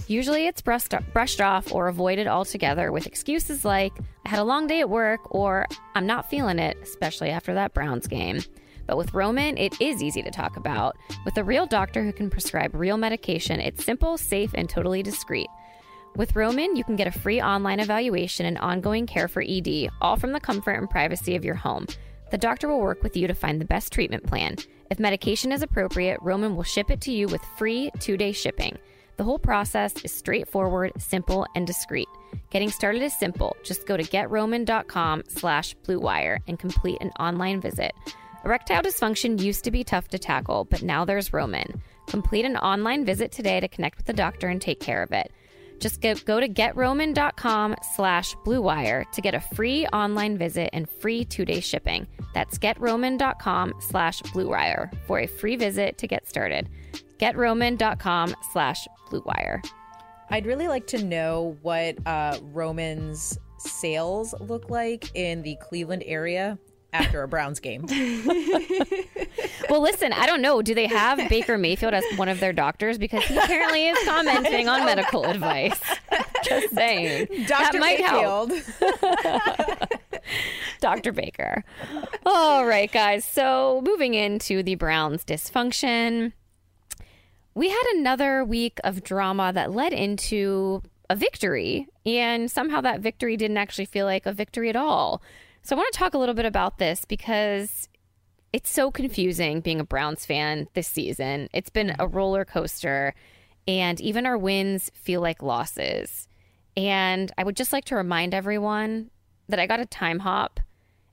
Usually 0.08 0.48
it's 0.48 0.62
brushed, 0.62 0.94
brushed 1.14 1.42
off 1.42 1.72
or 1.74 1.88
avoided 1.88 2.28
altogether 2.28 2.92
with 2.92 3.08
excuses 3.08 3.66
like, 3.66 3.94
I 4.25 4.30
had 4.30 4.40
a 4.40 4.44
long 4.44 4.68
day 4.68 4.80
at 4.82 4.90
work 4.90 5.34
or 5.34 5.68
I'm 5.96 6.06
not 6.06 6.30
feeling 6.30 6.60
it, 6.60 6.78
especially 6.82 7.30
after 7.30 7.54
that 7.54 7.74
Browns 7.74 8.08
game. 8.08 8.42
But 8.88 8.98
with 8.98 9.14
Roman, 9.14 9.58
it 9.58 9.80
is 9.82 10.04
easy 10.04 10.22
to 10.22 10.30
talk 10.30 10.58
about. 10.58 10.96
With 11.25 11.38
a 11.38 11.44
real 11.44 11.66
doctor 11.66 12.04
who 12.04 12.14
can 12.14 12.30
prescribe 12.30 12.75
real 12.75 12.98
medication, 12.98 13.60
it's 13.60 13.84
simple, 13.84 14.18
safe, 14.18 14.52
and 14.54 14.70
totally 14.70 15.02
discreet. 15.02 15.48
With 16.16 16.36
Roman, 16.36 16.75
you 16.75 16.84
can 16.84 16.96
get 16.96 17.08
a 17.08 17.20
free 17.20 17.42
online 17.42 17.80
evaluation 17.80 18.46
and 18.46 18.58
ongoing 18.60 19.06
care 19.06 19.28
for 19.28 19.44
ED, 19.46 19.90
all 20.02 20.16
from 20.16 20.32
the 20.32 20.40
comfort 20.40 20.74
and 20.74 20.90
privacy 20.90 21.36
of 21.36 21.44
your 21.44 21.56
home. 21.56 21.88
The 22.32 22.38
doctor 22.38 22.68
will 22.68 22.80
work 22.80 23.04
with 23.04 23.18
you 23.18 23.28
to 23.28 23.34
find 23.34 23.60
the 23.60 23.66
best 23.66 23.92
treatment 23.92 24.25
plan. 24.25 24.56
If 24.90 25.00
medication 25.00 25.52
is 25.52 25.62
appropriate, 25.62 26.20
Roman 26.22 26.56
will 26.56 26.64
ship 26.64 26.90
it 26.90 27.02
to 27.02 27.12
you 27.12 27.28
with 27.28 27.44
free 27.58 27.92
two 28.00 28.18
day 28.18 28.32
shipping. 28.32 28.78
The 29.17 29.24
whole 29.24 29.39
process 29.39 29.93
is 30.03 30.12
straightforward, 30.12 30.91
simple, 30.98 31.48
and 31.55 31.65
discreet. 31.65 32.10
Getting 32.50 32.69
started 32.69 33.01
is 33.01 33.17
simple. 33.17 33.55
Just 33.63 33.86
go 33.86 33.95
to 33.95 34.03
getroman.com 34.03 35.24
slash 35.27 35.75
bluewire 35.88 36.39
and 36.48 36.60
complete 36.60 37.00
an 37.01 37.12
online 37.12 37.62
visit. 37.62 37.93
Erectile 38.43 38.84
dysfunction 38.84 39.41
used 39.41 39.63
to 39.63 39.72
be 39.72 39.84
tough 39.84 40.10
to 40.10 40.19
tackle, 40.19 40.65
but 40.65 40.84
now 40.84 41.05
there's 41.05 41.34
Roman. 41.34 41.81
Complete 42.07 42.45
an 42.45 42.57
online 42.57 43.05
visit 43.05 43.31
today 43.31 43.60
to 43.60 43.67
connect 43.67 43.98
with 43.98 44.10
a 44.10 44.13
doctor 44.13 44.48
and 44.48 44.62
take 44.62 44.79
care 44.79 45.01
of 45.01 45.12
it. 45.12 45.31
Just 45.79 46.01
go, 46.01 46.13
go 46.13 46.39
to 46.39 46.48
getroman.com 46.48 47.75
slash 47.95 48.36
bluewire 48.45 49.10
to 49.12 49.22
get 49.22 49.34
a 49.34 49.39
free 49.39 49.88
online 49.88 50.38
visit 50.38 50.69
and 50.74 50.89
free 50.89 51.25
two-day 51.25 51.60
shipping. 51.60 52.07
That's 52.34 52.57
getroman.com 52.57 53.74
slash 53.79 54.22
bluewire 54.22 54.95
for 55.05 55.19
a 55.19 55.27
free 55.27 55.55
visit 55.55 55.98
to 55.98 56.07
get 56.07 56.27
started. 56.27 56.69
getroman.com 57.19 58.36
slash 58.51 58.88
bluewire. 59.10 59.65
I'd 60.30 60.45
really 60.45 60.67
like 60.67 60.88
to 60.88 61.04
know 61.04 61.58
what 61.62 61.95
uh, 62.08 62.39
Roman's 62.41 63.38
sales 63.60 64.34
look 64.39 64.69
like 64.69 65.12
in 65.15 65.41
the 65.43 65.56
Cleveland 65.62 66.04
area 66.06 66.58
after 66.93 67.23
a 67.23 67.28
Browns 67.28 67.60
game. 67.60 67.86
Well, 69.69 69.82
listen, 69.82 70.13
I 70.13 70.25
don't 70.25 70.41
know. 70.41 70.62
Do 70.62 70.73
they 70.75 70.88
have 70.88 71.17
Baker 71.30 71.58
Mayfield 71.58 71.93
as 71.93 72.04
one 72.17 72.30
of 72.30 72.39
their 72.39 72.54
doctors? 72.54 72.97
Because 72.97 73.23
he 73.23 73.36
apparently 73.38 73.88
is 73.88 73.97
commenting 74.08 74.67
on 74.69 74.86
medical 74.86 75.25
advice. 75.30 75.80
Just 76.43 76.73
saying. 76.73 77.28
that 77.47 77.71
Dr. 77.71 77.80
might 77.80 77.99
help. 77.99 78.49
Mayfield. 78.49 79.89
Dr. 80.80 81.12
Baker. 81.12 81.63
All 82.25 82.65
right, 82.65 82.91
guys. 82.91 83.25
So 83.25 83.82
moving 83.86 84.13
into 84.13 84.62
the 84.62 84.75
Browns' 84.75 85.25
dysfunction, 85.25 86.34
we 87.56 87.70
had 87.70 87.84
another 87.96 88.44
week 88.44 88.80
of 88.84 89.02
drama 89.02 89.52
that 89.54 89.72
led 89.72 89.94
into 89.94 90.84
a 91.10 91.15
victory, 91.15 91.88
and 92.06 92.52
somehow 92.52 92.82
that 92.82 93.00
victory 93.00 93.38
didn't 93.38 93.58
actually 93.58 93.86
feel 93.86 94.06
like 94.06 94.26
a 94.26 94.34
victory 94.34 94.70
at 94.70 94.76
all. 94.76 95.22
So 95.63 95.76
I 95.76 95.80
want 95.80 95.91
to 95.94 95.98
talk 95.98 96.13
a 96.13 96.18
little 96.18 96.36
bit 96.36 96.46
about 96.46 96.78
this 96.78 97.06
because 97.06 97.88
it's 98.52 98.70
so 98.70 98.91
confusing 98.91 99.62
being 99.62 99.80
a 99.80 99.86
Browns 99.86 100.26
fan 100.26 100.68
this 100.74 100.88
season. 100.88 101.50
It's 101.54 101.70
been 101.70 101.96
a 101.98 102.08
roller 102.08 102.44
coaster, 102.44 103.13
and 103.68 104.02
even 104.02 104.26
our 104.26 104.38
wins 104.38 104.91
feel 104.94 105.22
like 105.22 105.41
losses. 105.41 106.28
And 106.76 107.32
I 107.38 107.46
would 107.46 107.56
just 107.56 107.72
like 107.72 107.86
to 107.86 107.96
remind 107.96 108.34
everyone 108.34 109.12
that 109.48 109.60
I 109.60 109.65
got 109.68 109.80
a 109.80 109.86
time 109.86 110.20
hop, 110.20 110.60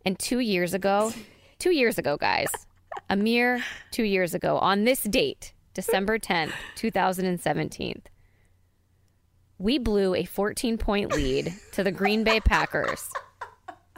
and 0.05 0.18
two 0.18 0.40
years 0.40 0.74
ago, 0.74 1.12
two 1.61 1.70
years 1.70 1.98
ago, 1.98 2.16
guys, 2.16 2.48
a 3.09 3.14
mere 3.14 3.62
two 3.92 4.02
years 4.02 4.35
ago, 4.35 4.59
on 4.59 4.85
this 4.85 5.05
date, 5.05 5.52
December 5.74 6.18
10th, 6.18 6.52
2017, 6.76 8.02
we 9.58 9.78
blew 9.78 10.14
a 10.14 10.24
14 10.24 10.76
point 10.76 11.12
lead 11.12 11.54
to 11.72 11.82
the 11.82 11.92
Green 11.92 12.24
Bay 12.24 12.40
Packers 12.40 13.08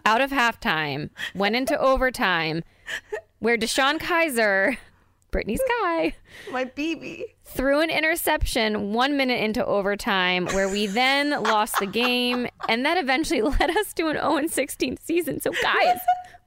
out 0.06 0.20
of 0.20 0.30
halftime, 0.30 1.10
went 1.34 1.56
into 1.56 1.78
overtime, 1.80 2.62
where 3.38 3.56
DeShone 3.56 3.98
Kizer, 3.98 4.76
Brittany 5.30 5.56
Sky, 5.56 6.14
My 6.52 6.66
BB. 6.66 7.24
threw 7.44 7.80
an 7.80 7.90
interception 7.90 8.92
one 8.92 9.16
minute 9.16 9.40
into 9.42 9.64
overtime, 9.64 10.46
where 10.48 10.68
we 10.68 10.86
then 10.86 11.30
lost 11.30 11.76
the 11.80 11.86
game, 11.86 12.46
and 12.68 12.84
that 12.86 12.98
eventually 12.98 13.42
led 13.60 13.70
us 13.70 13.92
to 13.94 14.08
an 14.08 14.16
0 14.16 14.46
16 14.46 14.98
season. 14.98 15.40
So, 15.40 15.50
guys, 15.62 15.98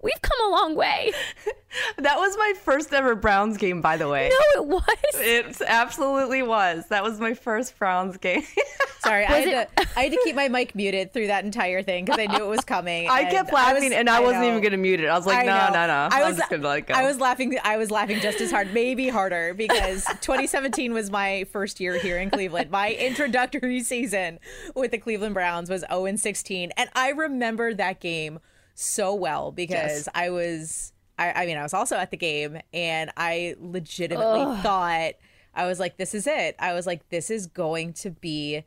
we've 0.02 0.22
come 0.22 0.48
a 0.48 0.52
long 0.52 0.76
way. 0.76 1.12
That 1.98 2.18
was 2.18 2.36
my 2.38 2.54
first 2.64 2.94
ever 2.94 3.14
Browns 3.14 3.58
game, 3.58 3.82
by 3.82 3.98
the 3.98 4.08
way. 4.08 4.30
No, 4.30 4.62
it 4.62 4.68
was. 4.68 4.82
It 5.16 5.62
absolutely 5.68 6.42
was. 6.42 6.88
That 6.88 7.04
was 7.04 7.20
my 7.20 7.34
first 7.34 7.78
Browns 7.78 8.18
game. 8.18 8.44
Sorry, 9.00 9.26
I 9.26 9.42
had, 9.42 9.76
to, 9.78 9.90
I 9.98 10.04
had 10.04 10.12
to 10.14 10.20
keep 10.24 10.36
my 10.36 10.48
mic 10.48 10.76
muted 10.76 11.14
through 11.14 11.28
that 11.28 11.44
entire 11.44 11.84
thing 11.84 12.06
because 12.06 12.20
I 12.20 12.26
knew 12.26 12.44
it 12.44 12.48
was 12.48 12.64
coming. 12.64 13.10
I 13.12 13.26
kept 13.26 13.52
laughing, 13.52 13.84
was- 13.84 13.94
and 13.94 14.10
I, 14.10 14.22
wasn't 14.22 14.44
know. 14.44 14.50
even 14.50 14.64
gonna 14.64 14.78
mute 14.78 15.02
it. 15.02 15.08
I 15.08 15.18
was 15.18 15.28
like, 15.28 15.40
I 15.40 15.44
no, 15.44 15.68
know. 15.68 15.74
no, 15.74 15.88
no. 15.88 16.10
I 16.12 16.28
was 16.28 16.38
just 16.38 16.50
gonna 16.50 16.68
let 16.68 16.88
go. 16.88 16.94
I 16.94 17.04
was 17.04 17.20
laughing. 17.20 17.58
I 17.64 17.78
was 17.78 17.92
laughing 17.92 18.22
just 18.22 18.40
as 18.42 18.50
hard, 18.50 18.74
maybe 18.74 19.10
harder, 19.10 19.54
because 19.54 20.06
2017 20.06 20.94
was 20.94 21.12
my 21.12 21.46
first 21.52 21.80
year 21.80 22.00
here 22.00 22.18
in 22.18 22.30
Cleveland. 22.30 22.72
My 22.72 22.94
introductory 22.94 23.82
season 23.82 24.40
with 24.74 24.92
the 24.92 24.98
Cleveland 24.98 25.34
Browns 25.34 25.70
was 25.70 25.84
0 25.90 26.06
and 26.06 26.20
16, 26.20 26.72
and 26.78 26.90
I 26.96 27.10
remember 27.10 27.74
that 27.74 28.00
game 28.00 28.40
so 28.80 29.14
well 29.16 29.52
because 29.52 29.74
Yes. 30.06 30.10
I 30.14 30.30
was. 30.30 30.94
I, 31.20 31.32
I 31.32 31.46
mean, 31.48 31.58
I 31.58 31.64
was 31.64 31.74
also 31.74 31.96
at 31.96 32.12
the 32.12 32.18
game, 32.18 32.60
and 32.72 33.12
I 33.18 33.56
legitimately 33.60 34.62
thought 34.62 35.14
I 35.56 35.66
was 35.66 35.80
like, 35.80 35.98
"This 35.98 36.14
is 36.14 36.28
it." 36.28 36.56
I 36.60 36.74
was 36.74 36.86
like, 36.86 37.10
"This 37.10 37.30
is 37.32 37.48
going 37.48 37.94
to 37.94 38.12
be." 38.12 38.64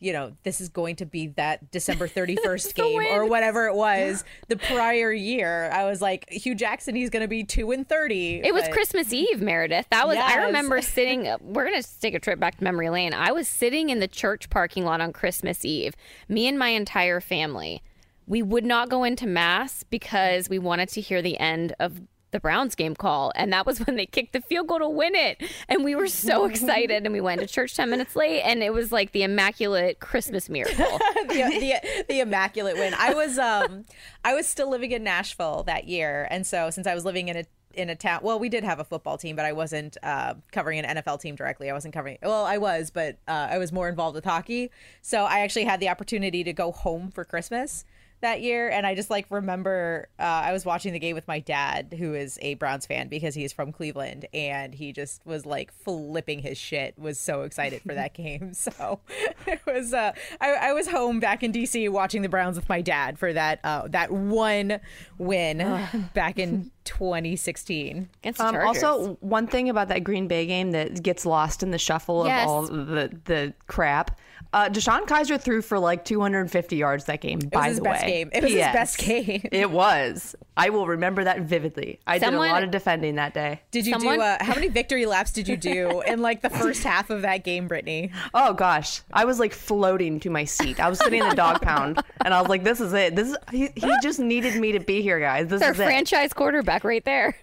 You 0.00 0.12
know, 0.12 0.36
this 0.42 0.60
is 0.60 0.68
going 0.68 0.96
to 0.96 1.06
be 1.06 1.28
that 1.28 1.70
December 1.70 2.06
31st 2.08 2.74
game 2.74 3.00
or 3.06 3.24
whatever 3.24 3.66
it 3.68 3.74
was 3.74 4.22
the 4.48 4.56
prior 4.58 5.10
year. 5.10 5.70
I 5.72 5.86
was 5.86 6.02
like, 6.02 6.28
Hue 6.28 6.54
Jackson, 6.54 6.94
he's 6.94 7.08
going 7.08 7.22
to 7.22 7.26
be 7.28 7.42
2 7.42 7.72
and 7.72 7.88
30. 7.88 8.42
It 8.44 8.52
was 8.52 8.68
Christmas 8.68 9.14
Eve, 9.14 9.40
Meredith. 9.40 9.86
That 9.90 10.06
was, 10.06 10.18
I 10.18 10.44
remember 10.44 10.82
sitting, 10.82 11.34
we're 11.40 11.64
going 11.64 11.82
to 11.82 12.00
take 12.00 12.12
a 12.12 12.18
trip 12.20 12.38
back 12.38 12.58
to 12.58 12.64
memory 12.64 12.90
lane. 12.90 13.14
I 13.14 13.32
was 13.32 13.48
sitting 13.48 13.88
in 13.88 13.98
the 13.98 14.06
church 14.06 14.50
parking 14.50 14.84
lot 14.84 15.00
on 15.00 15.10
Christmas 15.14 15.64
Eve, 15.64 15.96
me 16.28 16.46
and 16.46 16.58
my 16.58 16.68
entire 16.68 17.20
family. 17.22 17.82
We 18.28 18.42
would 18.42 18.64
not 18.64 18.90
go 18.90 19.04
into 19.04 19.26
mass 19.26 19.82
because 19.82 20.48
we 20.48 20.58
wanted 20.58 20.90
to 20.90 21.00
hear 21.00 21.22
the 21.22 21.38
end 21.40 21.74
of 21.80 22.00
the 22.30 22.40
Browns 22.40 22.74
game 22.74 22.94
call, 22.94 23.32
and 23.34 23.52
that 23.52 23.64
was 23.66 23.78
when 23.86 23.96
they 23.96 24.06
kicked 24.06 24.32
the 24.32 24.40
field 24.40 24.68
goal 24.68 24.78
to 24.80 24.88
win 24.88 25.14
it. 25.14 25.42
And 25.68 25.84
we 25.84 25.94
were 25.94 26.08
so 26.08 26.44
excited, 26.44 27.04
and 27.04 27.12
we 27.12 27.20
went 27.20 27.40
to 27.40 27.46
church 27.46 27.74
ten 27.74 27.90
minutes 27.90 28.14
late, 28.14 28.42
and 28.42 28.62
it 28.62 28.72
was 28.72 28.92
like 28.92 29.12
the 29.12 29.22
immaculate 29.22 30.00
Christmas 30.00 30.48
miracle. 30.48 30.76
the, 31.28 31.74
the 31.82 32.04
the 32.08 32.20
immaculate 32.20 32.76
win. 32.76 32.94
I 32.98 33.14
was 33.14 33.38
um 33.38 33.84
I 34.24 34.34
was 34.34 34.46
still 34.46 34.70
living 34.70 34.92
in 34.92 35.02
Nashville 35.02 35.62
that 35.64 35.88
year, 35.88 36.28
and 36.30 36.46
so 36.46 36.70
since 36.70 36.86
I 36.86 36.94
was 36.94 37.04
living 37.04 37.28
in 37.28 37.36
a 37.38 37.44
in 37.74 37.90
a 37.90 37.96
town, 37.96 38.20
well, 38.22 38.38
we 38.38 38.48
did 38.48 38.64
have 38.64 38.80
a 38.80 38.84
football 38.84 39.16
team, 39.16 39.36
but 39.36 39.44
I 39.44 39.52
wasn't 39.52 39.96
uh, 40.02 40.34
covering 40.52 40.80
an 40.80 40.96
NFL 40.96 41.20
team 41.20 41.36
directly. 41.36 41.70
I 41.70 41.72
wasn't 41.72 41.94
covering. 41.94 42.18
Well, 42.22 42.44
I 42.44 42.58
was, 42.58 42.90
but 42.90 43.18
uh, 43.28 43.48
I 43.50 43.58
was 43.58 43.72
more 43.72 43.88
involved 43.88 44.16
with 44.16 44.24
hockey. 44.24 44.70
So 45.00 45.24
I 45.24 45.40
actually 45.40 45.64
had 45.64 45.78
the 45.78 45.88
opportunity 45.88 46.42
to 46.44 46.52
go 46.52 46.72
home 46.72 47.10
for 47.10 47.24
Christmas 47.24 47.84
that 48.20 48.40
year 48.40 48.68
and 48.68 48.86
i 48.86 48.94
just 48.94 49.10
like 49.10 49.26
remember 49.30 50.08
uh, 50.18 50.22
i 50.22 50.52
was 50.52 50.64
watching 50.64 50.92
the 50.92 50.98
game 50.98 51.14
with 51.14 51.26
my 51.28 51.38
dad 51.38 51.94
who 51.98 52.14
is 52.14 52.38
a 52.42 52.54
browns 52.54 52.84
fan 52.86 53.08
because 53.08 53.34
he's 53.34 53.52
from 53.52 53.70
cleveland 53.72 54.26
and 54.34 54.74
he 54.74 54.92
just 54.92 55.24
was 55.24 55.46
like 55.46 55.72
flipping 55.72 56.40
his 56.40 56.58
shit 56.58 56.98
was 56.98 57.18
so 57.18 57.42
excited 57.42 57.80
for 57.82 57.94
that 57.94 58.14
game 58.18 58.52
so 58.54 59.00
it 59.46 59.60
was 59.66 59.92
uh 59.94 60.12
I, 60.40 60.52
I, 60.52 60.72
was 60.72 60.88
home 60.88 61.20
back 61.20 61.42
in 61.42 61.52
dc 61.52 61.88
watching 61.90 62.22
the 62.22 62.28
browns 62.28 62.56
with 62.56 62.68
my 62.68 62.80
dad 62.80 63.18
for 63.18 63.32
that 63.32 63.60
uh 63.64 63.88
that 63.88 64.10
one 64.10 64.80
win 65.18 65.58
back 66.14 66.38
in 66.38 66.70
2016 66.84 68.08
Against 68.22 68.40
Um, 68.40 68.54
the 68.54 68.64
also, 68.64 69.16
one 69.20 69.46
thing 69.46 69.68
about 69.68 69.88
that 69.88 70.04
Green 70.04 70.26
Bay 70.26 70.46
game 70.46 70.72
that 70.72 71.02
gets 71.02 71.26
lost 71.26 71.62
in 71.62 71.70
the 71.70 71.78
shuffle 71.78 72.26
Yes. 72.26 72.44
of 72.44 72.48
all 72.48 72.62
the 72.66 73.10
the 73.24 73.54
crap. 73.66 74.18
Uh, 74.52 74.68
DeShone 74.70 75.06
Kizer 75.06 75.38
threw 75.40 75.60
for 75.60 75.78
like 75.78 76.04
250 76.06 76.76
yards 76.76 77.04
that 77.04 77.20
game. 77.20 77.38
it 77.42 77.50
by 77.50 77.58
was 77.60 77.66
his 77.68 77.76
the 77.78 77.82
best 77.84 78.02
way, 78.04 78.08
game 78.10 78.30
it 78.32 78.42
was 78.42 78.52
his 78.52 78.60
P.S. 78.60 78.72
best 78.74 78.98
game 78.98 79.48
It 79.52 79.70
was. 79.70 80.34
I 80.56 80.70
will 80.70 80.86
remember 80.86 81.22
that 81.24 81.42
vividly. 81.42 82.00
I 82.06 82.18
Someone- 82.18 82.46
did 82.46 82.50
a 82.50 82.54
lot 82.54 82.62
of 82.64 82.70
defending 82.70 83.16
that 83.16 83.34
day. 83.34 83.60
did 83.70 83.86
you 83.86 83.92
Someone- 83.92 84.16
do 84.16 84.22
uh, 84.22 84.38
how 84.42 84.54
many 84.54 84.68
victory 84.68 85.04
laps 85.06 85.32
did 85.32 85.48
you 85.48 85.56
do 85.58 86.00
in 86.06 86.22
like 86.22 86.40
the 86.40 86.48
first 86.50 86.82
half 86.82 87.10
of 87.10 87.22
that 87.22 87.44
game 87.44 87.68
brittany 87.68 88.10
Oh 88.32 88.54
gosh, 88.54 89.02
I 89.12 89.24
was 89.26 89.38
like 89.38 89.52
floating 89.52 90.18
to 90.20 90.30
my 90.30 90.44
seat. 90.44 90.80
I 90.80 90.88
was 90.88 90.98
sitting 90.98 91.20
in 91.22 91.28
the 91.28 91.36
dog 91.36 91.60
pound, 91.62 92.02
and 92.24 92.32
I 92.32 92.40
was 92.40 92.48
like, 92.48 92.64
"This 92.64 92.80
is 92.80 92.92
it. 92.94 93.14
This 93.16 93.28
is 93.28 93.36
he, 93.50 93.68
he 93.76 93.92
just 94.02 94.18
needed 94.18 94.56
me 94.56 94.72
to 94.72 94.80
be 94.80 95.02
here, 95.02 95.20
guys. 95.20 95.48
This 95.48 95.60
their 95.60 95.72
is 95.72 95.78
it. 95.80 95.84
franchise 95.84 96.32
quarterback 96.32 96.84
right 96.84 97.04
there. 97.04 97.36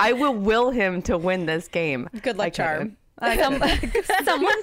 I 0.00 0.12
will 0.12 0.34
will 0.34 0.70
him 0.70 1.02
to 1.02 1.16
win 1.16 1.46
this 1.46 1.68
game. 1.68 2.08
Good 2.22 2.36
luck, 2.36 2.58
I 2.58 2.90
couldn't. 3.18 3.60
Some, 4.04 4.14
someone, 4.24 4.54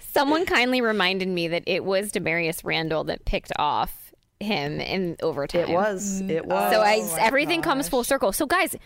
someone 0.00 0.46
kindly 0.46 0.80
reminded 0.80 1.28
me 1.28 1.48
that 1.48 1.64
it 1.66 1.84
was 1.84 2.12
Damarious 2.12 2.64
Randall 2.64 3.04
that 3.04 3.24
picked 3.24 3.52
off 3.58 4.12
him 4.40 4.80
in 4.80 5.16
overtime. 5.22 5.62
It 5.62 5.70
was. 5.70 6.20
It 6.20 6.46
was. 6.46 6.72
So 6.72 6.80
I, 6.80 7.00
Oh 7.02 7.16
my 7.16 7.22
everything 7.22 7.62
comes 7.62 7.88
full 7.88 8.04
circle. 8.04 8.32
So 8.32 8.46
guys, 8.46 8.76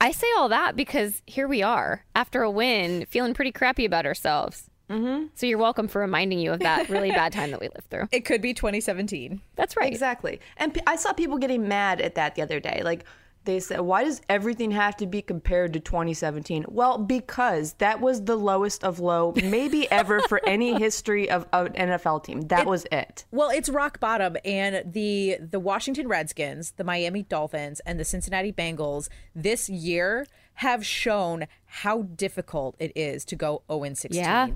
I 0.00 0.12
say 0.12 0.26
all 0.36 0.48
that 0.50 0.76
because 0.76 1.22
here 1.26 1.48
we 1.48 1.62
are 1.62 2.04
after 2.14 2.42
a 2.42 2.50
win, 2.50 3.06
feeling 3.06 3.34
pretty 3.34 3.52
crappy 3.52 3.84
about 3.84 4.06
ourselves. 4.06 4.70
Mm-hmm. 4.88 5.26
So 5.34 5.46
you're 5.46 5.58
welcome 5.58 5.86
for 5.86 6.00
reminding 6.00 6.38
you 6.38 6.52
of 6.52 6.60
that 6.60 6.88
really 6.88 7.10
bad 7.10 7.32
time 7.32 7.50
that 7.50 7.60
we 7.60 7.68
lived 7.68 7.90
through. 7.90 8.08
it 8.12 8.24
could 8.24 8.40
be 8.40 8.54
2017 8.54 9.40
That's 9.54 9.76
right. 9.76 9.92
Exactly. 9.92 10.40
And 10.56 10.72
p- 10.72 10.80
I 10.86 10.96
saw 10.96 11.12
people 11.12 11.36
getting 11.36 11.68
mad 11.68 12.00
at 12.00 12.14
that 12.14 12.36
the 12.36 12.42
other 12.42 12.58
day. 12.58 12.80
Like 12.82 13.04
they 13.48 13.60
said, 13.60 13.80
why 13.80 14.04
does 14.04 14.20
everything 14.28 14.70
have 14.72 14.94
to 14.98 15.06
be 15.06 15.22
compared 15.22 15.72
to 15.72 15.80
2017? 15.80 16.66
Well, 16.68 16.98
because 16.98 17.72
that 17.74 17.98
was 17.98 18.24
the 18.24 18.36
lowest 18.36 18.84
of 18.84 19.00
low, 19.00 19.32
maybe 19.42 19.90
ever 19.90 20.20
for 20.28 20.46
any 20.46 20.78
history 20.78 21.30
of, 21.30 21.46
of 21.54 21.68
an 21.68 21.72
NFL 21.72 22.24
team. 22.24 22.42
That 22.42 22.66
was 22.66 22.86
it. 22.92 23.24
Well, 23.30 23.48
it's 23.48 23.70
rock 23.70 24.00
bottom, 24.00 24.36
and 24.44 24.92
the 24.92 25.38
the 25.40 25.58
Washington 25.58 26.08
Redskins, 26.08 26.72
the 26.72 26.84
Miami 26.84 27.22
Dolphins, 27.22 27.80
and 27.86 27.98
the 27.98 28.04
Cincinnati 28.04 28.52
Bengals 28.52 29.08
this 29.34 29.70
year 29.70 30.26
have 30.54 30.84
shown 30.84 31.46
how 31.64 32.02
difficult 32.02 32.76
it 32.78 32.92
is 32.96 33.24
to 33.24 33.36
go 33.36 33.62
0 33.70 33.94
16. 33.94 34.22
Yeah. 34.22 34.48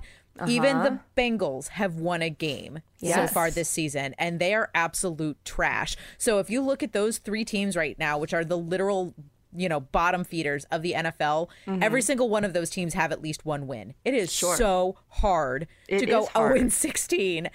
Even 0.47 0.79
the 0.79 0.93
uh-huh. 0.93 0.99
Bengals 1.17 1.69
have 1.69 1.97
won 1.97 2.23
a 2.23 2.31
game 2.31 2.81
so 2.97 3.27
far 3.27 3.51
this 3.51 3.69
season, 3.69 4.15
and 4.19 4.41
they 4.41 4.55
are 4.55 4.71
absolute 4.75 5.43
trash. 5.45 5.97
So 6.19 6.39
if 6.39 6.49
you 6.49 6.63
look 6.63 6.83
at 6.83 6.93
those 6.93 7.19
three 7.19 7.45
teams 7.45 7.77
right 7.77 7.99
now, 7.99 8.19
which 8.19 8.33
are 8.33 8.45
the 8.45 8.59
literal 8.59 9.15
you 9.55 9.69
know 9.69 9.81
bottom 9.81 10.25
feeders 10.25 10.65
of 10.71 10.83
the 10.83 10.93
NFL, 10.93 11.49
mm-hmm. 11.67 11.83
every 11.83 12.03
single 12.03 12.29
one 12.29 12.45
of 12.45 12.53
those 12.53 12.71
teams 12.71 12.95
have 12.95 13.13
at 13.13 13.23
least 13.23 13.45
one 13.45 13.67
win. 13.67 13.95
It 14.05 14.15
is 14.15 14.33
so 14.33 14.97
hard 15.09 15.67
It 15.89 15.99
to 16.01 16.07
go 16.07 16.27
hard. 16.27 16.57
0 16.59 16.69
16 16.71 17.51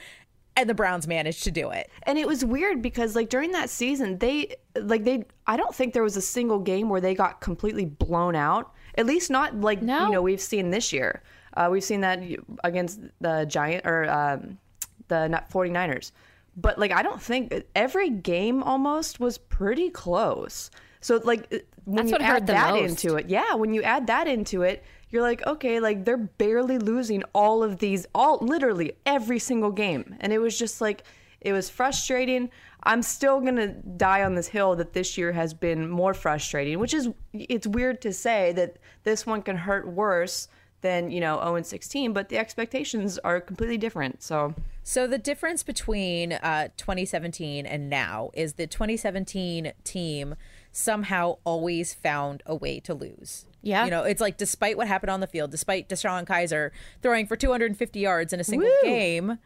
and 0.57 0.67
the 0.67 0.73
Browns 0.73 1.07
managed 1.07 1.43
to 1.43 1.51
do 1.51 1.69
it. 1.69 1.89
And 2.03 2.17
it 2.17 2.27
was 2.27 2.43
weird 2.43 2.81
because 2.81 3.15
like 3.15 3.29
during 3.29 3.51
that 3.51 3.69
season, 3.69 4.17
they 4.17 4.55
like 4.75 5.03
they 5.03 5.23
I 5.45 5.55
don't 5.55 5.73
think 5.73 5.93
there 5.93 6.03
was 6.03 6.17
a 6.17 6.21
single 6.21 6.59
game 6.59 6.89
where 6.89 6.99
they 6.99 7.13
got 7.13 7.41
completely 7.41 7.85
blown 7.85 8.35
out. 8.35 8.73
At 8.95 9.05
least 9.05 9.29
not 9.29 9.61
like 9.61 9.83
No. 9.83 10.07
you 10.07 10.11
know 10.11 10.21
we've 10.21 10.41
seen 10.41 10.71
this 10.71 10.91
year. 10.91 11.21
Uh, 11.57 11.69
we've 11.71 11.83
seen 11.83 12.01
that 12.01 12.21
against 12.63 13.01
the 13.19 13.45
Giant 13.45 13.85
or 13.85 14.07
um, 14.09 14.59
the 15.07 15.27
not 15.27 15.49
49ers. 15.49 16.11
But 16.55 16.77
like 16.77 16.91
I 16.91 17.01
don't 17.01 17.21
think 17.21 17.53
every 17.75 18.09
game 18.09 18.63
almost 18.63 19.19
was 19.19 19.37
pretty 19.37 19.89
close. 19.89 20.71
So 21.01 21.19
like 21.23 21.51
when 21.85 22.07
That's 22.07 22.11
you 22.11 22.25
add 22.25 22.47
that 22.47 22.73
most. 22.73 23.03
into 23.03 23.15
it, 23.17 23.29
yeah, 23.29 23.53
when 23.55 23.73
you 23.73 23.81
add 23.83 24.07
that 24.07 24.27
into 24.27 24.61
it, 24.63 24.83
you're 25.09 25.21
like, 25.21 25.45
okay, 25.45 25.79
like 25.79 26.05
they're 26.05 26.17
barely 26.17 26.77
losing 26.77 27.23
all 27.33 27.63
of 27.63 27.79
these, 27.79 28.05
all 28.13 28.39
literally 28.41 28.93
every 29.05 29.39
single 29.39 29.71
game, 29.71 30.15
and 30.19 30.33
it 30.33 30.39
was 30.39 30.57
just 30.57 30.81
like 30.81 31.03
it 31.41 31.53
was 31.53 31.69
frustrating. 31.69 32.49
I'm 32.83 33.01
still 33.01 33.39
gonna 33.39 33.67
die 33.67 34.23
on 34.23 34.35
this 34.35 34.47
hill 34.47 34.75
that 34.75 34.93
this 34.93 35.17
year 35.17 35.31
has 35.31 35.53
been 35.53 35.89
more 35.89 36.13
frustrating, 36.13 36.79
which 36.79 36.93
is 36.93 37.09
it's 37.33 37.67
weird 37.67 38.01
to 38.01 38.13
say 38.13 38.51
that 38.53 38.77
this 39.03 39.25
one 39.25 39.41
can 39.41 39.57
hurt 39.57 39.87
worse 39.87 40.47
than 40.81 41.11
you 41.11 41.19
know 41.19 41.39
0 41.39 41.55
and 41.55 41.65
16, 41.65 42.13
but 42.13 42.29
the 42.29 42.37
expectations 42.37 43.17
are 43.19 43.41
completely 43.41 43.77
different. 43.77 44.21
So 44.21 44.53
So 44.83 45.07
the 45.07 45.17
difference 45.17 45.63
between 45.63 46.33
uh, 46.33 46.69
2017 46.77 47.65
and 47.65 47.89
now 47.89 48.31
is 48.33 48.53
the 48.53 48.67
2017 48.67 49.73
team 49.83 50.35
somehow 50.71 51.37
always 51.43 51.93
found 51.93 52.43
a 52.45 52.55
way 52.55 52.79
to 52.81 52.93
lose. 52.93 53.45
Yeah. 53.63 53.85
You 53.85 53.91
know, 53.91 54.03
it's 54.03 54.21
like 54.21 54.37
despite 54.37 54.77
what 54.77 54.87
happened 54.87 55.09
on 55.09 55.19
the 55.19 55.27
field, 55.27 55.51
despite 55.51 55.89
DeShone 55.89 56.25
Kizer 56.25 56.71
throwing 57.01 57.25
for 57.25 57.35
250 57.35 57.99
yards 57.99 58.31
in 58.31 58.39
a 58.39 58.43
single 58.43 58.69
Woo! 58.69 58.89
game, 58.89 59.39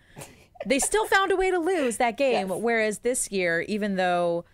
they 0.66 0.78
still 0.78 1.08
found 1.08 1.32
a 1.32 1.36
way 1.36 1.50
to 1.50 1.58
lose 1.58 1.98
that 1.98 2.18
game. 2.26 2.50
Whereas 2.50 3.00
this 3.00 3.32
year, 3.32 3.62
even 3.62 3.96
though 3.96 4.46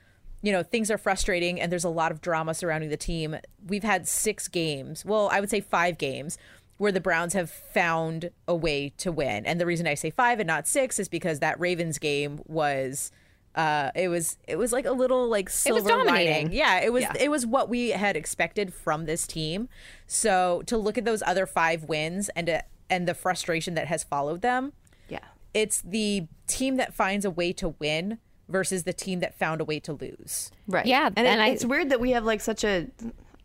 you 0.43 0.51
know 0.51 0.61
things 0.61 0.91
are 0.91 0.99
frustrating 0.99 1.59
and 1.59 1.71
there's 1.71 1.83
a 1.83 1.89
lot 1.89 2.11
of 2.11 2.21
drama 2.21 2.53
surrounding 2.53 2.89
the 2.89 2.97
team, 2.97 3.35
we've 3.67 3.83
had 3.83 4.07
six 4.07 4.47
games. 4.47 5.03
Well, 5.03 5.29
I 5.31 5.39
would 5.39 5.49
say 5.49 5.59
five 5.59 5.97
games 5.97 6.37
where 6.77 6.91
the 6.91 7.01
Browns 7.01 7.33
have 7.33 7.49
found 7.49 8.29
a 8.47 8.55
way 8.55 8.89
to 8.97 9.11
win. 9.11 9.45
And 9.45 9.59
the 9.59 9.65
reason 9.65 9.87
I 9.87 9.95
say 9.95 10.09
five 10.09 10.39
and 10.39 10.47
not 10.47 10.67
six 10.67 10.99
is 10.99 11.07
because 11.09 11.39
that 11.39 11.59
Ravens 11.59 11.97
game 11.99 12.39
was. 12.45 13.11
Uh, 13.55 13.89
it 13.95 14.07
was 14.07 14.37
it 14.47 14.55
was 14.55 14.71
like 14.71 14.85
a 14.85 14.91
little 14.91 15.27
like 15.27 15.49
silver 15.49 15.89
dominating. 15.89 16.33
lining. 16.45 16.51
Yeah, 16.53 16.79
it 16.79 16.93
was 16.93 17.01
Yeah. 17.01 17.13
it 17.19 17.31
was 17.31 17.43
what 17.43 17.69
we 17.69 17.89
had 17.89 18.15
expected 18.15 18.71
from 18.71 19.05
this 19.05 19.25
team. 19.25 19.67
So 20.05 20.61
to 20.67 20.77
look 20.77 20.95
at 20.99 21.05
those 21.05 21.23
other 21.25 21.47
five 21.47 21.83
wins 21.85 22.29
and 22.35 22.45
to, 22.45 22.63
and 22.87 23.07
the 23.07 23.15
frustration 23.15 23.73
that 23.73 23.87
has 23.87 24.03
followed 24.03 24.43
them, 24.43 24.73
yeah, 25.09 25.19
it's 25.55 25.81
the 25.81 26.27
team 26.45 26.75
that 26.75 26.93
finds 26.93 27.25
a 27.25 27.31
way 27.31 27.51
to 27.53 27.69
win 27.79 28.19
versus 28.47 28.83
the 28.83 28.93
team 28.93 29.21
that 29.21 29.33
found 29.39 29.59
a 29.59 29.65
way 29.65 29.79
to 29.79 29.93
lose. 29.93 30.51
Right. 30.67 30.85
Yeah, 30.85 31.07
And, 31.07 31.27
and 31.27 31.41
it, 31.41 31.43
I- 31.43 31.49
it's 31.49 31.65
weird 31.65 31.89
that 31.89 31.99
we 31.99 32.11
have 32.11 32.25
like 32.25 32.41
such 32.41 32.63
a. 32.63 32.87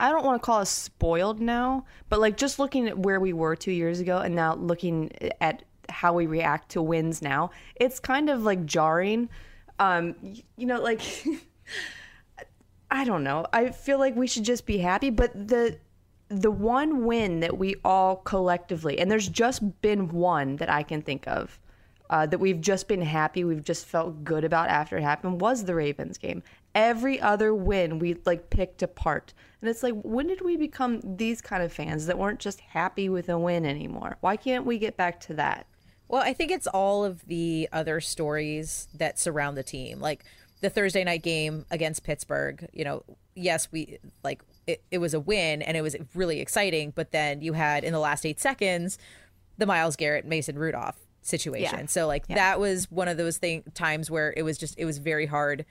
I 0.02 0.10
don't 0.10 0.24
want 0.24 0.42
to 0.42 0.44
call 0.44 0.58
us 0.58 0.68
spoiled 0.68 1.40
now, 1.40 1.86
but 2.08 2.18
like 2.18 2.36
just 2.36 2.58
looking 2.58 2.88
at 2.88 2.98
where 2.98 3.20
we 3.20 3.32
were 3.32 3.54
two 3.54 3.70
years 3.70 4.00
ago 4.00 4.18
and 4.18 4.34
now 4.34 4.54
looking 4.56 5.12
at 5.40 5.62
how 5.88 6.12
we 6.12 6.26
react 6.26 6.70
to 6.70 6.82
wins 6.82 7.22
now, 7.22 7.52
it's 7.76 8.00
kind 8.00 8.28
of 8.28 8.42
like 8.42 8.66
jarring. 8.66 9.28
Um, 9.78 10.16
you 10.56 10.66
know, 10.66 10.80
like 10.80 11.00
I 12.90 13.04
don't 13.04 13.22
know. 13.22 13.46
I 13.52 13.70
feel 13.70 14.00
like 14.00 14.16
we 14.16 14.26
should 14.26 14.44
just 14.44 14.66
be 14.66 14.78
happy, 14.78 15.10
but 15.10 15.32
the 15.48 15.78
the 16.28 16.50
one 16.50 17.04
win 17.04 17.38
that 17.40 17.56
we 17.56 17.76
all 17.84 18.16
collectively, 18.16 18.98
and 18.98 19.08
there's 19.08 19.28
just 19.28 19.82
been 19.82 20.08
one 20.08 20.56
that 20.56 20.68
I 20.68 20.82
can 20.82 21.02
think 21.02 21.28
of, 21.28 21.60
uh, 22.10 22.26
that 22.26 22.38
we've 22.38 22.60
just 22.60 22.88
been 22.88 23.02
happy, 23.02 23.44
we've 23.44 23.62
just 23.62 23.86
felt 23.86 24.24
good 24.24 24.42
about 24.42 24.68
after 24.68 24.96
it 24.96 25.02
happened 25.02 25.40
was 25.40 25.64
the 25.64 25.74
Ravens 25.74 26.18
game. 26.18 26.42
Every 26.74 27.20
other 27.20 27.54
win 27.54 27.98
we 27.98 28.16
like 28.24 28.50
picked 28.50 28.82
apart. 28.82 29.34
And 29.60 29.68
it's 29.68 29.82
like, 29.82 29.94
when 30.02 30.26
did 30.26 30.40
we 30.40 30.56
become 30.56 31.00
these 31.04 31.40
kind 31.40 31.62
of 31.62 31.72
fans 31.72 32.06
that 32.06 32.18
weren't 32.18 32.40
just 32.40 32.60
happy 32.60 33.08
with 33.08 33.28
a 33.28 33.38
win 33.38 33.64
anymore? 33.64 34.16
Why 34.20 34.36
can't 34.36 34.64
we 34.64 34.78
get 34.78 34.96
back 34.96 35.20
to 35.20 35.34
that? 35.34 35.66
Well, 36.08 36.22
I 36.22 36.32
think 36.32 36.50
it's 36.50 36.66
all 36.66 37.04
of 37.04 37.26
the 37.26 37.68
other 37.72 38.00
stories 38.00 38.88
that 38.94 39.18
surround 39.18 39.56
the 39.56 39.62
team. 39.62 40.00
Like 40.00 40.24
the 40.60 40.70
Thursday 40.70 41.04
night 41.04 41.22
game 41.22 41.64
against 41.70 42.04
Pittsburgh, 42.04 42.68
you 42.72 42.84
know, 42.84 43.04
yes, 43.34 43.68
we 43.70 43.98
like 44.22 44.42
it, 44.66 44.82
it 44.90 44.98
was 44.98 45.14
a 45.14 45.20
win 45.20 45.62
and 45.62 45.76
it 45.76 45.82
was 45.82 45.96
really 46.14 46.40
exciting, 46.40 46.92
but 46.94 47.12
then 47.12 47.40
you 47.40 47.52
had 47.52 47.84
in 47.84 47.92
the 47.92 47.98
last 47.98 48.26
eight 48.26 48.40
seconds 48.40 48.98
the 49.58 49.66
Myles 49.66 49.96
Garrett, 49.96 50.24
Mason 50.24 50.58
Rudolph 50.58 50.98
situation. 51.22 51.80
Yeah. 51.80 51.86
So 51.86 52.06
like 52.06 52.26
that 52.28 52.58
was 52.58 52.90
one 52.90 53.08
of 53.08 53.16
those 53.16 53.38
thing 53.38 53.62
times 53.74 54.10
where 54.10 54.34
it 54.36 54.42
was 54.42 54.58
just 54.58 54.78
it 54.78 54.84
was 54.84 54.98
very 54.98 55.26
hard 55.26 55.64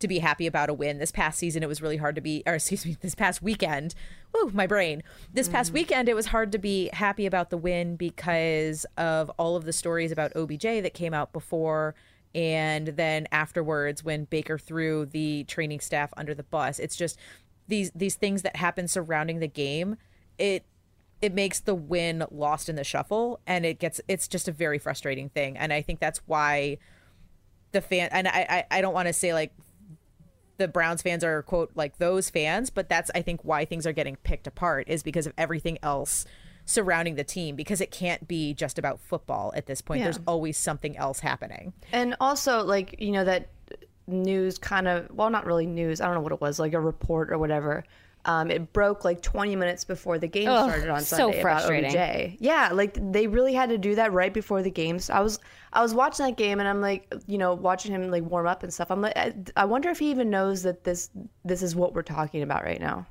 to 0.00 0.08
be 0.08 0.18
happy 0.18 0.46
about 0.46 0.70
a 0.70 0.74
win. 0.74 0.98
This 0.98 1.12
past 1.12 1.38
season, 1.38 1.62
it 1.62 1.68
was 1.68 1.80
really 1.80 1.96
hard 1.96 2.14
to 2.16 2.20
be, 2.20 2.42
or 2.46 2.54
excuse 2.56 2.84
me, 2.84 2.96
this 3.00 3.14
past 3.14 3.42
weekend, 3.42 3.94
woo, 4.34 4.50
my 4.52 4.66
brain. 4.66 5.02
This 5.32 5.48
past 5.48 5.70
mm. 5.70 5.74
weekend, 5.74 6.08
it 6.08 6.14
was 6.14 6.26
hard 6.26 6.52
to 6.52 6.58
be 6.58 6.90
happy 6.92 7.26
about 7.26 7.50
the 7.50 7.56
win 7.56 7.96
because 7.96 8.84
of 8.96 9.30
all 9.38 9.56
of 9.56 9.64
the 9.64 9.72
stories 9.72 10.12
about 10.12 10.34
OBJ 10.36 10.62
that 10.62 10.94
came 10.94 11.14
out 11.14 11.32
before. 11.32 11.94
And 12.34 12.88
then 12.88 13.26
afterwards, 13.32 14.04
when 14.04 14.24
Baker 14.24 14.58
threw 14.58 15.06
the 15.06 15.44
training 15.44 15.80
staff 15.80 16.12
under 16.16 16.34
the 16.34 16.44
bus, 16.44 16.78
it's 16.78 16.96
just 16.96 17.18
these 17.66 17.90
these 17.94 18.14
things 18.14 18.42
that 18.42 18.56
happen 18.56 18.86
surrounding 18.86 19.40
the 19.40 19.48
game. 19.48 19.96
It 20.38 20.64
it 21.20 21.34
makes 21.34 21.60
the 21.60 21.74
win 21.74 22.24
lost 22.30 22.68
in 22.68 22.76
the 22.76 22.84
shuffle, 22.84 23.40
and 23.46 23.66
it 23.66 23.78
gets 23.78 24.00
it's 24.06 24.28
just 24.28 24.46
a 24.46 24.52
very 24.52 24.78
frustrating 24.78 25.28
thing. 25.28 25.56
And 25.56 25.72
I 25.72 25.82
think 25.82 25.98
that's 25.98 26.20
why 26.26 26.78
the 27.72 27.80
fan 27.80 28.08
and 28.12 28.28
I 28.28 28.66
I, 28.70 28.78
I 28.78 28.80
don't 28.80 28.94
want 28.94 29.08
to 29.08 29.12
say 29.12 29.34
like 29.34 29.52
the 30.60 30.68
Browns 30.68 31.00
fans 31.00 31.24
are 31.24 31.42
quote 31.42 31.72
like 31.74 31.98
those 31.98 32.30
fans, 32.30 32.70
but 32.70 32.88
that's 32.88 33.10
I 33.14 33.22
think 33.22 33.44
why 33.44 33.64
things 33.64 33.86
are 33.86 33.92
getting 33.92 34.16
picked 34.16 34.46
apart 34.46 34.86
is 34.88 35.02
because 35.02 35.26
of 35.26 35.32
everything 35.38 35.78
else 35.82 36.26
surrounding 36.66 37.14
the 37.16 37.24
team 37.24 37.56
because 37.56 37.80
it 37.80 37.90
can't 37.90 38.28
be 38.28 38.52
just 38.52 38.78
about 38.78 39.00
football 39.00 39.52
at 39.56 39.66
this 39.66 39.80
point. 39.80 40.00
Yeah. 40.00 40.04
There's 40.04 40.20
always 40.26 40.58
something 40.58 40.96
else 40.98 41.20
happening. 41.20 41.72
And 41.92 42.14
also, 42.20 42.62
like, 42.62 42.96
you 42.98 43.10
know, 43.10 43.24
that 43.24 43.48
news 44.06 44.58
kind 44.58 44.86
of, 44.86 45.10
well, 45.10 45.30
not 45.30 45.46
really 45.46 45.66
news. 45.66 46.00
I 46.00 46.06
don't 46.06 46.14
know 46.14 46.20
what 46.20 46.32
it 46.32 46.40
was, 46.40 46.58
like 46.58 46.74
a 46.74 46.80
report 46.80 47.32
or 47.32 47.38
whatever. 47.38 47.84
Um, 48.26 48.50
it 48.50 48.72
broke 48.74 49.04
like 49.04 49.22
20 49.22 49.56
minutes 49.56 49.84
before 49.84 50.18
the 50.18 50.26
game 50.26 50.48
Ugh, 50.48 50.68
started 50.68 50.90
on 50.90 51.00
Sunday 51.00 51.36
so 51.36 51.42
frustrating. 51.42 51.90
about 51.90 52.16
OBJ. 52.16 52.36
Yeah, 52.38 52.70
like 52.72 52.98
they 53.12 53.26
really 53.26 53.54
had 53.54 53.70
to 53.70 53.78
do 53.78 53.94
that 53.94 54.12
right 54.12 54.32
before 54.32 54.62
the 54.62 54.70
game. 54.70 54.98
So 54.98 55.14
I 55.14 55.20
was 55.20 55.38
I 55.72 55.82
was 55.82 55.94
watching 55.94 56.26
that 56.26 56.36
game 56.36 56.58
and 56.58 56.68
I'm 56.68 56.80
like, 56.80 57.12
you 57.26 57.38
know, 57.38 57.54
watching 57.54 57.92
him 57.92 58.10
like 58.10 58.24
warm 58.24 58.46
up 58.46 58.62
and 58.62 58.72
stuff. 58.72 58.90
I'm 58.90 59.00
like, 59.00 59.16
I, 59.16 59.34
I 59.56 59.64
wonder 59.64 59.88
if 59.88 59.98
he 59.98 60.10
even 60.10 60.28
knows 60.28 60.62
that 60.64 60.84
this 60.84 61.10
this 61.44 61.62
is 61.62 61.74
what 61.74 61.94
we're 61.94 62.02
talking 62.02 62.42
about 62.42 62.62
right 62.62 62.80
now. 62.80 63.06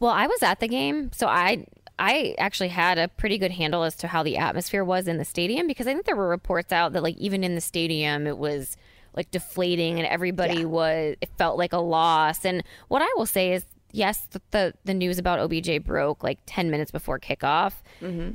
Well, 0.00 0.12
I 0.12 0.26
was 0.26 0.42
at 0.42 0.60
the 0.60 0.68
game, 0.68 1.10
so 1.12 1.26
I 1.26 1.66
I 1.98 2.34
actually 2.38 2.68
had 2.68 2.98
a 2.98 3.08
pretty 3.08 3.38
good 3.38 3.52
handle 3.52 3.82
as 3.82 3.94
to 3.96 4.06
how 4.06 4.22
the 4.22 4.36
atmosphere 4.36 4.84
was 4.84 5.08
in 5.08 5.18
the 5.18 5.24
stadium 5.24 5.66
because 5.66 5.86
I 5.86 5.92
think 5.92 6.06
there 6.06 6.16
were 6.16 6.28
reports 6.28 6.72
out 6.72 6.92
that 6.92 7.02
like 7.02 7.16
even 7.16 7.44
in 7.44 7.54
the 7.54 7.60
stadium 7.60 8.26
it 8.26 8.38
was 8.38 8.76
like 9.14 9.30
deflating 9.30 9.98
and 9.98 10.06
everybody 10.06 10.64
was 10.64 11.16
it 11.20 11.30
felt 11.38 11.58
like 11.58 11.72
a 11.72 11.78
loss. 11.78 12.44
And 12.44 12.62
what 12.88 13.02
I 13.02 13.08
will 13.16 13.26
say 13.26 13.52
is 13.52 13.64
yes, 13.96 14.26
the 14.30 14.40
the, 14.50 14.74
the 14.84 14.94
news 14.94 15.18
about 15.18 15.38
OBJ 15.40 15.84
broke 15.84 16.22
like 16.22 16.38
10 16.46 16.70
minutes 16.70 16.90
before 16.90 17.18
kickoff. 17.18 17.74
Mm-hmm. 18.00 18.32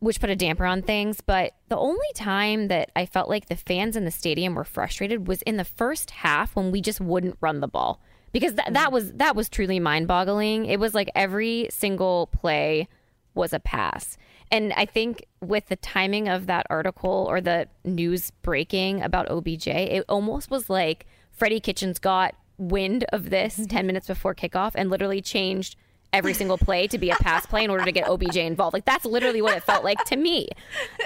Which 0.00 0.20
put 0.20 0.28
a 0.28 0.36
damper 0.36 0.66
on 0.66 0.82
things, 0.82 1.22
but 1.22 1.54
the 1.70 1.78
only 1.78 2.12
time 2.14 2.68
that 2.68 2.90
I 2.94 3.06
felt 3.06 3.30
like 3.30 3.46
the 3.46 3.56
fans 3.56 3.96
in 3.96 4.04
the 4.04 4.10
stadium 4.10 4.54
were 4.54 4.64
frustrated 4.64 5.26
was 5.26 5.40
in 5.42 5.56
the 5.56 5.64
first 5.64 6.10
half 6.10 6.54
when 6.54 6.70
we 6.70 6.82
just 6.82 7.00
wouldn't 7.00 7.38
run 7.40 7.60
the 7.60 7.68
ball 7.68 8.02
because 8.30 8.52
th- 8.52 8.68
that 8.70 8.86
mm-hmm. 8.86 8.92
was 8.92 9.12
that 9.14 9.34
was 9.34 9.48
truly 9.48 9.80
mind-boggling. 9.80 10.66
It 10.66 10.78
was 10.78 10.92
like 10.92 11.08
every 11.14 11.68
single 11.70 12.26
play 12.26 12.86
was 13.34 13.54
a 13.54 13.60
pass. 13.60 14.18
And 14.50 14.74
I 14.74 14.84
think 14.84 15.24
with 15.40 15.68
the 15.68 15.76
timing 15.76 16.28
of 16.28 16.46
that 16.48 16.66
article 16.68 17.26
or 17.28 17.40
the 17.40 17.68
news 17.84 18.30
breaking 18.42 19.02
about 19.02 19.30
OBJ, 19.30 19.68
it 19.68 20.04
almost 20.08 20.50
was 20.50 20.68
like 20.68 21.06
Freddie 21.30 21.60
Kitchens 21.60 21.98
got 21.98 22.34
wind 22.58 23.04
of 23.12 23.30
this 23.30 23.66
10 23.68 23.86
minutes 23.86 24.06
before 24.06 24.34
kickoff 24.34 24.72
and 24.74 24.90
literally 24.90 25.20
changed 25.20 25.76
every 26.12 26.32
single 26.32 26.56
play 26.56 26.86
to 26.86 26.96
be 26.96 27.10
a 27.10 27.16
pass 27.16 27.44
play 27.44 27.64
in 27.64 27.70
order 27.70 27.84
to 27.84 27.90
get 27.90 28.06
OBJ 28.08 28.36
involved. 28.36 28.72
Like 28.72 28.84
that's 28.84 29.04
literally 29.04 29.42
what 29.42 29.56
it 29.56 29.64
felt 29.64 29.82
like 29.82 30.02
to 30.04 30.16
me. 30.16 30.48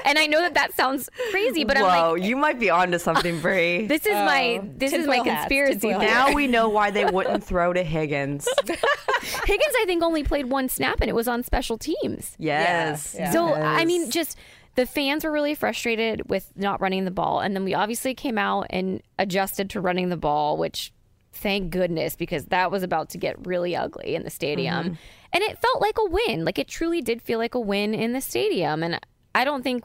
And 0.04 0.18
I 0.18 0.26
know 0.26 0.42
that 0.42 0.52
that 0.54 0.74
sounds 0.74 1.08
crazy, 1.30 1.64
but 1.64 1.78
I'm 1.78 1.84
like 1.84 2.22
you 2.22 2.36
might 2.36 2.60
be 2.60 2.68
onto 2.68 2.98
something, 2.98 3.40
Brie. 3.42 3.86
this 3.86 4.04
is 4.04 4.12
my 4.12 4.60
this 4.76 4.92
is 4.92 5.06
my 5.06 5.20
conspiracy 5.20 5.78
theory. 5.78 5.94
hats. 5.94 6.28
now 6.28 6.34
we 6.34 6.46
know 6.46 6.68
why 6.78 6.90
they 6.90 7.06
wouldn't 7.06 7.42
throw 7.42 7.72
to 7.72 7.82
Higgins. 7.82 8.46
Higgins 8.66 9.74
I 9.80 9.84
think 9.86 10.02
only 10.02 10.22
played 10.22 10.50
one 10.50 10.68
snap 10.68 11.00
and 11.00 11.08
it 11.08 11.14
was 11.14 11.26
on 11.26 11.42
special 11.42 11.78
teams. 11.78 12.36
Yes. 12.38 13.16
Yeah. 13.18 13.30
So 13.30 13.54
I 13.54 13.86
mean, 13.86 14.10
just 14.10 14.36
the 14.74 14.84
fans 14.84 15.24
were 15.24 15.32
really 15.32 15.54
frustrated 15.54 16.28
with 16.28 16.52
not 16.54 16.80
running 16.80 17.04
the 17.04 17.10
ball, 17.10 17.40
and 17.40 17.56
then 17.56 17.64
we 17.64 17.74
obviously 17.74 18.14
came 18.14 18.38
out 18.38 18.66
and 18.70 19.02
adjusted 19.18 19.70
to 19.70 19.80
running 19.80 20.10
the 20.10 20.16
ball, 20.16 20.56
which 20.56 20.92
thank 21.32 21.70
goodness 21.70 22.16
because 22.16 22.46
that 22.46 22.70
was 22.70 22.82
about 22.82 23.10
to 23.10 23.18
get 23.18 23.46
really 23.46 23.76
ugly 23.76 24.14
in 24.14 24.24
the 24.24 24.30
stadium, 24.30 24.84
mm-hmm. 24.84 24.94
and 25.32 25.44
it 25.44 25.58
felt 25.58 25.80
like 25.80 25.96
a 25.98 26.04
win. 26.04 26.44
Like 26.44 26.58
it 26.58 26.68
truly 26.68 27.02
did 27.02 27.22
feel 27.22 27.38
like 27.38 27.54
a 27.54 27.60
win 27.60 27.94
in 27.94 28.12
the 28.12 28.20
stadium, 28.20 28.82
and 28.82 29.00
I 29.34 29.44
don't 29.44 29.62
think 29.62 29.84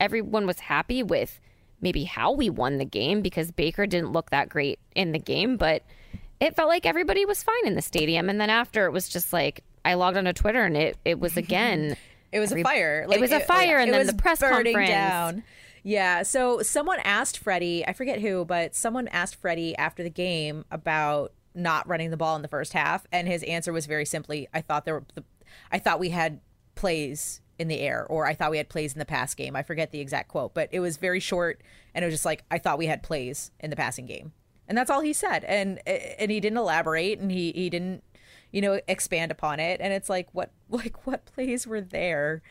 everyone 0.00 0.46
was 0.46 0.60
happy 0.60 1.02
with 1.02 1.40
maybe 1.80 2.04
how 2.04 2.32
we 2.32 2.50
won 2.50 2.78
the 2.78 2.84
game 2.84 3.22
because 3.22 3.50
Baker 3.50 3.86
didn't 3.86 4.12
look 4.12 4.30
that 4.30 4.48
great 4.48 4.78
in 4.94 5.12
the 5.12 5.18
game, 5.18 5.56
but 5.56 5.82
it 6.40 6.56
felt 6.56 6.68
like 6.68 6.86
everybody 6.86 7.24
was 7.24 7.42
fine 7.42 7.66
in 7.66 7.74
the 7.74 7.82
stadium. 7.82 8.28
And 8.28 8.40
then 8.40 8.50
after 8.50 8.86
it 8.86 8.92
was 8.92 9.08
just 9.08 9.32
like 9.32 9.62
I 9.84 9.94
logged 9.94 10.16
onto 10.16 10.32
Twitter 10.32 10.64
and 10.64 10.76
it 10.76 10.96
it 11.04 11.20
was 11.20 11.36
again 11.36 11.96
It 12.32 12.40
was 12.40 12.52
a 12.52 12.62
fire. 12.62 13.06
It 13.10 13.20
was 13.20 13.32
a 13.32 13.40
fire, 13.40 13.78
and 13.78 13.88
it 13.88 13.92
then 13.92 14.06
the 14.06 14.14
press 14.14 14.40
conference. 14.40 14.88
down. 14.88 15.44
Yeah. 15.86 16.24
So 16.24 16.62
someone 16.62 16.98
asked 17.04 17.38
Freddie, 17.38 17.86
I 17.86 17.92
forget 17.92 18.20
who, 18.20 18.44
but 18.44 18.74
someone 18.74 19.06
asked 19.06 19.36
Freddie 19.36 19.76
after 19.76 20.02
the 20.02 20.10
game 20.10 20.64
about 20.68 21.32
not 21.54 21.86
running 21.86 22.10
the 22.10 22.16
ball 22.16 22.34
in 22.34 22.42
the 22.42 22.48
first 22.48 22.72
half, 22.72 23.06
and 23.12 23.28
his 23.28 23.44
answer 23.44 23.72
was 23.72 23.86
very 23.86 24.04
simply, 24.04 24.48
"I 24.52 24.62
thought 24.62 24.84
there 24.84 24.94
were, 24.94 25.04
the, 25.14 25.22
I 25.70 25.78
thought 25.78 26.00
we 26.00 26.10
had 26.10 26.40
plays 26.74 27.40
in 27.56 27.68
the 27.68 27.78
air, 27.78 28.04
or 28.04 28.26
I 28.26 28.34
thought 28.34 28.50
we 28.50 28.56
had 28.56 28.68
plays 28.68 28.94
in 28.94 28.98
the 28.98 29.04
pass 29.04 29.32
game." 29.32 29.54
I 29.54 29.62
forget 29.62 29.92
the 29.92 30.00
exact 30.00 30.26
quote, 30.26 30.54
but 30.54 30.68
it 30.72 30.80
was 30.80 30.96
very 30.96 31.20
short, 31.20 31.62
and 31.94 32.02
it 32.04 32.06
was 32.06 32.14
just 32.14 32.24
like, 32.24 32.42
"I 32.50 32.58
thought 32.58 32.78
we 32.78 32.86
had 32.86 33.04
plays 33.04 33.52
in 33.60 33.70
the 33.70 33.76
passing 33.76 34.06
game," 34.06 34.32
and 34.66 34.76
that's 34.76 34.90
all 34.90 35.02
he 35.02 35.12
said, 35.12 35.44
and 35.44 35.80
and 35.86 36.32
he 36.32 36.40
didn't 36.40 36.58
elaborate, 36.58 37.20
and 37.20 37.30
he 37.30 37.52
he 37.52 37.70
didn't 37.70 38.02
you 38.50 38.60
know 38.60 38.80
expand 38.88 39.30
upon 39.32 39.58
it 39.60 39.80
and 39.80 39.92
it's 39.92 40.08
like 40.08 40.28
what 40.32 40.50
like 40.70 41.06
what 41.06 41.24
plays 41.26 41.66
were 41.66 41.80
there 41.80 42.42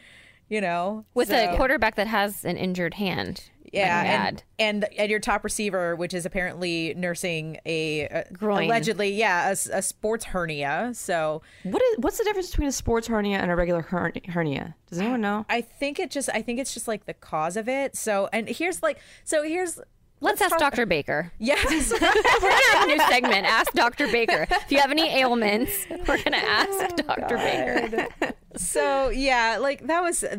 you 0.50 0.62
know 0.62 1.06
with 1.14 1.30
So- 1.30 1.54
a 1.54 1.58
quarterback 1.58 1.96
that 1.96 2.08
has 2.08 2.46
an 2.46 2.58
injured 2.58 2.94
hand. 2.96 3.44
yeah 3.74 4.28
and, 4.28 4.44
and 4.60 4.86
and 4.98 5.10
your 5.12 5.20
top 5.20 5.44
receiver 5.44 5.96
which 5.96 6.14
is 6.14 6.26
apparently 6.26 6.94
nursing 6.96 7.58
a, 7.66 8.02
a 8.04 8.24
Groin. 8.32 8.66
allegedly 8.66 9.10
yeah 9.12 9.50
a 9.50 9.82
sports 9.82 10.24
hernia 10.26 10.92
so 10.94 11.42
What 11.64 11.82
is 11.82 11.98
what's 12.00 12.18
the 12.20 12.24
difference 12.24 12.52
between 12.52 12.68
a 12.70 12.72
sports 12.72 13.08
hernia 13.08 13.40
and 13.40 13.50
a 13.52 13.56
regular 13.56 13.82
hernia? 13.82 14.76
Does 14.90 15.00
anyone 15.00 15.22
know? 15.22 15.46
i 15.50 15.62
think 15.62 16.00
it 16.00 16.12
just 16.12 16.30
i 16.34 16.42
think 16.42 16.60
it's 16.60 16.74
just 16.74 16.88
like 16.88 17.06
the 17.06 17.16
cause 17.16 17.58
of 17.58 17.68
it 17.68 17.96
so 17.98 18.30
and 18.32 18.48
here's 18.48 18.82
like 18.84 19.00
so 19.24 19.44
here's 19.44 19.80
Let's, 20.22 20.42
ask 20.42 20.52
talk- 20.52 20.60
Dr. 20.74 20.86
Baker. 20.86 21.32
yes 21.40 21.92
We're 21.92 22.00
gonna 22.00 22.54
have 22.72 22.84
a 22.84 22.88
new 22.88 23.00
segment. 23.10 23.46
Ask 23.46 23.74
Dr. 23.74 24.08
Baker. 24.12 24.48
If 24.50 24.72
you 24.72 24.80
have 24.80 24.90
any 24.92 25.08
ailments, 25.20 25.72
we're 25.90 26.24
gonna 26.24 26.38
ask 26.38 26.96
Dr. 26.96 27.38
Baker. 27.38 28.08
so 28.56 29.10
yeah 29.10 29.58
like 29.60 29.86
that 29.88 30.02
was 30.02 30.24
uh, 30.24 30.38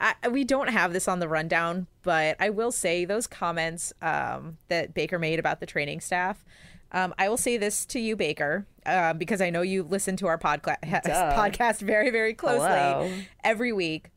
I, 0.00 0.14
we 0.28 0.42
don't 0.44 0.68
have 0.68 0.92
this 0.92 1.06
on 1.06 1.20
the 1.20 1.28
rundown 1.28 1.86
but 2.02 2.34
i 2.40 2.50
will 2.50 2.72
say 2.72 3.04
those 3.04 3.28
comments 3.28 3.92
um, 4.02 4.58
that 4.66 4.94
baker 4.94 5.16
made 5.16 5.38
about 5.38 5.60
the 5.60 5.66
training 5.66 6.00
staff 6.00 6.44
um, 6.90 7.14
i 7.18 7.28
will 7.28 7.36
say 7.36 7.56
this 7.58 7.86
to 7.86 8.00
you 8.00 8.16
baker 8.16 8.66
uh, 8.84 9.12
because 9.12 9.40
i 9.40 9.48
know 9.48 9.62
you 9.62 9.84
listen 9.84 10.16
to 10.16 10.26
our 10.26 10.38
podca- 10.38 10.76
podcast 10.82 11.80
very 11.82 12.10
very 12.10 12.34
closely 12.34 12.66
Hello. 12.66 13.12
every 13.44 13.72
week 13.72 14.10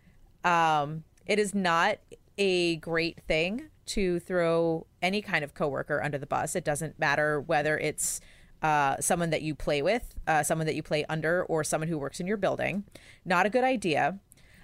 um, 0.44 1.04
it 1.28 1.38
is 1.38 1.54
not 1.54 1.98
a 2.40 2.78
great 2.78 3.22
thing 3.28 3.70
to 3.86 4.20
throw 4.22 4.88
any 5.06 5.22
kind 5.22 5.44
of 5.44 5.54
coworker 5.54 6.02
under 6.04 6.18
the 6.18 6.26
bus. 6.28 6.56
It 6.56 6.66
doesn't 6.66 7.00
matter 7.00 7.40
whether 7.40 7.78
it's 7.78 8.20
uh, 8.62 8.98
someone 9.00 9.30
that 9.30 9.42
you 9.44 9.54
play 9.56 9.82
with, 9.82 10.16
uh, 10.28 10.42
someone 10.44 10.66
that 10.68 10.76
you 10.76 10.84
play 10.84 11.06
under, 11.08 11.44
or 11.46 11.64
someone 11.64 11.88
who 11.88 11.98
works 11.98 12.20
in 12.20 12.28
your 12.28 12.38
building. 12.38 12.84
Not 13.24 13.46
a 13.46 13.50
good 13.50 13.64
idea. 13.64 14.20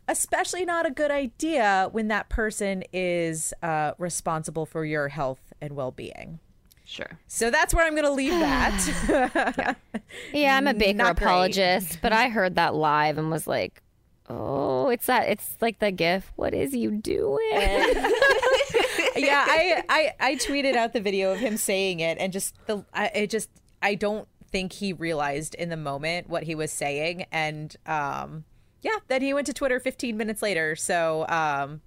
Especially 0.08 0.66
not 0.66 0.86
a 0.86 0.92
good 0.92 1.12
idea 1.12 1.88
when 1.92 2.08
that 2.08 2.28
person 2.28 2.84
is 2.92 3.54
uh, 3.62 3.92
responsible 4.00 4.66
for 4.66 4.84
your 4.84 5.10
health 5.10 5.54
and 5.62 5.76
well 5.76 5.92
being. 5.92 6.40
Sure. 6.84 7.20
So 7.28 7.52
that's 7.52 7.74
where 7.74 7.86
I'm 7.86 7.94
going 7.94 8.04
to 8.06 8.12
leave 8.12 8.32
that. 8.32 9.76
Yeah, 10.34 10.58
I'm 10.58 10.68
a 10.68 10.74
Baker 10.74 10.98
Not 10.98 11.16
great. 11.18 11.26
apologist, 11.28 12.00
but 12.02 12.12
I 12.12 12.28
heard 12.28 12.56
that 12.56 12.76
live 12.76 13.18
and 13.18 13.32
was 13.32 13.48
like, 13.48 13.82
"Oh, 14.30 14.90
it's 14.90 15.06
that. 15.06 15.30
It's 15.30 15.56
like 15.62 15.80
the 15.80 15.92
gif. 15.92 16.34
What 16.36 16.54
is 16.54 16.74
you 16.74 16.92
doing?" 16.92 17.40
yeah, 19.16 19.46
I, 19.48 19.84
I 19.90 20.14
I 20.20 20.36
tweeted 20.36 20.76
out 20.76 20.94
the 20.94 21.02
video 21.02 21.32
of 21.32 21.40
him 21.40 21.58
saying 21.58 22.00
it, 22.00 22.18
and 22.20 22.32
just 22.32 22.56
the 22.68 22.86
I 22.94 23.08
it 23.08 23.30
just 23.30 23.50
I 23.82 23.96
don't 23.96 24.28
think 24.52 24.74
he 24.74 24.94
realized 24.94 25.56
in 25.56 25.70
the 25.70 25.78
moment 25.78 26.30
what 26.30 26.44
he 26.44 26.56
was 26.56 26.72
saying, 26.72 27.26
and 27.32 27.76
um 27.86 28.46
yeah, 28.82 28.98
then 29.08 29.22
he 29.22 29.34
went 29.34 29.46
to 29.48 29.54
Twitter 29.54 29.80
15 29.80 30.18
minutes 30.18 30.42
later. 30.42 30.76
So 30.76 31.28
um. 31.28 31.82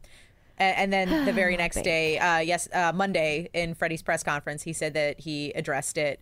And 0.57 0.93
then 0.93 1.25
the 1.25 1.33
very 1.43 1.57
next 1.57 1.83
day, 1.83 2.17
uh, 2.17 2.39
yes, 2.39 2.69
uh, 2.73 2.93
Monday 2.95 3.51
in 3.53 3.75
Freddie's 3.75 4.03
press 4.03 4.23
conference, 4.23 4.63
he 4.63 4.73
said 4.73 4.95
that 4.95 5.19
he 5.19 5.51
addressed 5.51 5.99
it 5.99 6.21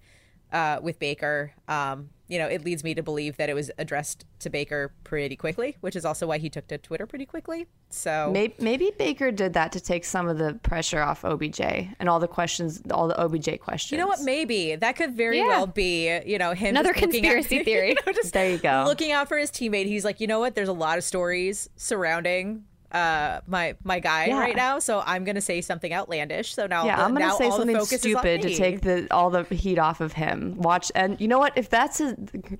uh, 0.52 0.78
with 0.82 0.98
Baker. 0.98 1.52
Um, 1.68 2.08
you 2.32 2.38
know, 2.38 2.46
it 2.46 2.64
leads 2.64 2.82
me 2.82 2.94
to 2.94 3.02
believe 3.02 3.36
that 3.36 3.50
it 3.50 3.54
was 3.54 3.70
addressed 3.76 4.24
to 4.38 4.48
Baker 4.48 4.90
pretty 5.04 5.36
quickly, 5.36 5.76
which 5.82 5.94
is 5.94 6.04
also 6.06 6.26
why 6.26 6.38
he 6.38 6.48
took 6.48 6.66
to 6.68 6.78
Twitter 6.78 7.06
pretty 7.06 7.26
quickly. 7.26 7.66
So 7.90 8.30
Maybe, 8.32 8.54
maybe 8.58 8.90
Baker 8.98 9.30
did 9.30 9.52
that 9.52 9.72
to 9.72 9.80
take 9.80 10.04
some 10.06 10.26
of 10.28 10.38
the 10.38 10.54
pressure 10.62 11.00
off 11.02 11.24
OBJ 11.26 11.60
and 11.60 12.08
all 12.08 12.18
the 12.20 12.26
questions, 12.28 12.80
all 12.90 13.06
the 13.06 13.20
OBJ 13.22 13.60
questions. 13.60 13.92
You 13.92 13.98
know 13.98 14.06
what? 14.06 14.22
Maybe 14.22 14.74
that 14.76 14.96
could 14.96 15.12
very 15.14 15.38
Yeah. 15.38 15.46
well 15.48 15.66
be, 15.66 16.20
you 16.24 16.38
know, 16.38 16.52
him. 16.54 16.70
Another 16.70 16.92
just 16.94 17.02
looking 17.04 17.26
at- 17.26 17.32
conspiracy 17.34 17.64
theory. 17.64 17.88
you 17.90 17.94
know, 18.06 18.12
just 18.14 18.32
There 18.32 18.48
you 18.50 18.56
go. 18.58 18.84
Looking 18.86 19.12
out 19.12 19.28
for 19.28 19.36
his 19.36 19.50
teammate. 19.50 19.84
He's 19.86 20.04
like, 20.04 20.18
you 20.20 20.26
know 20.26 20.40
what? 20.40 20.54
There's 20.54 20.68
a 20.68 20.72
lot 20.72 20.96
of 20.96 21.04
stories 21.04 21.68
surrounding 21.76 22.64
uh 22.92 23.40
my 23.46 23.74
my 23.84 23.98
guy 24.00 24.26
Yeah. 24.26 24.38
right 24.38 24.54
now, 24.56 24.78
so 24.78 25.02
I'm 25.06 25.24
gonna 25.24 25.40
say 25.40 25.60
something 25.60 25.92
outlandish. 25.92 26.54
So 26.54 26.66
now, 26.66 26.84
Yeah, 26.84 26.96
the- 26.96 27.02
I'm 27.04 27.12
gonna 27.14 27.26
now 27.28 27.36
say 27.36 27.50
something 27.50 27.74
focus 27.76 28.04
is 28.04 28.14
on 28.14 28.20
stupid 28.22 28.42
to 28.42 28.54
take 28.54 28.82
the 28.82 29.06
all 29.10 29.30
the 29.30 29.44
heat 29.44 29.78
off 29.78 30.00
of 30.00 30.12
him. 30.12 30.56
Watch, 30.58 30.92
and 30.94 31.20
you 31.20 31.28
know 31.28 31.38
what? 31.38 31.52
If 31.56 31.70
that's 31.70 32.00
a 32.00 32.14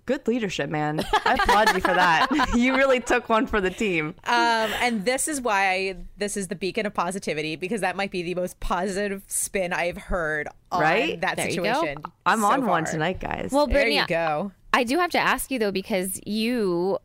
good 0.07 0.27
leadership, 0.27 0.71
man, 0.71 1.05
I 1.25 1.35
applaud 1.35 1.75
you 1.75 1.81
for 1.81 1.95
that. 1.95 2.29
you 2.57 2.77
really 2.77 3.01
took 3.01 3.29
one 3.29 3.47
for 3.47 3.61
the 3.61 3.71
team. 3.71 4.14
Um, 4.25 4.71
and 4.81 5.05
this 5.05 5.29
is 5.29 5.40
why 5.40 5.97
this 6.16 6.37
is 6.37 6.49
the 6.49 6.57
beacon 6.57 6.87
of 6.87 6.95
positivity 6.95 7.57
because 7.57 7.81
that 7.83 7.97
might 7.97 8.11
be 8.11 8.23
the 8.23 8.35
most 8.35 8.59
positive 8.61 9.23
spin 9.27 9.73
I've 9.73 9.97
heard 9.99 10.49
on 10.71 10.81
Right? 10.81 11.21
that 11.21 11.37
There 11.37 11.51
you 11.51 11.57
go. 11.62 11.75
situation. 11.75 12.03
I'm 12.25 12.40
so 12.40 12.47
on 12.47 12.66
one 12.66 12.85
tonight, 12.85 13.21
guys. 13.21 13.51
Well, 13.53 13.66
There 13.66 13.75
Brittany, 13.75 13.97
you 13.99 14.07
go. 14.07 14.53
I 14.73 14.85
do 14.85 14.97
have 14.99 15.11
to 15.11 15.18
ask 15.18 15.51
you 15.51 15.59
though 15.59 15.71
because 15.73 16.18
you 16.25 16.99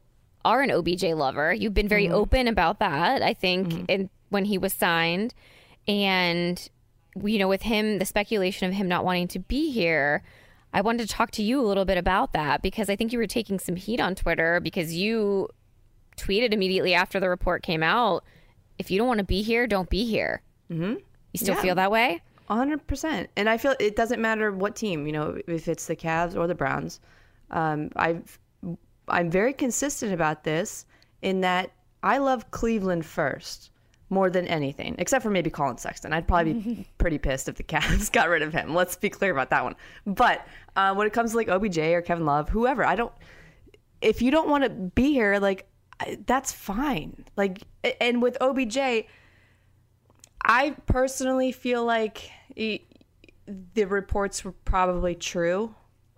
are 0.48 0.62
an 0.62 0.72
OBJ 0.72 1.04
lover. 1.04 1.54
You've 1.54 1.74
been 1.74 1.88
very 1.88 2.10
open 2.10 2.48
about 2.48 2.80
that. 2.80 3.22
I 3.22 3.34
think 3.34 3.90
in, 3.90 4.10
when 4.30 4.46
he 4.46 4.58
was 4.58 4.74
signed, 4.74 5.34
and 5.88 6.70
you 7.24 7.40
know, 7.40 7.48
with 7.48 7.64
him, 7.64 7.98
the 8.00 8.06
speculation 8.06 8.68
of 8.68 8.74
him 8.74 8.88
not 8.88 9.04
wanting 9.04 9.28
to 9.30 9.40
be 9.40 9.72
here. 9.72 10.24
I 10.74 10.82
wanted 10.82 11.08
to 11.08 11.14
talk 11.14 11.32
to 11.32 11.44
you 11.44 11.60
a 11.60 11.66
little 11.66 11.86
bit 11.86 11.98
about 11.98 12.34
that 12.34 12.62
because 12.62 12.90
I 12.90 12.96
think 12.96 13.12
you 13.12 13.20
were 13.20 13.26
taking 13.28 13.58
some 13.58 13.76
heat 13.76 14.00
on 14.00 14.16
Twitter 14.16 14.60
because 14.60 14.94
you 14.94 15.50
tweeted 16.18 16.52
immediately 16.54 16.94
after 16.94 17.20
the 17.20 17.30
report 17.30 17.64
came 17.64 17.82
out. 17.82 18.24
If 18.78 18.92
you 18.92 18.98
don't 19.00 19.08
want 19.08 19.20
to 19.20 19.24
be 19.26 19.42
here, 19.42 19.66
don't 19.66 19.90
be 19.90 20.06
here. 20.06 20.42
Mm-hmm. 20.70 20.96
You 21.34 21.38
still 21.38 21.56
Yeah. 21.56 21.62
feel 21.62 21.76
that 21.76 21.92
way? 21.92 22.22
hundred 22.50 22.86
percent. 22.88 23.30
And 23.36 23.50
I 23.50 23.58
feel 23.58 23.76
it 23.80 23.96
doesn't 23.98 24.22
matter 24.22 24.52
what 24.52 24.76
team, 24.76 25.06
you 25.06 25.12
know, 25.14 25.38
if 25.48 25.68
it's 25.68 25.88
the 25.88 25.96
Cavs 25.98 26.36
or 26.38 26.48
the 26.48 26.56
Browns. 26.56 27.00
Um, 27.50 27.90
I've 27.96 28.38
I'm 29.08 29.30
very 29.30 29.54
consistent 29.54 30.14
about 30.14 30.44
this 30.44 30.86
in 31.22 31.42
that 31.42 31.72
I 32.04 32.18
love 32.20 32.52
Cleveland 32.52 33.06
first 33.06 33.72
more 34.10 34.30
than 34.30 34.48
anything, 34.48 34.96
except 35.00 35.22
for 35.24 35.30
maybe 35.30 35.50
Collin 35.50 35.78
Sexton. 35.78 36.14
I'd 36.14 36.28
probably 36.28 36.54
be 36.54 36.88
pretty 36.98 37.18
pissed 37.18 37.50
if 37.50 37.56
the 37.56 37.64
Cavs 37.64 38.12
got 38.12 38.30
rid 38.30 38.42
of 38.42 38.54
him. 38.54 38.74
Let's 38.74 38.96
be 38.96 39.10
clear 39.10 39.32
about 39.32 39.50
that 39.50 39.64
one. 39.64 39.76
But 40.06 40.46
uh, 40.76 40.94
when 40.96 41.08
it 41.08 41.14
comes 41.14 41.32
to 41.32 41.38
like 41.38 41.50
OBJ 41.50 41.78
or 41.80 42.02
Kevin 42.02 42.26
Love, 42.26 42.50
whoever, 42.50 42.86
I 42.86 42.96
don't. 42.96 43.12
If 44.02 44.22
you 44.22 44.30
don't 44.32 44.48
want 44.50 44.64
to 44.64 44.70
be 44.70 45.12
here, 45.12 45.40
like 45.40 45.68
I- 46.00 46.20
that's 46.26 46.52
fine. 46.52 47.26
Like, 47.36 47.64
and 48.00 48.22
with 48.22 48.38
OBJ, 48.40 48.78
I 50.46 50.76
personally 50.86 51.52
feel 51.52 51.84
like 51.84 52.30
e- 52.56 52.82
the 53.74 53.86
reports 53.86 54.44
were 54.46 54.52
probably 54.66 55.16
true. 55.16 55.74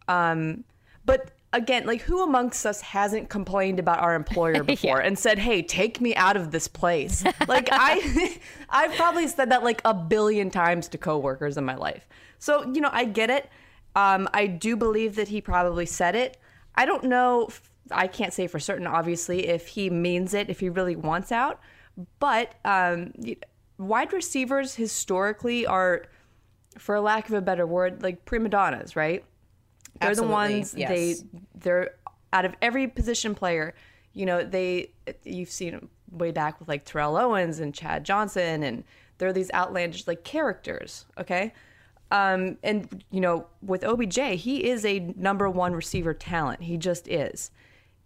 Um, 0.07 0.63
but 1.05 1.31
again, 1.53 1.85
like 1.85 2.01
who 2.01 2.23
amongst 2.23 2.65
us 2.65 2.81
hasn't 2.81 3.29
complained 3.29 3.79
about 3.79 3.99
our 3.99 4.15
employer 4.15 4.63
before 4.75 4.99
and 4.99 5.17
said, 5.17 5.39
"Hey, 5.39 5.61
take 5.61 6.01
me 6.01 6.15
out 6.15 6.37
of 6.37 6.51
this 6.51 6.67
place"? 6.67 7.23
like 7.47 7.69
I, 7.71 8.39
I've 8.69 8.93
probably 8.93 9.27
said 9.27 9.51
that 9.51 9.63
like 9.63 9.81
a 9.85 9.93
billion 9.93 10.49
times 10.49 10.87
to 10.89 10.97
coworkers 10.97 11.57
in 11.57 11.65
my 11.65 11.75
life. 11.75 12.07
So 12.37 12.71
you 12.73 12.81
know, 12.81 12.89
I 12.91 13.05
get 13.05 13.29
it. 13.29 13.49
Um, 13.95 14.29
I 14.33 14.47
do 14.47 14.75
believe 14.75 15.15
that 15.15 15.27
he 15.27 15.41
probably 15.41 15.85
said 15.85 16.15
it. 16.15 16.37
I 16.75 16.85
don't 16.85 17.05
know. 17.05 17.49
I 17.91 18.07
can't 18.07 18.33
say 18.33 18.45
for 18.45 18.59
certain, 18.59 18.85
obviously, 18.85 19.47
if 19.47 19.67
he 19.67 19.89
means 19.89 20.33
it, 20.33 20.49
if 20.49 20.59
he 20.59 20.69
really 20.69 20.95
wants 20.95 21.31
out. 21.31 21.59
But 22.19 22.53
um, 22.63 23.13
wide 23.79 24.13
receivers 24.13 24.75
historically 24.75 25.65
are, 25.65 26.05
for 26.77 26.99
lack 26.99 27.27
of 27.27 27.33
a 27.33 27.41
better 27.41 27.65
word, 27.65 28.03
like 28.03 28.25
prima 28.25 28.49
donnas, 28.49 28.95
right? 28.95 29.25
They're 29.99 30.11
Absolutely, 30.11 30.27
the 30.27 30.33
ones 30.33 30.75
yes. 30.77 30.89
they 30.89 31.15
they're 31.55 31.91
out 32.31 32.45
of 32.45 32.55
every 32.61 32.87
position 32.87 33.35
player. 33.35 33.73
You 34.13 34.25
know, 34.25 34.43
they 34.43 34.91
you've 35.23 35.51
seen 35.51 35.71
them 35.71 35.89
way 36.11 36.31
back 36.31 36.59
with 36.59 36.67
like 36.67 36.85
Terrell 36.85 37.17
Owens 37.17 37.59
and 37.59 37.73
Chad 37.73 38.03
Johnson, 38.03 38.63
and 38.63 38.83
they're 39.17 39.33
these 39.33 39.51
outlandish 39.51 40.07
like 40.07 40.23
characters. 40.23 41.05
Okay, 41.17 41.53
um, 42.11 42.57
and 42.63 43.03
you 43.11 43.21
know, 43.21 43.47
with 43.61 43.83
OBJ, 43.83 44.41
he 44.41 44.69
is 44.69 44.85
a 44.85 44.99
number 45.15 45.49
one 45.49 45.73
receiver 45.73 46.13
talent. 46.13 46.63
He 46.63 46.77
just 46.77 47.07
is. 47.07 47.51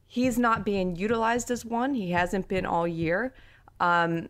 He's 0.06 0.38
not 0.38 0.66
being 0.66 0.96
utilized 0.96 1.50
as 1.50 1.66
one. 1.66 1.96
He 1.96 2.12
hasn't 2.12 2.48
been 2.48 2.66
all 2.66 2.88
year. 2.88 3.34
Um, 3.80 4.30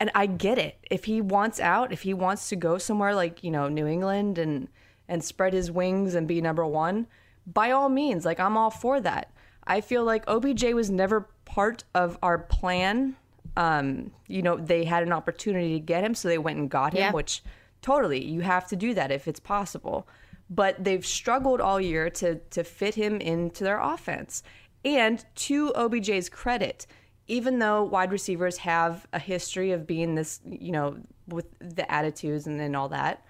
and 0.00 0.10
I 0.14 0.26
get 0.26 0.58
it. 0.58 0.76
If 0.90 1.04
he 1.04 1.20
wants 1.20 1.60
out, 1.60 1.92
if 1.92 2.02
he 2.02 2.14
wants 2.14 2.48
to 2.48 2.56
go 2.56 2.78
somewhere 2.78 3.14
like, 3.14 3.44
you 3.44 3.50
know, 3.50 3.68
New 3.68 3.86
England 3.86 4.38
and 4.38 4.68
and 5.08 5.22
spread 5.24 5.52
his 5.52 5.70
wings 5.70 6.14
and 6.14 6.28
be 6.28 6.40
number 6.40 6.66
1, 6.66 7.06
by 7.46 7.70
all 7.70 7.88
means, 7.88 8.24
like 8.24 8.38
I'm 8.40 8.56
all 8.56 8.70
for 8.70 9.00
that. 9.00 9.30
I 9.66 9.80
feel 9.80 10.04
like 10.04 10.24
OBJ 10.28 10.72
was 10.74 10.90
never 10.90 11.28
part 11.44 11.84
of 11.94 12.18
our 12.22 12.38
plan. 12.38 13.16
Um, 13.56 14.10
you 14.26 14.42
know, 14.42 14.56
they 14.56 14.84
had 14.84 15.02
an 15.02 15.12
opportunity 15.12 15.74
to 15.74 15.80
get 15.80 16.04
him, 16.04 16.14
so 16.14 16.28
they 16.28 16.38
went 16.38 16.58
and 16.58 16.70
got 16.70 16.92
him, 16.92 17.00
Yeah. 17.00 17.12
which 17.12 17.42
totally 17.82 18.24
you 18.24 18.40
have 18.40 18.66
to 18.68 18.76
do 18.76 18.94
that 18.94 19.10
if 19.10 19.26
it's 19.28 19.40
possible. 19.40 20.06
But 20.50 20.82
they've 20.82 21.04
struggled 21.04 21.60
all 21.60 21.80
year 21.80 22.08
to 22.10 22.36
to 22.36 22.64
fit 22.64 22.94
him 22.94 23.20
into 23.20 23.64
their 23.64 23.80
offense. 23.80 24.42
And 24.84 25.24
to 25.36 25.72
OBJ's 25.74 26.28
credit, 26.30 26.86
even 27.26 27.58
though 27.58 27.82
wide 27.82 28.10
receivers 28.12 28.58
have 28.58 29.06
a 29.12 29.18
history 29.18 29.72
of 29.72 29.86
being 29.86 30.14
this, 30.14 30.40
you 30.46 30.72
know, 30.72 30.96
with 31.26 31.46
the 31.58 31.90
attitudes 31.92 32.46
and, 32.46 32.58
and 32.60 32.74
all 32.74 32.88
that, 32.90 33.22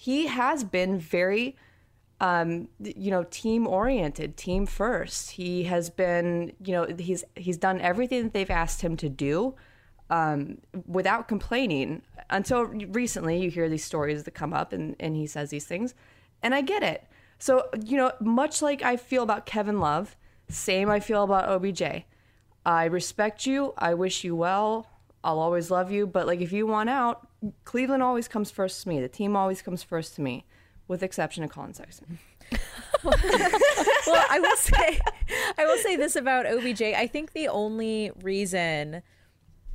he 0.00 0.28
has 0.28 0.64
been 0.64 0.98
very, 0.98 1.58
um, 2.22 2.68
you 2.78 3.10
know, 3.10 3.24
team 3.24 3.66
oriented, 3.66 4.34
team 4.34 4.64
first. 4.64 5.32
He 5.32 5.64
has 5.64 5.90
been, 5.90 6.54
you 6.64 6.72
know, 6.72 6.86
he's 6.98 7.22
he's 7.36 7.58
done 7.58 7.82
everything 7.82 8.22
that 8.22 8.32
they've 8.32 8.50
asked 8.50 8.80
him 8.80 8.96
to 8.96 9.10
do, 9.10 9.56
um, 10.08 10.56
without 10.86 11.28
complaining. 11.28 12.00
Until 12.30 12.64
recently, 12.64 13.42
you 13.42 13.50
hear 13.50 13.68
these 13.68 13.84
stories 13.84 14.22
that 14.22 14.30
come 14.30 14.54
up, 14.54 14.72
and 14.72 14.96
and 14.98 15.16
he 15.16 15.26
says 15.26 15.50
these 15.50 15.66
things, 15.66 15.94
and 16.42 16.54
I 16.54 16.62
get 16.62 16.82
it. 16.82 17.06
So 17.38 17.68
you 17.84 17.98
know, 17.98 18.12
much 18.20 18.62
like 18.62 18.82
I 18.82 18.96
feel 18.96 19.22
about 19.22 19.44
Kevin 19.44 19.80
Love, 19.80 20.16
same 20.48 20.88
I 20.88 21.00
feel 21.00 21.24
about 21.24 21.46
OBJ. 21.46 22.06
I 22.64 22.86
respect 22.86 23.44
you. 23.44 23.74
I 23.76 23.92
wish 23.92 24.24
you 24.24 24.34
well. 24.34 24.86
I'll 25.22 25.40
always 25.40 25.70
love 25.70 25.92
you. 25.92 26.06
But 26.06 26.26
like, 26.26 26.40
if 26.40 26.52
you 26.52 26.66
want 26.66 26.88
out, 26.88 27.28
Cleveland 27.64 28.02
always 28.02 28.28
comes 28.28 28.50
first 28.50 28.82
to 28.82 28.88
me. 28.88 29.00
The 29.00 29.08
team 29.08 29.34
always 29.36 29.62
comes 29.62 29.82
first 29.82 30.14
to 30.16 30.20
me, 30.20 30.44
with 30.88 31.02
exception 31.02 31.42
of 31.44 31.50
Collin 31.50 31.74
Sexton. 31.74 32.18
well, 33.04 33.14
I 34.28 34.38
will 34.40 34.56
say, 34.56 35.00
I 35.58 35.64
will 35.64 35.78
say 35.78 35.96
this 35.96 36.16
about 36.16 36.46
OBJ. 36.46 36.82
I 36.82 37.06
think 37.06 37.32
the 37.32 37.48
only 37.48 38.10
reason, 38.22 39.02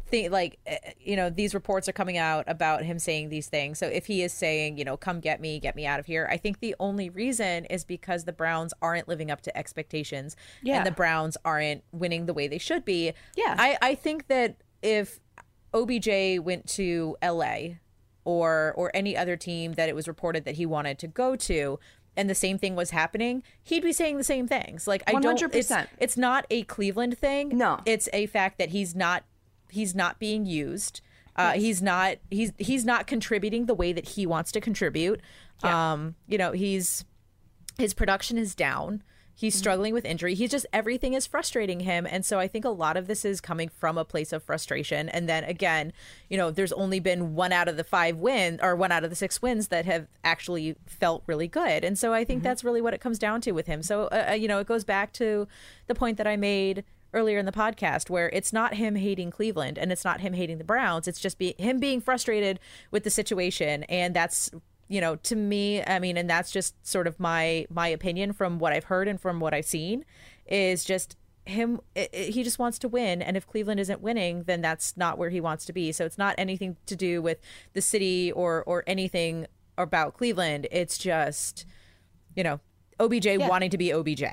think 0.08 0.32
like 0.32 0.60
eh, 0.67 0.78
you 0.99 1.15
know, 1.15 1.30
these 1.30 1.54
reports 1.56 1.89
are 1.89 1.93
coming 1.93 2.17
out 2.17 2.43
about 2.47 2.84
him 2.84 2.99
saying 2.99 3.30
these 3.30 3.47
things. 3.47 3.80
So 3.80 3.88
if 3.88 4.06
he 4.06 4.21
is 4.21 4.34
saying, 4.34 4.78
you 4.78 4.86
know, 4.86 4.97
come 4.97 5.19
get 5.19 5.41
me, 5.41 5.60
get 5.60 5.75
me 5.75 5.86
out 5.86 5.99
of 5.99 6.06
here, 6.06 6.28
I 6.30 6.38
think 6.38 6.60
the 6.60 6.75
only 6.80 7.10
reason 7.10 7.65
is 7.65 7.84
because 7.84 8.25
the 8.25 8.34
Browns 8.34 8.73
aren't 8.82 9.08
living 9.08 9.32
up 9.32 9.41
to 9.41 9.58
expectations, 9.58 10.36
Yeah. 10.62 10.78
and 10.78 10.86
the 10.86 10.91
Browns 10.91 11.38
aren't 11.45 11.84
winning 11.91 12.25
the 12.28 12.34
way 12.34 12.47
they 12.47 12.60
should 12.60 12.86
be. 12.86 13.13
Yeah. 13.36 13.56
I 13.58 13.78
I 13.82 13.95
think 13.95 14.28
that 14.28 14.58
if 14.84 15.19
OBJ 15.75 16.39
went 16.39 16.67
to 16.69 17.17
LA 17.23 17.75
or 18.23 18.73
or 18.75 18.91
any 18.93 19.15
other 19.15 19.35
team 19.35 19.73
that 19.73 19.89
it 19.89 19.95
was 19.95 20.07
reported 20.07 20.45
that 20.45 20.55
he 20.55 20.65
wanted 20.65 20.97
to 20.99 21.07
go 21.07 21.35
to 21.35 21.79
and 22.17 22.29
the 22.29 22.35
same 22.35 22.57
thing 22.57 22.75
was 22.75 22.91
happening, 22.91 23.43
he'd 23.61 23.83
be 23.83 23.93
saying 23.93 24.17
the 24.17 24.23
same 24.23 24.47
things. 24.47 24.88
Like 24.88 25.03
I 25.07 25.11
don't 25.19 25.41
it's, 25.53 25.71
it's 25.99 26.17
not 26.17 26.45
a 26.49 26.63
Cleveland 26.63 27.17
thing. 27.17 27.57
No. 27.57 27.79
It's 27.85 28.07
a 28.13 28.25
fact 28.27 28.57
that 28.57 28.69
he's 28.69 28.95
not 28.95 29.23
he's 29.69 29.93
not 29.93 30.19
being 30.19 30.45
used. 30.45 31.01
Uh, 31.35 31.51
he's 31.51 31.81
not 31.81 32.15
he's 32.31 32.53
he's 32.57 32.85
not 32.85 33.07
contributing 33.07 33.65
the 33.65 33.73
way 33.73 33.91
that 33.91 34.09
he 34.09 34.25
wants 34.25 34.51
to 34.53 34.61
contribute. 34.61 35.21
Um, 35.63 36.15
you 36.27 36.38
know, 36.38 36.53
he's 36.53 37.03
his 37.77 37.93
production 37.93 38.38
is 38.38 38.55
down. 38.55 39.03
He's 39.38 39.54
struggling 39.54 39.93
with 39.93 40.06
injury. 40.06 40.34
He's 40.34 40.50
just 40.50 40.65
everything 40.71 41.13
is 41.13 41.28
frustrating 41.28 41.82
him. 41.82 42.08
And 42.10 42.26
so 42.26 42.39
I 42.39 42.48
think 42.48 42.63
a 42.63 42.69
lot 42.69 42.95
of 42.95 43.08
this 43.08 43.26
is 43.26 43.41
coming 43.41 43.67
from 43.67 43.98
a 43.98 44.06
place 44.06 44.32
of 44.32 44.41
frustration. 44.41 45.10
And 45.10 45.28
then 45.28 45.43
again, 45.43 45.91
you 46.30 46.38
know, 46.38 46.52
there's 46.52 46.71
only 46.71 47.02
been 47.02 47.36
one 47.36 47.52
out 47.52 47.67
of 47.67 47.76
the 47.76 47.84
five 47.84 48.15
wins 48.15 48.62
or 48.63 48.78
one 48.78 48.93
out 48.93 49.04
of 49.04 49.10
the 49.10 49.15
six 49.15 49.41
wins 49.41 49.67
that 49.67 49.86
have 49.86 50.08
actually 50.24 50.76
felt 50.86 51.24
really 51.28 51.50
good. 51.50 51.84
And 51.84 52.00
so 52.00 52.13
I 52.13 52.24
think 52.24 52.43
that's 52.43 52.63
really 52.63 52.82
what 52.82 52.93
it 52.93 53.02
comes 53.02 53.19
down 53.19 53.41
to 53.41 53.52
with 53.52 53.67
him. 53.67 53.84
So, 53.84 54.06
uh, 54.06 54.28
uh, 54.30 54.34
you 54.34 54.48
know, 54.48 54.60
it 54.60 54.67
goes 54.67 54.86
back 54.86 55.12
to 55.13 55.48
the 55.88 55.95
point 55.95 56.17
that 56.17 56.28
I 56.28 56.38
made 56.38 56.86
earlier 57.13 57.38
in 57.38 57.45
the 57.45 57.52
podcast 57.52 58.10
where 58.10 58.30
it's 58.30 58.54
not 58.54 58.76
him 58.76 58.95
hating 58.95 59.32
Cleveland 59.32 59.78
and 59.78 59.91
it's 59.91 60.06
not 60.06 60.21
him 60.21 60.34
hating 60.34 60.60
the 60.60 60.63
Browns. 60.63 61.08
It's 61.08 61.19
just 61.19 61.38
be, 61.38 61.56
him 61.58 61.80
being 61.80 62.00
frustrated 62.00 62.60
with 62.91 63.04
the 63.04 63.10
situation. 63.10 63.84
And 63.84 64.15
that's 64.15 64.52
you 64.88 65.02
know, 65.02 65.15
to 65.17 65.36
me, 65.36 65.84
I 65.84 66.00
mean, 66.00 66.15
and 66.17 66.30
that's 66.30 66.52
just 66.52 66.76
sort 66.86 67.08
of 67.08 67.19
my 67.19 67.65
my 67.69 67.88
opinion 67.88 68.33
from 68.33 68.60
what 68.60 68.71
I've 68.73 68.86
heard 68.86 69.08
and 69.08 69.19
from 69.19 69.40
what 69.40 69.54
I've 69.54 69.65
seen 69.65 70.06
is 70.48 70.86
just 70.86 71.17
him 71.46 71.79
it, 71.96 72.10
it- 72.13 72.29
he 72.33 72.44
just 72.44 72.58
wants 72.58 72.79
to 72.79 72.88
win 72.88 73.21
and 73.21 73.38
if 73.38 73.46
Cleveland 73.48 73.79
isn't 73.79 74.02
winning 74.02 74.44
then 74.44 74.62
that's 74.62 74.98
not 74.98 75.17
where 75.17 75.29
he 75.29 75.40
wants 75.42 75.65
to 75.65 75.73
be. 75.73 75.92
So 75.92 76.06
it's 76.06 76.17
not 76.17 76.36
anything 76.38 76.77
to 76.88 76.96
do 76.96 77.21
with 77.21 77.40
the 77.73 77.81
city 77.81 78.31
or 78.31 78.63
or 78.63 78.83
anything 78.88 79.48
about 79.77 80.15
Cleveland. 80.15 80.67
It's 80.71 80.98
just 80.98 81.65
you 82.36 82.44
know, 82.44 82.60
OBJ 83.00 83.25
wanting 83.48 83.69
to 83.69 83.77
be 83.77 83.92
OBJ. 83.94 84.23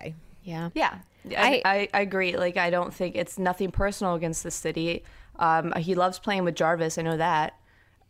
Yeah. 0.42 0.70
Yeah, 0.74 0.98
I- 1.38 1.62
I, 1.64 1.72
I, 1.72 1.88
I 1.94 2.00
agree. 2.00 2.36
Like, 2.36 2.56
I 2.56 2.68
don't 2.70 2.92
think 2.92 3.14
it's 3.14 3.38
nothing 3.38 3.70
personal 3.70 4.14
against 4.14 4.42
the 4.42 4.50
city. 4.50 5.04
Um, 5.38 5.72
he 5.76 5.94
loves 5.94 6.18
playing 6.18 6.42
with 6.44 6.56
Jarvis. 6.56 6.98
I 6.98 7.02
know 7.02 7.16
that. 7.16 7.54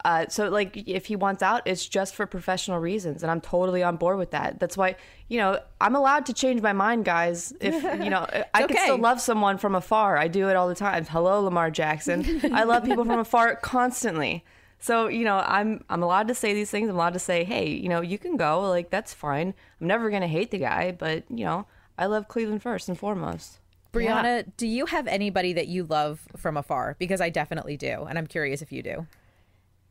Uh, 0.05 0.26
so, 0.28 0.48
like, 0.48 0.76
if 0.88 1.07
he 1.07 1.16
wants 1.16 1.42
out, 1.42 1.62
it's 1.64 1.86
just 1.86 2.14
for 2.14 2.26
professional 2.26 2.78
reasons, 2.80 3.22
and 3.22 3.30
I'm 3.30 3.40
totally 3.40 3.82
on 3.82 3.96
board 3.96 4.18
with 4.18 4.32
that. 4.32 4.59
That's 4.59 4.76
why, 4.76 4.96
you 5.28 5.38
know, 5.38 5.61
I'm 5.80 5.94
allowed 5.94 6.26
to 6.26 6.32
change 6.32 6.61
my 6.61 6.72
mind, 6.72 7.05
guys. 7.05 7.53
If 7.61 7.82
you 8.03 8.11
know, 8.11 8.26
I 8.55 8.66
can 8.66 8.76
still 8.76 8.98
love 8.98 9.20
someone 9.20 9.59
from 9.59 9.74
afar. 9.74 10.16
I 10.16 10.28
do 10.28 10.48
it 10.48 10.57
all 10.57 10.68
the 10.68 10.74
time. 10.74 11.05
Hello, 11.05 11.42
Lamar 11.42 11.70
Jackson. 11.70 12.40
I 12.53 12.64
love 12.64 12.84
people 12.84 13.05
from 13.05 13.20
afar 13.20 13.55
constantly. 13.62 14.44
So, 14.80 15.07
you 15.07 15.24
know, 15.24 15.38
I'm 15.38 15.84
I'm 15.88 16.03
allowed 16.03 16.26
to 16.28 16.34
say 16.34 16.55
these 16.55 16.70
things. 16.70 16.88
I'm 16.88 16.96
allowed 16.96 17.12
to 17.12 17.20
say, 17.20 17.44
hey, 17.44 17.68
you 17.68 17.88
know, 17.88 18.00
you 18.00 18.18
can 18.18 18.36
go. 18.36 18.62
Like, 18.62 18.90
that's 18.90 19.14
fine. 19.14 19.55
I'm 19.80 19.86
never 19.86 20.11
gonna 20.11 20.26
hate 20.26 20.50
the 20.50 20.59
guy, 20.59 20.90
but 20.90 21.22
you 21.30 21.44
know, 21.44 21.66
I 21.96 22.07
love 22.07 22.26
Cleveland 22.26 22.62
first 22.62 22.88
and 22.88 22.98
foremost. 22.98 23.61
Brianna, 23.92 24.50
do 24.57 24.66
you 24.66 24.86
have 24.86 25.07
anybody 25.07 25.53
that 25.53 25.68
you 25.68 25.84
love 25.84 26.26
from 26.36 26.57
afar? 26.57 26.96
Because 26.98 27.20
I 27.20 27.28
definitely 27.28 27.76
do, 27.76 28.07
and 28.09 28.18
I'm 28.18 28.26
curious 28.26 28.62
if 28.62 28.72
you 28.72 28.82
do. 28.82 29.07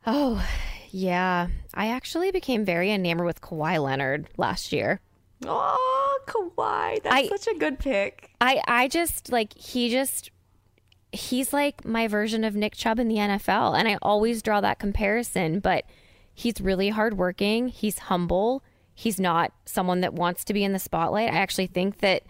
Oh, 0.06 0.46
yeah. 0.90 1.48
I 1.74 1.88
actually 1.88 2.30
became 2.30 2.64
very 2.64 2.90
enamored 2.90 3.26
with 3.26 3.40
Kawhi 3.40 3.82
Leonard 3.82 4.28
last 4.36 4.72
year. 4.72 5.00
Oh, 5.46 6.18
Kawhi, 6.26 7.02
that's 7.02 7.14
I- 7.14 7.28
such 7.28 7.46
a 7.54 7.58
good 7.58 7.78
pick. 7.78 8.30
I 8.40 8.60
I 8.66 8.88
just 8.88 9.30
like 9.32 9.56
he 9.56 9.90
just 9.90 10.30
he's 11.12 11.52
like 11.52 11.84
my 11.84 12.08
version 12.08 12.42
of 12.44 12.54
Nick 12.54 12.74
Chubb 12.74 12.98
in 12.98 13.08
the 13.08 13.16
NFL 13.16 13.78
and 13.78 13.86
I 13.88 13.98
always 14.02 14.42
draw 14.42 14.60
that 14.62 14.78
comparison 14.78 15.60
but 15.60 15.84
he's 16.34 16.60
really 16.60 16.88
hardworking, 16.88 17.68
he's 17.68 17.98
humble, 17.98 18.62
he's 18.94 19.20
not 19.20 19.52
someone 19.66 20.00
that 20.00 20.14
wants 20.14 20.44
to 20.44 20.54
be 20.54 20.64
in 20.64 20.72
the 20.72 20.78
spotlight. 20.78 21.30
I 21.32 21.36
actually 21.36 21.66
think 21.66 21.98
that 21.98 22.22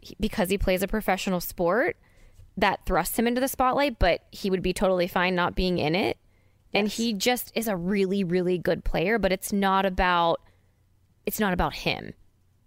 he, 0.00 0.16
because 0.18 0.50
he 0.50 0.58
plays 0.58 0.82
a 0.82 0.88
professional 0.88 1.40
sport 1.40 1.96
that 2.56 2.84
thrusts 2.86 3.18
him 3.18 3.26
into 3.26 3.40
the 3.40 3.48
spotlight, 3.48 3.98
but 3.98 4.22
he 4.32 4.50
would 4.50 4.62
be 4.62 4.72
totally 4.72 5.06
fine 5.06 5.34
not 5.34 5.54
being 5.54 5.78
in 5.78 5.94
it. 5.94 6.16
And 6.76 6.88
he 6.88 7.12
just 7.12 7.52
is 7.54 7.68
a 7.68 7.76
really 7.76 8.24
really 8.24 8.58
good 8.58 8.84
player, 8.84 9.18
but 9.18 9.32
it's 9.32 9.52
not 9.52 9.86
about 9.86 10.40
it's 11.24 11.40
not 11.40 11.52
about 11.52 11.74
him. 11.74 12.14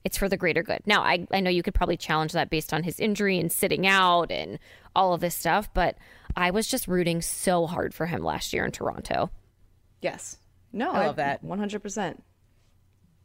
It's 0.03 0.17
for 0.17 0.29
the 0.29 0.37
greater 0.37 0.63
good. 0.63 0.79
Now, 0.85 1.01
I, 1.01 1.27
I 1.31 1.41
know 1.41 1.49
you 1.49 1.61
could 1.61 1.73
probably 1.73 1.97
challenge 1.97 2.31
that 2.31 2.49
based 2.49 2.73
on 2.73 2.83
his 2.83 2.99
injury 2.99 3.37
and 3.37 3.51
sitting 3.51 3.85
out 3.85 4.31
and 4.31 4.57
all 4.95 5.13
of 5.13 5.19
this 5.21 5.35
stuff, 5.35 5.73
but 5.73 5.97
I 6.37 6.51
was 6.51 6.67
just 6.67 6.87
rooting 6.87 7.21
so 7.21 7.67
hard 7.67 7.93
for 7.93 8.05
him 8.05 8.23
last 8.23 8.53
year 8.53 8.63
in 8.63 8.71
Toronto. 8.71 9.29
Yes. 10.01 10.37
No, 10.71 10.91
I 10.91 11.05
love 11.07 11.17
that. 11.17 11.43
100%. 11.43 11.81
That's 11.83 12.21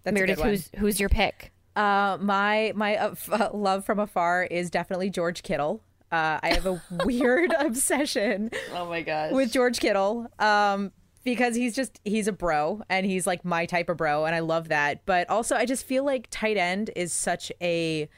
a 0.07 0.13
Meredith, 0.13 0.37
good 0.37 0.43
one. 0.43 0.49
who's 0.51 0.71
who's 0.79 1.01
your 1.01 1.09
pick? 1.09 1.53
Uh, 1.77 2.19
my 2.21 2.73
my 2.75 2.97
uh, 2.97 3.11
f- 3.11 3.33
uh, 3.33 3.51
love 3.55 3.85
from 3.85 3.99
afar 3.99 4.45
is 4.45 4.69
definitely 4.71 5.11
George 5.11 5.43
Kittle. 5.43 5.83
Uh, 6.15 6.39
I 6.43 6.53
have 6.55 6.67
a 6.67 6.81
weird 7.05 7.53
obsession 7.59 8.51
Oh 8.73 8.87
my 8.87 9.03
gosh. 9.03 9.33
with 9.33 9.53
George 9.53 9.81
Kittle 9.81 10.27
um, 10.39 10.93
because 11.25 11.57
he's 11.57 11.75
just 11.75 12.01
he's 12.05 12.29
a 12.29 12.33
bro 12.33 12.83
and 12.89 13.05
he's 13.05 13.27
like 13.27 13.45
my 13.45 13.67
type 13.67 13.89
of 13.89 13.97
bro, 13.97 14.25
and 14.25 14.35
I 14.35 14.39
love 14.41 14.69
that. 14.69 15.05
But 15.07 15.29
also, 15.29 15.57
I 15.57 15.65
just 15.67 15.85
feel 15.85 16.05
like 16.05 16.29
tight 16.31 16.57
end 16.57 16.91
is 16.95 17.13
such 17.13 17.51
a 17.61 18.09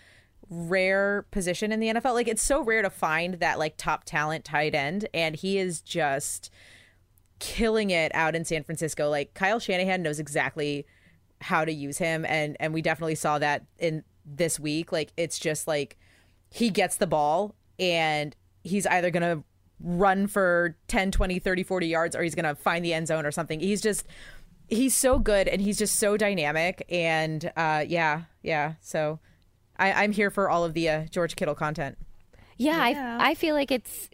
rare 0.51 1.27
position 1.31 1.73
in 1.73 1.81
the 1.81 1.89
NFL. 1.89 2.15
Like 2.15 2.29
it's 2.29 2.43
so 2.43 2.63
rare 2.63 2.83
to 2.83 2.91
find 2.91 3.35
that 3.35 3.59
like 3.59 3.77
top 3.77 4.05
talent 4.05 4.45
tight 4.45 4.75
end, 4.75 5.09
and 5.15 5.35
he 5.37 5.59
is 5.59 5.81
just 5.81 6.51
killing 7.39 7.91
it 7.91 8.15
out 8.15 8.35
in 8.35 8.45
San 8.45 8.63
Francisco. 8.63 9.09
Like 9.09 9.35
Kyle 9.35 9.59
Shanahan 9.59 10.03
knows 10.03 10.19
exactly 10.21 10.87
how 11.41 11.65
to 11.65 11.73
use 11.73 11.99
him 11.99 12.25
and 12.25 12.57
and 12.61 12.73
we 12.73 12.81
definitely 12.83 13.15
saw 13.15 13.39
that 13.39 13.65
in 13.79 14.05
this 14.25 14.59
week. 14.61 14.91
Like 14.93 15.13
it's 15.17 15.39
just 15.39 15.67
like 15.67 15.97
he 16.51 16.71
gets 16.71 16.97
the 16.97 17.07
ball 17.07 17.55
and 17.79 18.35
he's 18.63 18.87
either 18.87 19.11
going 19.11 19.23
to 19.23 19.45
run 19.81 20.27
for 20.27 20.77
10, 20.89 21.11
20, 21.11 21.39
30, 21.39 21.63
40 21.63 21.87
yards 21.87 22.17
or 22.17 22.23
he's 22.23 22.35
going 22.35 22.45
to 22.45 22.55
find 22.55 22.85
the 22.85 22.95
end 22.95 23.09
zone 23.09 23.27
or 23.27 23.31
something. 23.31 23.61
He's 23.61 23.81
just 23.81 24.07
he's 24.69 24.95
so 24.97 25.19
good 25.19 25.47
and 25.49 25.61
he's 25.61 25.79
just 25.79 25.97
so 25.97 26.17
dynamic 26.17 26.85
and 26.89 27.53
uh 27.57 27.85
yeah, 27.87 28.23
yeah. 28.43 28.75
So 28.81 29.21
I 29.77 29.93
I'm 29.93 30.13
here 30.13 30.31
for 30.31 30.51
all 30.51 30.65
of 30.65 30.75
the 30.75 30.89
uh, 30.89 31.05
George 31.07 31.37
Kittle 31.37 31.55
content. 31.55 31.99
Yeah, 32.57 32.79
I 32.79 33.31
I 33.31 33.35
feel 33.35 33.55
like 33.55 33.71
it's 33.71 34.09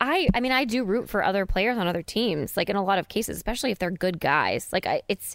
I 0.00 0.28
I 0.34 0.40
mean 0.40 0.52
I 0.52 0.64
do 0.64 0.84
root 0.84 1.08
for 1.08 1.24
other 1.24 1.46
players 1.46 1.78
on 1.78 1.86
other 1.88 2.02
teams, 2.02 2.56
like 2.56 2.68
in 2.68 2.76
a 2.76 2.84
lot 2.84 2.98
of 2.98 3.08
cases, 3.08 3.36
especially 3.36 3.70
if 3.70 3.78
they're 3.78 3.90
good 3.90 4.20
guys. 4.20 4.68
Like 4.72 4.86
I 4.86 5.02
it's 5.08 5.34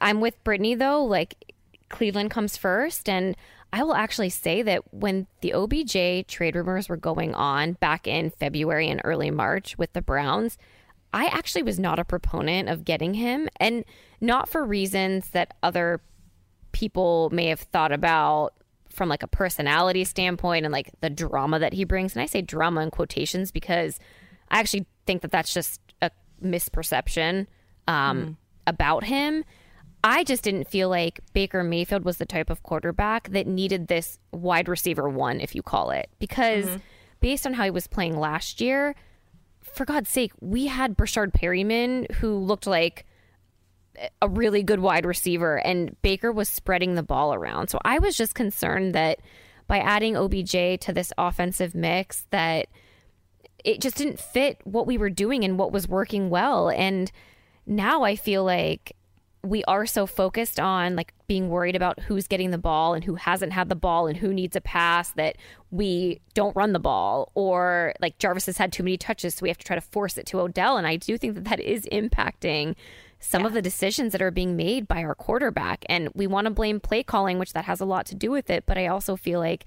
I'm 0.00 0.20
with 0.20 0.42
Brittany 0.44 0.74
though, 0.74 1.04
like 1.04 1.54
Cleveland 1.88 2.30
comes 2.30 2.56
first 2.56 3.08
and 3.08 3.36
I 3.72 3.84
will 3.84 3.94
actually 3.94 4.30
say 4.30 4.62
that 4.62 4.92
when 4.92 5.26
the 5.42 5.52
OBJ 5.54 6.26
trade 6.26 6.56
rumors 6.56 6.88
were 6.88 6.96
going 6.96 7.34
on 7.34 7.74
back 7.74 8.06
in 8.06 8.30
February 8.30 8.88
and 8.88 9.00
early 9.04 9.30
March 9.30 9.78
with 9.78 9.92
the 9.92 10.02
Browns, 10.02 10.58
I 11.12 11.26
actually 11.26 11.62
was 11.62 11.78
not 11.78 11.98
a 11.98 12.04
proponent 12.04 12.68
of 12.68 12.84
getting 12.84 13.14
him 13.14 13.48
and 13.58 13.84
not 14.20 14.48
for 14.48 14.64
reasons 14.64 15.30
that 15.30 15.54
other 15.62 16.00
people 16.72 17.30
may 17.30 17.46
have 17.46 17.60
thought 17.60 17.92
about 17.92 18.54
from 18.90 19.08
like 19.08 19.22
a 19.22 19.28
personality 19.28 20.04
standpoint 20.04 20.64
and 20.64 20.72
like 20.72 20.90
the 21.00 21.10
drama 21.10 21.58
that 21.58 21.72
he 21.72 21.84
brings. 21.84 22.14
And 22.14 22.22
i 22.22 22.26
say 22.26 22.42
drama 22.42 22.80
in 22.82 22.90
quotations 22.90 23.50
because 23.50 23.98
i 24.48 24.58
actually 24.58 24.86
think 25.06 25.22
that 25.22 25.30
that's 25.30 25.54
just 25.54 25.80
a 26.02 26.10
misperception 26.42 27.46
um, 27.88 28.36
about 28.66 29.04
him 29.04 29.44
i 30.02 30.24
just 30.24 30.42
didn't 30.42 30.66
feel 30.66 30.88
like 30.88 31.20
baker 31.32 31.62
mayfield 31.62 32.04
was 32.04 32.18
the 32.18 32.26
type 32.26 32.50
of 32.50 32.62
quarterback 32.62 33.30
that 33.30 33.46
needed 33.46 33.88
this 33.88 34.18
wide 34.32 34.68
receiver 34.68 35.08
one 35.08 35.40
if 35.40 35.54
you 35.54 35.62
call 35.62 35.90
it 35.90 36.08
because 36.18 36.66
mm-hmm. 36.66 36.78
based 37.20 37.46
on 37.46 37.54
how 37.54 37.64
he 37.64 37.70
was 37.70 37.86
playing 37.86 38.16
last 38.16 38.60
year 38.60 38.94
for 39.60 39.84
god's 39.84 40.10
sake 40.10 40.32
we 40.40 40.66
had 40.66 40.96
Breshad 40.96 41.32
Perriman 41.32 42.10
who 42.12 42.36
looked 42.36 42.66
like 42.66 43.04
a 44.22 44.28
really 44.28 44.62
good 44.62 44.80
wide 44.80 45.04
receiver 45.04 45.58
and 45.58 46.00
Baker 46.02 46.32
was 46.32 46.48
spreading 46.48 46.94
the 46.94 47.02
ball 47.02 47.34
around. 47.34 47.68
So 47.68 47.78
I 47.84 47.98
was 47.98 48.16
just 48.16 48.34
concerned 48.34 48.94
that 48.94 49.18
by 49.66 49.78
adding 49.78 50.16
OBJ 50.16 50.80
to 50.80 50.92
this 50.92 51.12
offensive 51.18 51.74
mix 51.74 52.26
that 52.30 52.66
it 53.64 53.80
just 53.80 53.96
didn't 53.96 54.18
fit 54.18 54.58
what 54.64 54.86
we 54.86 54.98
were 54.98 55.10
doing 55.10 55.44
and 55.44 55.58
what 55.58 55.72
was 55.72 55.86
working 55.86 56.30
well. 56.30 56.70
And 56.70 57.10
now 57.66 58.02
I 58.02 58.16
feel 58.16 58.42
like 58.42 58.96
we 59.42 59.64
are 59.64 59.86
so 59.86 60.06
focused 60.06 60.60
on 60.60 60.96
like 60.96 61.14
being 61.26 61.48
worried 61.48 61.74
about 61.74 61.98
who's 62.00 62.26
getting 62.26 62.50
the 62.50 62.58
ball 62.58 62.92
and 62.92 63.04
who 63.04 63.14
hasn't 63.14 63.52
had 63.52 63.68
the 63.68 63.74
ball 63.74 64.06
and 64.06 64.18
who 64.18 64.34
needs 64.34 64.54
a 64.54 64.60
pass 64.60 65.12
that 65.12 65.36
we 65.70 66.20
don't 66.34 66.54
run 66.54 66.72
the 66.72 66.78
ball 66.78 67.30
or 67.34 67.94
like 68.00 68.18
Jarvis 68.18 68.46
has 68.46 68.58
had 68.58 68.72
too 68.72 68.82
many 68.82 68.98
touches 68.98 69.34
so 69.34 69.42
we 69.42 69.48
have 69.48 69.58
to 69.58 69.64
try 69.64 69.76
to 69.76 69.80
force 69.80 70.18
it 70.18 70.26
to 70.26 70.40
Odell. 70.40 70.76
And 70.76 70.86
I 70.86 70.96
do 70.96 71.16
think 71.16 71.34
that 71.36 71.44
that 71.44 71.60
is 71.60 71.86
impacting 71.90 72.74
some 73.18 73.46
of 73.46 73.52
the 73.54 73.62
decisions 73.62 74.12
that 74.12 74.22
are 74.22 74.30
being 74.30 74.56
made 74.56 74.86
by 74.86 75.02
our 75.02 75.14
quarterback. 75.14 75.84
And 75.88 76.10
we 76.14 76.26
want 76.26 76.46
to 76.46 76.50
blame 76.50 76.78
play 76.78 77.02
calling 77.02 77.38
which 77.38 77.54
that 77.54 77.64
has 77.64 77.80
a 77.80 77.86
lot 77.86 78.06
to 78.06 78.14
do 78.14 78.30
with 78.30 78.50
it. 78.50 78.64
But 78.66 78.76
I 78.76 78.88
also 78.88 79.16
feel 79.16 79.40
like 79.40 79.64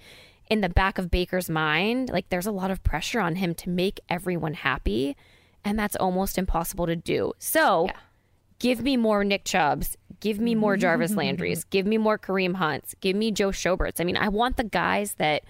in 0.50 0.62
the 0.62 0.70
back 0.70 1.00
of 1.00 1.10
Baker's 1.10 1.50
mind 1.50 2.10
like 2.10 2.30
there's 2.30 2.46
a 2.46 2.52
lot 2.52 2.70
of 2.70 2.84
pressure 2.84 3.20
on 3.20 3.38
him 3.38 3.56
to 3.56 3.70
make 3.70 4.00
everyone 4.08 4.54
happy. 4.54 5.16
And 5.66 5.80
that's 5.80 5.96
almost 5.96 6.38
impossible 6.38 6.86
to 6.86 6.96
do. 6.96 7.34
So 7.40 7.90
give 8.64 8.82
me 8.82 8.96
more 8.96 9.26
Nick 9.26 9.44
Chubbs, 9.44 9.98
give 10.22 10.40
me 10.40 10.56
more 10.56 10.78
Jarvis 10.78 11.12
Landry's, 11.16 11.66
give 11.66 11.86
me 11.86 11.98
more 11.98 12.18
Kareem 12.18 12.56
Hunts, 12.56 12.96
give 13.02 13.14
me 13.16 13.30
Joe 13.30 13.52
Schoberts. 13.52 14.00
I 14.00 14.06
mean, 14.06 14.16
I 14.16 14.30
want 14.30 14.56
the 14.56 14.64
guys 14.64 15.16
that 15.16 15.44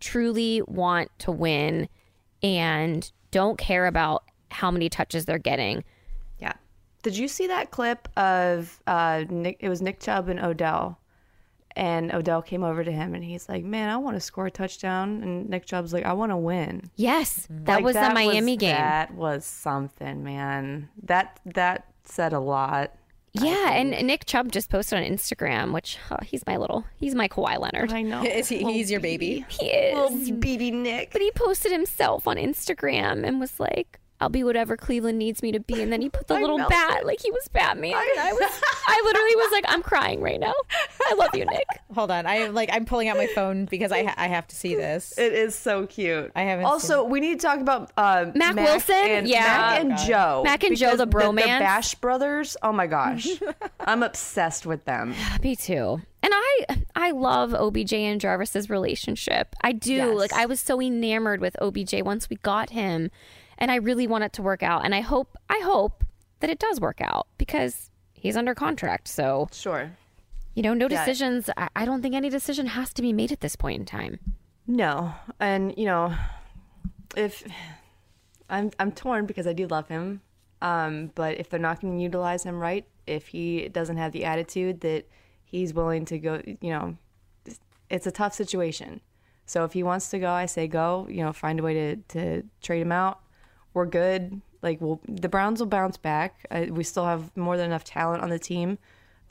truly 0.00 0.60
want 0.66 1.10
to 1.20 1.30
win 1.30 1.88
and 2.42 3.10
don't 3.30 3.58
care 3.58 3.86
about 3.86 4.24
how 4.50 4.72
many 4.72 4.88
touches 4.88 5.24
they're 5.24 5.38
getting. 5.38 5.84
Yeah. 6.40 6.54
Did 7.02 7.16
you 7.16 7.28
see 7.28 7.46
that 7.46 7.70
clip 7.70 8.08
of 8.16 8.80
uh 8.88 9.24
Nick 9.30 9.58
it 9.60 9.68
was 9.68 9.80
Nick 9.80 10.00
Chubb 10.00 10.28
and 10.28 10.40
Odell? 10.40 10.98
And 11.76 12.12
Odell 12.12 12.42
came 12.42 12.64
over 12.64 12.82
to 12.82 12.90
him 12.90 13.14
and 13.14 13.22
he's 13.22 13.48
like, 13.48 13.62
"Man, 13.62 13.88
I 13.88 13.96
want 13.98 14.16
to 14.16 14.20
score 14.20 14.46
a 14.46 14.50
touchdown." 14.50 15.22
And 15.22 15.48
Nick 15.48 15.64
Chubb's 15.64 15.92
like, 15.92 16.04
"I 16.04 16.12
want 16.12 16.32
to 16.32 16.36
win." 16.36 16.90
Yes, 16.96 17.46
that 17.48 17.76
Like, 17.76 17.84
was 17.84 17.94
the 17.94 18.10
Miami 18.10 18.56
game. 18.56 18.74
That 18.74 19.14
was 19.14 19.44
something, 19.44 20.24
man. 20.24 20.88
That 21.04 21.38
that 21.44 21.84
said 22.08 22.32
a 22.32 22.40
lot. 22.40 22.92
yeah, 23.32 23.72
and 23.72 23.90
Nick 24.06 24.24
Chubb 24.24 24.50
just 24.50 24.70
posted 24.70 24.98
on 24.98 25.04
Instagram, 25.04 25.72
which 25.72 25.98
oh, 26.10 26.16
he's 26.24 26.46
my 26.46 26.56
little, 26.56 26.84
he's 26.96 27.14
my 27.14 27.28
Kawhi 27.28 27.58
Leonard. 27.58 27.92
I 27.92 28.02
know. 28.02 28.22
Is 28.22 28.48
he 28.48 28.64
he's 28.64 28.90
your 28.90 29.00
baby? 29.00 29.44
He 29.48 29.66
is. 29.66 30.12
Little 30.12 30.36
baby 30.38 30.70
Nick. 30.70 31.12
But 31.12 31.20
he 31.20 31.30
posted 31.32 31.70
himself 31.72 32.26
on 32.26 32.36
Instagram 32.36 33.26
and 33.26 33.38
was 33.38 33.60
like, 33.60 34.00
I'll 34.20 34.28
be 34.28 34.42
whatever 34.42 34.76
Cleveland 34.76 35.16
needs 35.18 35.42
me 35.42 35.52
to 35.52 35.60
be. 35.60 35.80
And 35.80 35.92
then 35.92 36.00
he 36.02 36.08
put 36.08 36.26
the 36.26 36.34
I 36.38 36.40
little 36.40 36.58
melted. 36.58 36.76
bat 36.76 37.06
like 37.06 37.20
he 37.22 37.30
was 37.30 37.46
Batman. 37.48 37.92
and 37.94 38.20
I 38.20 38.32
was, 38.32 38.50
I 38.88 39.02
literally 39.04 39.36
was 39.36 39.52
like, 39.52 39.64
I'm 39.68 39.82
crying 39.82 40.20
right 40.20 40.40
now. 40.40 40.54
I 41.06 41.14
love 41.14 41.30
you, 41.34 41.44
Nick. 41.44 41.66
Hold 41.94 42.10
on, 42.10 42.26
I 42.26 42.36
am 42.36 42.54
like 42.54 42.68
I'm 42.72 42.84
pulling 42.84 43.08
out 43.08 43.16
my 43.16 43.28
phone 43.28 43.64
because 43.66 43.92
I 43.92 44.04
ha- 44.04 44.14
I 44.16 44.26
have 44.28 44.46
to 44.48 44.56
see 44.56 44.74
this. 44.74 45.16
It 45.18 45.32
is 45.32 45.54
so 45.54 45.86
cute. 45.86 46.32
I 46.34 46.42
haven't 46.42 46.64
Also, 46.64 47.04
we 47.04 47.20
need 47.20 47.40
to 47.40 47.46
talk 47.46 47.60
about 47.60 47.92
uh, 47.96 48.26
Mack 48.34 48.56
Wilson? 48.56 48.94
and, 48.94 49.28
Yeah. 49.28 49.40
Mack 49.42 49.80
and 49.80 49.92
Oh, 49.92 50.06
Joe. 50.06 50.42
Mack 50.44 50.64
and 50.64 50.76
Joe, 50.76 50.96
the 50.96 51.06
bromance. 51.06 51.42
The, 51.42 51.58
Bash 51.60 51.94
brothers. 51.94 52.56
Oh 52.62 52.72
my 52.72 52.86
gosh, 52.88 53.28
I'm 53.80 54.02
obsessed 54.02 54.66
with 54.66 54.84
them. 54.84 55.14
Me 55.42 55.54
too. 55.56 56.00
And 56.22 56.32
I 56.34 56.64
I 56.96 57.10
love 57.12 57.54
OBJ 57.54 57.92
and 57.94 58.20
Jarvis's 58.20 58.68
relationship. 58.68 59.54
I 59.62 59.72
do. 59.72 59.92
Yes. 59.94 60.16
Like 60.18 60.32
I 60.32 60.46
was 60.46 60.60
so 60.60 60.80
enamored 60.82 61.40
with 61.40 61.56
OBJ 61.62 62.02
once 62.02 62.28
we 62.28 62.36
got 62.36 62.70
him 62.70 63.10
and 63.58 63.70
I 63.70 63.76
really 63.76 64.06
want 64.06 64.24
it 64.24 64.32
to 64.34 64.42
work 64.42 64.62
out 64.62 64.84
and 64.84 64.94
I 64.94 65.00
hope 65.00 65.36
I 65.50 65.60
hope 65.62 66.04
that 66.40 66.50
it 66.50 66.58
does 66.58 66.80
work 66.80 67.00
out 67.00 67.26
because 67.36 67.90
he's 68.12 68.36
under 68.36 68.54
contract. 68.54 69.08
So, 69.08 69.48
Sure. 69.52 69.90
you 70.54 70.62
know, 70.62 70.74
no 70.74 70.88
Yeah. 70.88 70.98
decisions. 71.04 71.50
I, 71.56 71.68
I 71.76 71.84
don't 71.84 72.00
think 72.02 72.14
any 72.14 72.30
decision 72.30 72.66
has 72.68 72.92
to 72.94 73.02
be 73.02 73.12
made 73.12 73.32
at 73.32 73.40
this 73.40 73.56
point 73.56 73.78
in 73.80 73.84
time. 73.86 74.18
No, 74.66 75.12
and 75.40 75.74
you 75.76 75.86
know, 75.86 76.14
if 77.16 77.42
I'm 78.50 78.70
I'm 78.78 78.92
torn 78.92 79.26
because 79.26 79.46
I 79.46 79.52
do 79.52 79.66
love 79.66 79.88
him, 79.88 80.20
um, 80.62 81.10
but 81.14 81.38
if 81.38 81.48
they're 81.50 81.60
not 81.60 81.80
going 81.80 81.96
to 81.96 82.02
utilize 82.02 82.44
him 82.44 82.58
right, 82.58 82.86
if 83.06 83.28
he 83.28 83.68
doesn't 83.68 83.96
have 83.96 84.12
the 84.12 84.24
attitude 84.24 84.80
that 84.82 85.06
he's 85.44 85.72
willing 85.74 86.04
to 86.06 86.18
go, 86.18 86.42
you 86.60 86.70
know, 86.70 86.96
it's 87.90 88.06
a 88.06 88.10
tough 88.10 88.34
situation. 88.34 89.00
So 89.46 89.64
if 89.64 89.72
he 89.72 89.82
wants 89.82 90.10
to 90.10 90.18
go, 90.18 90.30
I 90.30 90.44
say 90.46 90.68
go. 90.68 91.06
You 91.08 91.24
know, 91.24 91.32
find 91.32 91.58
a 91.60 91.62
way 91.62 91.74
to 91.74 91.96
to 91.96 92.42
trade 92.60 92.82
him 92.82 92.92
out. 92.92 93.20
We're 93.74 93.86
good. 93.86 94.40
Like, 94.62 94.80
we'll, 94.80 95.00
the 95.06 95.28
Browns 95.28 95.60
will 95.60 95.66
bounce 95.66 95.96
back. 95.96 96.46
Uh, 96.50 96.66
we 96.70 96.84
still 96.84 97.04
have 97.04 97.36
more 97.36 97.56
than 97.56 97.66
enough 97.66 97.84
talent 97.84 98.22
on 98.22 98.30
the 98.30 98.38
team 98.38 98.78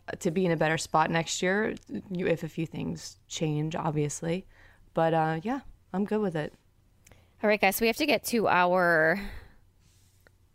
uh, 0.08 0.16
to 0.20 0.32
be 0.32 0.46
in 0.46 0.52
a 0.52 0.58
better 0.58 0.78
spot 0.78 1.12
next 1.12 1.42
year, 1.42 1.76
if 2.12 2.44
a 2.44 2.50
few 2.50 2.66
things 2.66 3.18
change, 3.28 3.76
obviously. 3.76 4.46
But 4.94 5.14
uh, 5.14 5.40
yeah, 5.44 5.62
I'm 5.94 6.06
good 6.06 6.22
with 6.22 6.36
it. 6.36 6.54
All 7.44 7.48
right, 7.50 7.62
guys, 7.62 7.76
so 7.76 7.84
we 7.84 7.88
have 7.88 7.98
to 7.98 8.06
get 8.06 8.24
to 8.26 8.48
our 8.48 9.22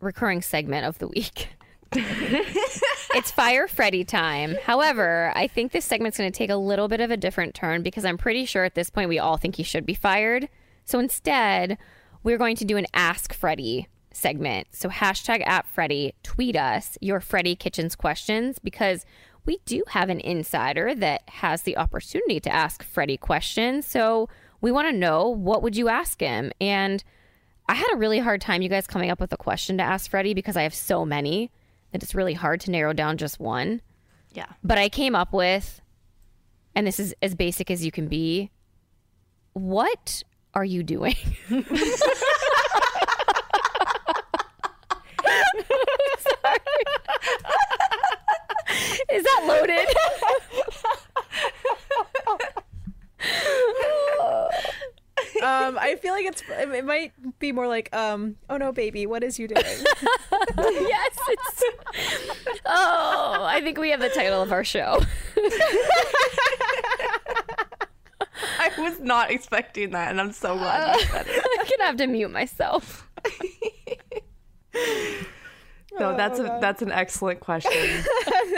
recurring 0.01 0.41
segment 0.41 0.85
of 0.85 0.97
the 0.99 1.07
week. 1.07 1.49
it's 1.95 3.31
Fire 3.31 3.67
Freddy 3.67 4.03
time. 4.03 4.55
However, 4.63 5.31
I 5.35 5.47
think 5.47 5.71
this 5.71 5.85
segment's 5.85 6.17
going 6.17 6.31
to 6.31 6.37
take 6.37 6.49
a 6.49 6.55
little 6.55 6.87
bit 6.87 6.99
of 6.99 7.11
a 7.11 7.17
different 7.17 7.53
turn 7.53 7.83
because 7.83 8.03
I'm 8.03 8.17
pretty 8.17 8.45
sure 8.45 8.63
at 8.63 8.75
this 8.75 8.89
point 8.89 9.09
we 9.09 9.19
all 9.19 9.37
think 9.37 9.55
he 9.55 9.63
should 9.63 9.85
be 9.85 9.93
fired. 9.93 10.49
So 10.85 10.99
instead, 10.99 11.77
we're 12.23 12.37
going 12.37 12.55
to 12.57 12.65
do 12.65 12.77
an 12.77 12.87
Ask 12.93 13.33
Freddy 13.33 13.87
segment. 14.11 14.67
So 14.71 14.89
hashtag 14.89 15.45
at 15.45 15.67
Freddy, 15.67 16.13
tweet 16.23 16.55
us 16.55 16.97
your 17.01 17.19
Freddie 17.19 17.55
Kitchens 17.55 17.95
questions 17.95 18.59
because 18.59 19.05
we 19.45 19.59
do 19.65 19.83
have 19.89 20.09
an 20.09 20.19
insider 20.21 20.95
that 20.95 21.23
has 21.27 21.63
the 21.63 21.77
opportunity 21.77 22.39
to 22.39 22.53
ask 22.53 22.83
Freddy 22.83 23.17
questions. 23.17 23.85
So 23.85 24.29
we 24.61 24.71
want 24.71 24.87
to 24.87 24.97
know 24.97 25.27
what 25.27 25.61
would 25.61 25.75
you 25.75 25.89
ask 25.89 26.19
him? 26.19 26.51
And 26.61 27.03
I 27.67 27.75
had 27.75 27.93
a 27.93 27.97
really 27.97 28.19
hard 28.19 28.39
time, 28.39 28.61
you 28.61 28.69
guys, 28.69 28.87
coming 28.87 29.09
up 29.09 29.19
with 29.19 29.33
a 29.33 29.37
question 29.37 29.77
to 29.77 29.83
ask 29.83 30.09
Freddie 30.09 30.33
because 30.33 30.55
I 30.55 30.63
have 30.63 30.73
so 30.73 31.05
many 31.05 31.51
that 31.91 32.03
it's 32.03 32.15
really 32.15 32.33
hard 32.33 32.61
to 32.61 32.71
narrow 32.71 32.93
down 32.93 33.17
just 33.17 33.39
one. 33.39 33.81
Yeah. 34.33 34.47
But 34.63 34.77
I 34.77 34.89
came 34.89 35.15
up 35.15 35.33
with, 35.33 35.81
and 36.75 36.87
this 36.87 36.99
is 36.99 37.13
as 37.21 37.35
basic 37.35 37.69
as 37.69 37.85
you 37.85 37.91
can 37.91 38.07
be 38.07 38.49
what 39.53 40.23
are 40.53 40.65
you 40.65 40.83
doing? 40.83 41.15
Is 49.11 49.23
that 49.23 49.43
loaded? 49.45 49.87
um, 55.43 55.77
I 55.77 55.95
feel 56.01 56.13
like 56.13 56.25
it's 56.25 56.43
it 56.49 56.85
might 56.85 57.13
be 57.39 57.51
more 57.51 57.67
like 57.67 57.93
um, 57.95 58.35
oh 58.49 58.57
no, 58.57 58.71
baby, 58.71 59.05
what 59.05 59.23
is 59.23 59.37
you 59.37 59.47
doing? 59.47 59.61
yes, 60.57 61.17
it's. 61.27 61.63
Oh, 62.65 63.43
I 63.43 63.61
think 63.61 63.77
we 63.77 63.89
have 63.91 63.99
the 63.99 64.09
title 64.09 64.41
of 64.41 64.51
our 64.51 64.63
show. 64.63 64.99
I 68.59 68.71
was 68.77 68.99
not 68.99 69.31
expecting 69.31 69.91
that, 69.91 70.09
and 70.09 70.19
I'm 70.19 70.31
so 70.31 70.57
glad 70.57 70.99
you 70.99 71.05
said 71.07 71.25
it. 71.27 71.45
I'm 71.59 71.65
gonna 71.65 71.87
have 71.87 71.97
to 71.97 72.07
mute 72.07 72.31
myself. 72.31 73.07
No, 75.99 76.17
that's 76.17 76.39
oh, 76.39 76.45
a, 76.45 76.59
that's 76.59 76.81
an 76.81 76.91
excellent 76.91 77.39
question. 77.39 77.71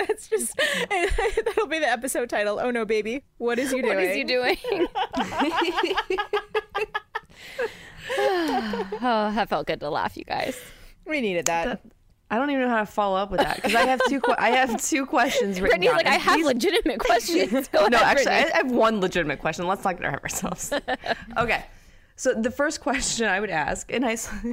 That's 0.08 0.30
just 0.30 0.56
that'll 0.56 1.68
be 1.68 1.80
the 1.80 1.90
episode 1.90 2.30
title. 2.30 2.60
Oh 2.60 2.72
no, 2.72 2.86
baby, 2.86 3.24
what 3.38 3.60
is 3.60 3.72
you 3.74 3.82
doing? 3.82 3.96
What 3.96 4.04
is 4.04 4.18
you 4.18 4.26
doing? 4.26 4.58
oh, 8.18 9.32
that 9.36 9.50
felt 9.50 9.68
good 9.68 9.80
to 9.82 9.90
laugh, 9.90 10.16
you 10.16 10.24
guys. 10.24 10.58
We 11.06 11.22
needed 11.22 11.48
that. 11.48 11.82
I 12.36 12.38
don't 12.38 12.50
even 12.50 12.64
know 12.64 12.70
how 12.70 12.82
to 12.82 12.86
follow 12.86 13.16
up 13.16 13.32
with 13.32 13.40
that 13.40 13.56
because 13.56 13.76
I 13.76 13.84
have 13.86 14.02
two. 14.10 14.20
Que- 14.20 14.36
I 14.38 14.50
have 14.50 14.84
two 14.84 15.06
questions 15.06 15.62
written 15.62 15.80
Brittany's 15.80 15.88
down. 15.90 15.98
like, 15.98 16.08
I 16.08 16.16
have 16.16 16.36
these- 16.36 16.46
legitimate 16.46 17.00
questions. 17.00 17.68
Go 17.72 17.88
no, 17.88 17.98
ahead, 17.98 18.18
actually, 18.18 18.34
I, 18.34 18.50
I 18.54 18.58
have 18.58 18.72
one 18.72 19.00
legitimate 19.00 19.40
question. 19.40 19.66
Let's 19.68 19.86
not 19.86 19.96
get 19.98 20.06
ahead 20.06 20.18
of 20.18 20.24
ourselves. 20.24 20.74
okay, 21.38 21.64
so 22.18 22.34
the 22.34 22.52
first 22.52 22.82
question 22.82 23.28
I 23.28 23.40
would 23.40 23.50
ask, 23.50 23.90
and 23.94 24.06
I, 24.06 24.16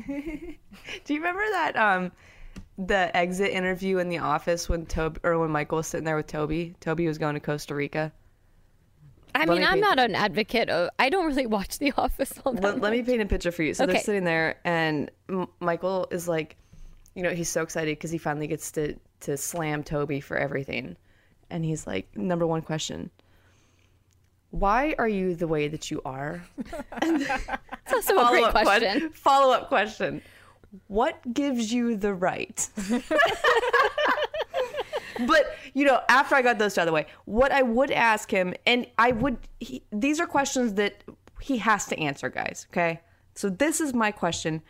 do 1.05 1.14
you 1.14 1.20
remember 1.20 1.43
that 1.51 1.76
um, 1.76 2.12
the 2.78 3.14
exit 3.16 3.51
interview 3.51 3.99
in 3.99 4.09
the 4.09 4.18
office 4.18 4.68
when 4.68 4.87
Toby 4.87 5.18
or 5.24 5.39
when 5.41 5.51
Michael 5.51 5.78
was 5.78 5.89
sitting 5.89 6.05
there 6.05 6.16
with 6.16 6.28
Toby? 6.28 6.76
Toby 6.78 7.09
was 7.09 7.18
going 7.18 7.35
to 7.35 7.41
Costa 7.41 7.74
Rica. 7.74 8.12
I 9.35 9.41
let 9.41 9.49
mean, 9.49 9.59
me 9.61 9.64
I'm 9.64 9.80
not 9.80 9.99
an 9.99 10.14
advocate 10.14 10.68
of. 10.68 10.91
I 10.99 11.09
don't 11.09 11.26
really 11.26 11.47
watch 11.47 11.78
The 11.78 11.93
Office 11.97 12.35
all 12.45 12.53
that. 12.53 12.62
let, 12.62 12.80
let 12.80 12.93
me 12.93 13.03
paint 13.03 13.22
a 13.22 13.26
picture 13.26 13.51
for 13.51 13.62
you. 13.62 13.72
So 13.74 13.85
Okay. 13.85 13.95
they're 13.95 14.03
sitting 14.03 14.24
there, 14.24 14.59
and 14.64 15.11
M- 15.30 15.47
Michael 15.59 16.07
is 16.11 16.28
like, 16.28 16.57
you 17.15 17.23
know, 17.23 17.31
he's 17.31 17.49
so 17.49 17.63
excited 17.63 17.97
because 17.99 18.11
he 18.11 18.19
finally 18.19 18.47
gets 18.47 18.71
to 18.73 18.97
to 19.21 19.37
slam 19.37 19.85
Toby 19.85 20.21
for 20.21 20.37
everything, 20.37 20.97
and 21.51 21.65
he's 21.65 21.87
like, 21.87 22.17
number 22.17 22.47
one 22.47 22.63
question. 22.63 23.11
Why 24.51 24.95
are 24.99 25.09
you 25.09 25.35
the 25.35 25.47
way 25.47 25.69
that 25.69 25.91
you 25.91 26.03
are? 26.05 26.45
That's 27.01 27.93
also 27.93 28.19
a 28.19 28.29
great 28.29 28.51
question. 28.51 29.11
Follow 29.15 29.55
up 29.55 29.69
question. 29.69 30.21
What 30.89 31.21
gives 31.33 31.73
you 31.73 31.97
the 31.97 32.13
right? 32.13 32.69
but 35.27 35.57
you 35.75 35.85
know, 35.87 36.01
after 36.09 36.35
I 36.35 36.43
got 36.43 36.59
those 36.59 36.77
out 36.77 36.83
of 36.83 36.87
the 36.87 36.93
way, 36.93 37.07
what 37.25 37.53
I 37.53 37.63
would 37.63 37.91
ask 37.91 38.31
him, 38.31 38.55
and 38.67 38.87
I 38.99 39.13
would, 39.13 39.39
he, 39.61 39.83
these 39.91 40.21
are 40.21 40.27
questions 40.27 40.75
that 40.75 41.03
he 41.41 41.59
has 41.59 41.87
to 41.87 41.99
answer, 41.99 42.29
guys. 42.29 42.67
Okay, 42.71 43.01
so 43.35 43.49
this 43.49 43.81
is 43.81 43.95
my 43.95 44.11
question: 44.11 44.63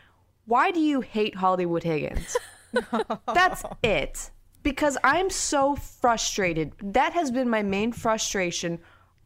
Why 0.47 0.70
do 0.70 0.80
you 0.80 1.01
hate 1.01 1.36
Hollywood 1.36 1.82
Higgins? 1.82 2.36
That's 3.32 3.62
it. 3.82 4.30
Because 4.62 4.97
I'm 5.03 5.30
so 5.30 5.76
frustrated. 5.76 6.72
That 6.82 7.12
has 7.12 7.30
been 7.30 7.49
my 7.49 7.62
main 7.62 7.93
frustration 7.93 8.78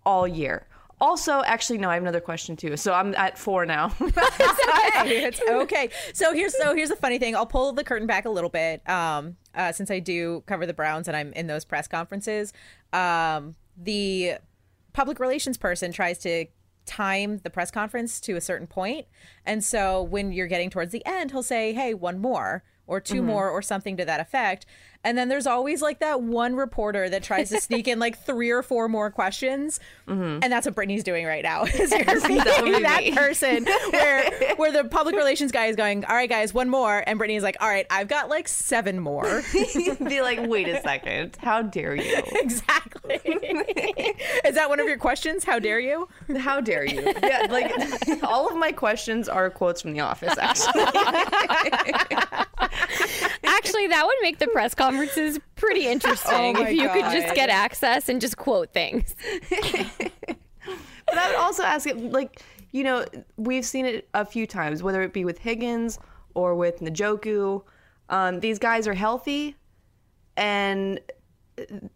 all 0.04 0.26
year. 0.26 0.66
Also, 0.98 1.42
actually, 1.44 1.76
no, 1.78 1.90
I 1.90 1.94
have 1.94 2.02
another 2.02 2.20
question 2.20 2.56
too. 2.56 2.76
So 2.76 2.94
I'm 2.94 3.14
at 3.16 3.36
four 3.36 3.66
now. 3.66 3.94
it's 4.00 5.40
okay. 5.42 5.90
So 6.14 6.32
here's 6.32 6.56
so 6.56 6.74
here's 6.74 6.88
the 6.88 6.96
funny 6.96 7.18
thing. 7.18 7.36
I'll 7.36 7.44
pull 7.44 7.72
the 7.72 7.84
curtain 7.84 8.06
back 8.06 8.24
a 8.24 8.30
little 8.30 8.48
bit. 8.48 8.88
Um, 8.88 9.36
uh, 9.54 9.72
since 9.72 9.90
I 9.90 9.98
do 9.98 10.42
cover 10.46 10.64
the 10.64 10.72
Browns 10.72 11.06
and 11.06 11.16
I'm 11.16 11.34
in 11.34 11.48
those 11.48 11.66
press 11.66 11.86
conferences, 11.86 12.54
um, 12.94 13.56
the 13.76 14.36
public 14.94 15.20
relations 15.20 15.58
person 15.58 15.92
tries 15.92 16.16
to 16.18 16.46
time 16.86 17.38
the 17.38 17.50
press 17.50 17.70
conference 17.70 18.20
to 18.22 18.36
a 18.36 18.40
certain 18.40 18.66
point, 18.66 19.06
and 19.44 19.62
so 19.62 20.02
when 20.02 20.32
you're 20.32 20.46
getting 20.46 20.70
towards 20.70 20.92
the 20.92 21.04
end, 21.04 21.32
he'll 21.32 21.42
say, 21.42 21.72
"Hey, 21.72 21.94
one 21.94 22.18
more." 22.18 22.64
Or 22.88 23.00
2 23.00 23.16
mm-hmm. 23.16 23.26
more, 23.26 23.50
or 23.50 23.62
something 23.62 23.96
to 23.96 24.04
that 24.04 24.20
effect. 24.20 24.64
And 25.06 25.16
then 25.16 25.28
there's 25.28 25.46
always 25.46 25.82
like 25.82 26.00
that 26.00 26.20
one 26.20 26.56
reporter 26.56 27.08
that 27.08 27.22
tries 27.22 27.50
to 27.50 27.60
sneak 27.60 27.86
in 27.86 28.00
like 28.00 28.18
three 28.18 28.50
or 28.50 28.60
four 28.60 28.88
more 28.88 29.08
questions. 29.08 29.78
Mm-hmm. 30.08 30.40
And 30.42 30.52
that's 30.52 30.66
what 30.66 30.74
Brittany's 30.74 31.04
doing 31.04 31.24
right 31.26 31.44
now. 31.44 31.62
Is 31.64 31.92
you're 31.92 32.20
being 32.26 32.38
That 32.38 32.60
would 32.64 32.82
that 32.82 33.04
me. 33.04 33.12
person 33.12 33.66
where 33.90 34.54
where 34.56 34.72
the 34.72 34.82
public 34.88 35.14
relations 35.14 35.52
guy 35.52 35.66
is 35.66 35.76
going, 35.76 36.04
all 36.06 36.16
right, 36.16 36.28
guys, 36.28 36.52
one 36.52 36.68
more, 36.68 37.04
and 37.06 37.18
Brittany's 37.18 37.44
like, 37.44 37.56
all 37.60 37.68
right, 37.68 37.86
I've 37.88 38.08
got 38.08 38.28
like 38.28 38.48
seven 38.48 38.98
more. 38.98 39.42
Be 39.52 40.22
like, 40.22 40.40
wait 40.42 40.66
a 40.66 40.82
second. 40.82 41.36
How 41.40 41.62
dare 41.62 41.94
you? 41.94 42.22
exactly. 42.32 43.20
is 44.44 44.56
that 44.56 44.68
one 44.68 44.80
of 44.80 44.88
your 44.88 44.98
questions? 44.98 45.44
How 45.44 45.60
dare 45.60 45.78
you? 45.78 46.08
How 46.36 46.60
dare 46.60 46.84
you? 46.84 47.02
Yeah, 47.22 47.46
like 47.48 47.72
all 48.24 48.48
of 48.48 48.56
my 48.56 48.72
questions 48.72 49.28
are 49.28 49.50
quotes 49.50 49.82
from 49.82 49.92
The 49.92 50.00
Office, 50.00 50.36
actually. 50.36 50.82
Actually, 53.44 53.86
that 53.88 54.04
would 54.06 54.16
make 54.22 54.38
the 54.38 54.46
press 54.48 54.74
conferences 54.96 55.40
pretty 55.56 55.86
interesting 55.88 56.56
Oh 56.56 56.62
if 56.62 56.72
you 56.72 56.88
could 56.88 57.04
just 57.12 57.34
get 57.34 57.48
access 57.48 58.08
and 58.08 58.20
just 58.20 58.36
quote 58.36 58.72
things. 58.72 59.14
But 61.06 61.18
I 61.18 61.28
would 61.28 61.36
also 61.36 61.62
ask 61.62 61.86
it, 61.86 61.96
like, 61.96 62.42
you 62.72 62.82
know, 62.84 63.04
we've 63.36 63.64
seen 63.64 63.86
it 63.86 64.08
a 64.12 64.24
few 64.24 64.46
times, 64.46 64.82
whether 64.82 65.02
it 65.02 65.12
be 65.12 65.24
with 65.24 65.38
Higgins 65.38 65.98
or 66.34 66.54
with 66.54 66.80
Njoku. 66.80 67.62
Um, 68.08 68.40
these 68.40 68.58
guys 68.58 68.88
are 68.88 68.94
healthy, 68.94 69.56
and 70.36 71.00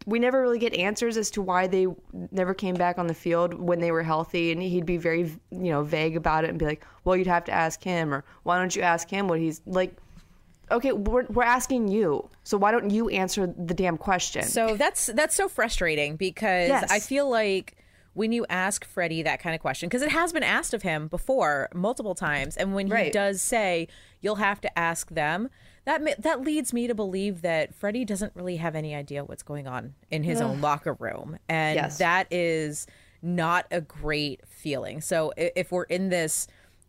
we 0.07 0.19
never 0.19 0.41
really 0.41 0.59
get 0.59 0.75
answers 0.75 1.17
as 1.17 1.31
to 1.33 1.43
why 1.43 1.67
they 1.67 1.87
never 2.31 2.55
came 2.55 2.75
back 2.75 2.99
on 2.99 3.07
the 3.07 3.15
field 3.15 3.53
when 3.55 3.81
they 3.81 3.91
were 3.91 4.03
healthy. 4.03 4.53
And 4.53 4.63
he'd 4.63 4.87
be 4.87 4.97
very, 4.97 5.23
you 5.51 5.71
know, 5.71 5.83
vague 5.83 6.17
about 6.17 6.45
it 6.45 6.51
and 6.51 6.59
be 6.59 6.65
like, 6.65 6.85
"Well, 7.05 7.17
you'd 7.17 7.27
have 7.27 7.45
to 7.45 7.53
ask 7.53 7.83
him," 7.83 8.15
or 8.15 8.25
"Why 8.45 8.59
don't 8.59 8.75
you 8.75 8.83
ask 8.83 9.11
him 9.11 9.29
what 9.29 9.39
he's 9.41 9.61
like?" 9.67 9.97
Okay, 10.71 10.93
we're, 10.93 11.25
we're 11.27 11.43
asking 11.43 11.89
you, 11.89 12.29
so 12.45 12.57
why 12.57 12.71
don't 12.71 12.91
you 12.91 13.09
answer 13.09 13.47
the 13.47 13.75
damn 13.75 13.97
question? 13.97 14.43
So 14.45 14.77
that's 14.77 15.07
that's 15.07 15.35
so 15.35 15.49
frustrating 15.49 16.17
because 16.17 16.69
Yes. 16.69 16.91
I 16.91 17.01
feel 17.01 17.29
like 17.29 17.77
when 18.15 18.33
you 18.33 18.45
ask 18.49 18.85
Freddie 18.85 19.23
that 19.23 19.41
kind 19.41 19.55
of 19.55 19.61
question, 19.61 19.89
because 19.89 20.03
it 20.03 20.11
has 20.11 20.33
been 20.33 20.43
asked 20.43 20.75
of 20.75 20.83
him 20.83 21.09
before 21.09 21.69
multiple 21.75 22.15
times, 22.15 22.57
and 22.57 22.75
when 22.75 22.87
he 22.87 22.93
Right. 22.93 23.13
does 23.13 23.41
say 23.43 23.89
you'll 24.21 24.37
have 24.37 24.61
to 24.63 24.79
ask 24.79 25.11
them, 25.11 25.49
that 25.85 26.21
that 26.23 26.43
leads 26.43 26.73
me 26.73 26.87
to 26.87 26.95
believe 26.95 27.43
that 27.43 27.75
Freddie 27.75 28.05
doesn't 28.05 28.33
really 28.35 28.57
have 28.57 28.75
any 28.77 28.95
idea 28.95 29.25
what's 29.25 29.43
going 29.43 29.67
on 29.67 29.95
in 30.11 30.23
his 30.25 30.41
own 30.41 30.61
locker 30.61 30.95
room, 30.95 31.39
and 31.49 31.77
Yes. 31.77 31.99
that 31.99 32.27
is 32.31 32.87
not 33.23 33.67
a 33.71 33.81
great 33.81 34.41
feeling. 34.47 35.01
So 35.01 35.33
if 35.37 35.71
we're 35.73 35.85
in 35.85 36.09
this 36.11 36.47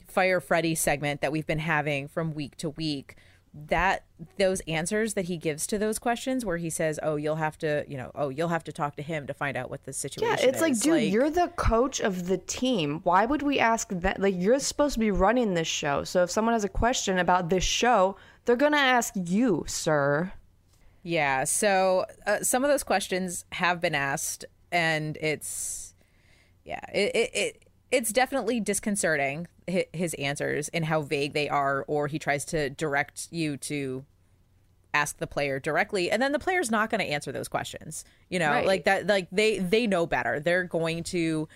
fire 0.07 0.39
Freddy 0.41 0.75
segment 0.75 1.21
that 1.21 1.31
we've 1.31 1.47
been 1.47 1.59
having 1.59 2.07
from 2.07 2.33
week 2.33 2.55
to 2.57 2.69
week, 2.71 3.15
that 3.53 4.05
those 4.37 4.61
answers 4.61 5.13
that 5.15 5.25
he 5.25 5.35
gives 5.35 5.67
to 5.67 5.77
those 5.77 5.99
questions 5.99 6.45
where 6.45 6.57
he 6.57 6.69
says, 6.69 6.99
"Oh, 7.03 7.17
you'll 7.17 7.35
have 7.35 7.57
to, 7.59 7.83
you 7.87 7.97
know, 7.97 8.11
oh, 8.15 8.29
you'll 8.29 8.47
have 8.47 8.63
to 8.65 8.71
talk 8.71 8.95
to 8.95 9.01
him 9.01 9.27
to 9.27 9.33
find 9.33 9.57
out 9.57 9.69
what 9.69 9.83
the 9.83 9.91
situation 9.91 10.33
is. 10.33 10.43
Yeah, 10.43 10.49
it's 10.49 10.61
like, 10.61 10.71
is." 10.73 10.81
dude, 10.81 11.03
you're 11.03 11.29
the 11.29 11.49
coach 11.57 11.99
of 11.99 12.27
the 12.27 12.37
team. 12.37 13.01
Why 13.03 13.25
would 13.25 13.41
we 13.41 13.59
ask 13.59 13.89
that? 13.89 14.21
Like, 14.21 14.35
you're 14.37 14.59
supposed 14.59 14.93
to 14.93 14.99
be 14.99 15.11
running 15.11 15.53
this 15.53 15.67
show. 15.67 16.03
So 16.05 16.23
if 16.23 16.31
someone 16.31 16.53
has 16.53 16.63
a 16.63 16.69
question 16.69 17.19
about 17.19 17.49
this 17.49 17.63
show, 17.63 18.15
they're 18.45 18.55
gonna 18.55 18.77
ask 18.77 19.13
you, 19.15 19.65
sir. 19.67 20.31
Yeah. 21.03 21.43
So 21.43 22.05
uh, 22.25 22.41
some 22.41 22.63
of 22.63 22.69
those 22.69 22.83
questions 22.83 23.43
have 23.51 23.81
been 23.81 23.95
asked, 23.95 24.45
and 24.71 25.17
it's 25.17 25.93
yeah, 26.63 26.81
it 26.93 27.15
it, 27.15 27.31
it 27.33 27.63
it's 27.91 28.11
definitely 28.13 28.59
disconcerting 28.59 29.47
his 29.67 30.13
answers 30.15 30.69
and 30.69 30.85
how 30.85 31.01
vague 31.01 31.33
they 31.33 31.49
are, 31.49 31.83
or 31.87 32.07
he 32.07 32.17
tries 32.19 32.45
to 32.45 32.69
direct 32.69 33.27
you 33.31 33.57
to 33.57 34.05
ask 34.93 35.19
the 35.19 35.27
player 35.27 35.57
directly 35.57 36.11
and 36.11 36.21
then 36.21 36.33
the 36.33 36.39
player's 36.39 36.69
not 36.69 36.89
going 36.89 36.99
to 36.99 37.05
answer 37.07 37.31
those 37.31 37.47
questions 37.47 38.03
you 38.27 38.37
know? 38.37 38.49
Right. 38.49 38.67
like 38.67 38.83
that 38.83 39.07
like 39.07 39.29
they 39.31 39.57
they 39.57 39.87
know 39.87 40.05
better. 40.05 40.41
They're 40.41 40.65
going 40.65 41.03
to 41.05 41.47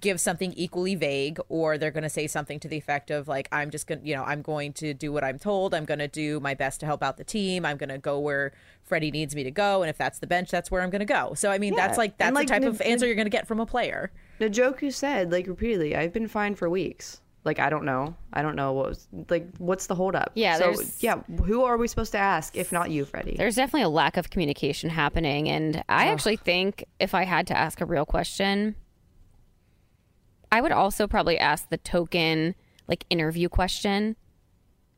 give 0.00 0.20
something 0.20 0.52
equally 0.54 0.96
vague 0.96 1.38
or 1.48 1.78
they're 1.78 1.92
going 1.92 2.02
to 2.02 2.08
say 2.08 2.26
something 2.26 2.58
to 2.60 2.66
the 2.68 2.76
effect 2.76 3.10
of 3.10 3.26
like 3.28 3.48
i'm 3.52 3.70
just 3.70 3.86
going 3.88 4.00
to 4.00 4.06
you 4.06 4.14
know 4.14 4.22
i'm 4.24 4.40
going 4.42 4.72
to 4.72 4.92
do 4.94 5.12
what 5.12 5.22
i'm 5.22 5.38
told. 5.38 5.72
I'm 5.74 5.84
going 5.84 5.98
to 6.00 6.08
do 6.08 6.40
my 6.40 6.54
best 6.54 6.80
to 6.80 6.86
help 6.86 7.00
out 7.02 7.16
the 7.16 7.22
team. 7.24 7.64
I'm 7.64 7.76
going 7.76 7.88
to 7.90 7.98
go 7.98 8.18
where 8.18 8.52
freddie 8.82 9.10
needs 9.12 9.36
me 9.36 9.44
to 9.44 9.50
go 9.52 9.82
and 9.82 9.90
if 9.90 9.96
that's 9.96 10.18
the 10.18 10.26
bench 10.26 10.50
that's 10.50 10.68
where 10.70 10.82
i'm 10.82 10.90
going 10.90 10.98
to 11.00 11.04
go. 11.04 11.34
So 11.34 11.50
i 11.52 11.58
mean 11.58 11.74
Yeah. 11.74 11.86
that's 11.86 11.98
like 11.98 12.10
And, 12.18 12.18
that's 12.18 12.34
like, 12.34 12.46
the 12.48 12.52
type 12.54 12.62
the- 12.62 12.68
of 12.70 12.80
answer 12.80 13.06
you're 13.06 13.14
going 13.14 13.26
to 13.26 13.30
get 13.30 13.46
from 13.46 13.60
a 13.60 13.66
player 13.66 14.10
Njoku 14.48 14.92
said, 14.92 15.30
like 15.32 15.46
repeatedly, 15.46 15.94
I've 15.96 16.12
been 16.12 16.28
fine 16.28 16.54
for 16.54 16.68
weeks. 16.70 17.20
Like 17.44 17.58
I 17.58 17.70
don't 17.70 17.84
know. 17.84 18.14
I 18.32 18.42
don't 18.42 18.54
know 18.56 18.72
what 18.74 18.88
was 18.90 19.08
like. 19.30 19.46
What's 19.58 19.86
the 19.86 19.94
holdup? 19.94 20.30
Yeah, 20.34 20.56
So 20.56 20.64
there's- 20.64 21.02
yeah, 21.02 21.22
who 21.44 21.64
are 21.64 21.76
we 21.78 21.88
supposed 21.88 22.12
to 22.12 22.18
ask 22.18 22.54
if 22.56 22.70
not 22.70 22.90
you, 22.90 23.04
Freddie? 23.06 23.36
There's 23.36 23.56
definitely 23.56 23.82
a 23.84 23.88
lack 23.88 24.16
of 24.18 24.28
communication 24.30 24.90
happening. 24.90 25.48
And 25.48 25.82
I 25.88 26.08
actually 26.08 26.36
think 26.36 26.84
if 26.98 27.14
I 27.14 27.24
had 27.24 27.46
to 27.46 27.56
ask 27.56 27.80
a 27.80 27.86
real 27.86 28.04
question, 28.04 28.74
I 30.52 30.60
would 30.60 30.72
also 30.72 31.06
probably 31.06 31.38
ask 31.38 31.68
the 31.70 31.76
token, 31.78 32.54
like, 32.88 33.04
interview 33.08 33.48
question 33.48 34.16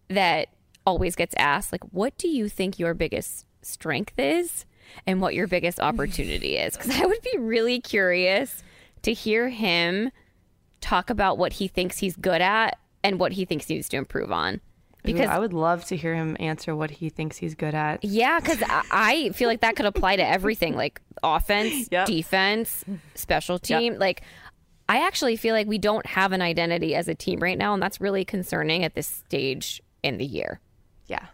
that 0.08 0.48
always 0.86 1.14
gets 1.14 1.34
asked. 1.38 1.72
Like, 1.72 1.84
what 1.92 2.16
do 2.18 2.26
you 2.28 2.48
think 2.48 2.78
your 2.78 2.94
biggest 2.94 3.46
strength 3.60 4.18
is 4.18 4.64
and 5.06 5.20
what 5.20 5.34
your 5.34 5.46
biggest 5.46 5.78
opportunity 5.78 6.56
is? 6.56 6.76
Because 6.76 6.98
I 7.00 7.06
would 7.06 7.22
be 7.22 7.38
really 7.38 7.80
curious 7.80 8.62
to 9.02 9.12
hear 9.12 9.48
him 9.48 10.10
talk 10.80 11.10
about 11.10 11.38
what 11.38 11.54
he 11.54 11.68
thinks 11.68 11.98
he's 11.98 12.16
good 12.16 12.40
at 12.40 12.78
and 13.04 13.18
what 13.18 13.32
he 13.32 13.44
thinks 13.44 13.66
he 13.66 13.74
needs 13.74 13.88
to 13.90 13.96
improve 13.96 14.32
on. 14.32 14.60
because 15.04 15.28
I 15.28 15.38
would 15.38 15.52
love 15.52 15.84
to 15.86 15.96
hear 15.96 16.14
him 16.14 16.36
answer 16.40 16.74
what 16.76 16.90
he 16.90 17.08
thinks 17.08 17.36
he's 17.36 17.54
good 17.54 17.74
at. 17.74 18.04
Yeah, 18.04 18.38
because 18.40 18.62
I, 18.62 18.82
I 18.90 19.30
feel 19.30 19.48
like 19.48 19.60
that 19.60 19.74
could 19.76 19.86
apply 19.86 20.16
to 20.16 20.24
everything, 20.26 20.74
like 20.76 21.00
offense, 21.22 21.88
Yep. 21.92 22.06
defense, 22.06 22.84
special 23.14 23.58
team. 23.58 23.98
Like, 23.98 24.22
I 24.88 25.06
actually 25.06 25.36
feel 25.36 25.54
like 25.54 25.66
we 25.66 25.78
don't 25.78 26.06
have 26.06 26.32
an 26.32 26.42
identity 26.42 26.94
as 26.94 27.08
a 27.08 27.14
team 27.14 27.40
right 27.40 27.56
now, 27.58 27.74
and 27.74 27.82
that's 27.82 28.00
really 28.00 28.24
concerning 28.24 28.84
at 28.84 28.94
this 28.94 29.06
stage 29.06 29.80
in 30.02 30.18
the 30.18 30.24
year. 30.26 30.60
Yeah, 31.06 31.26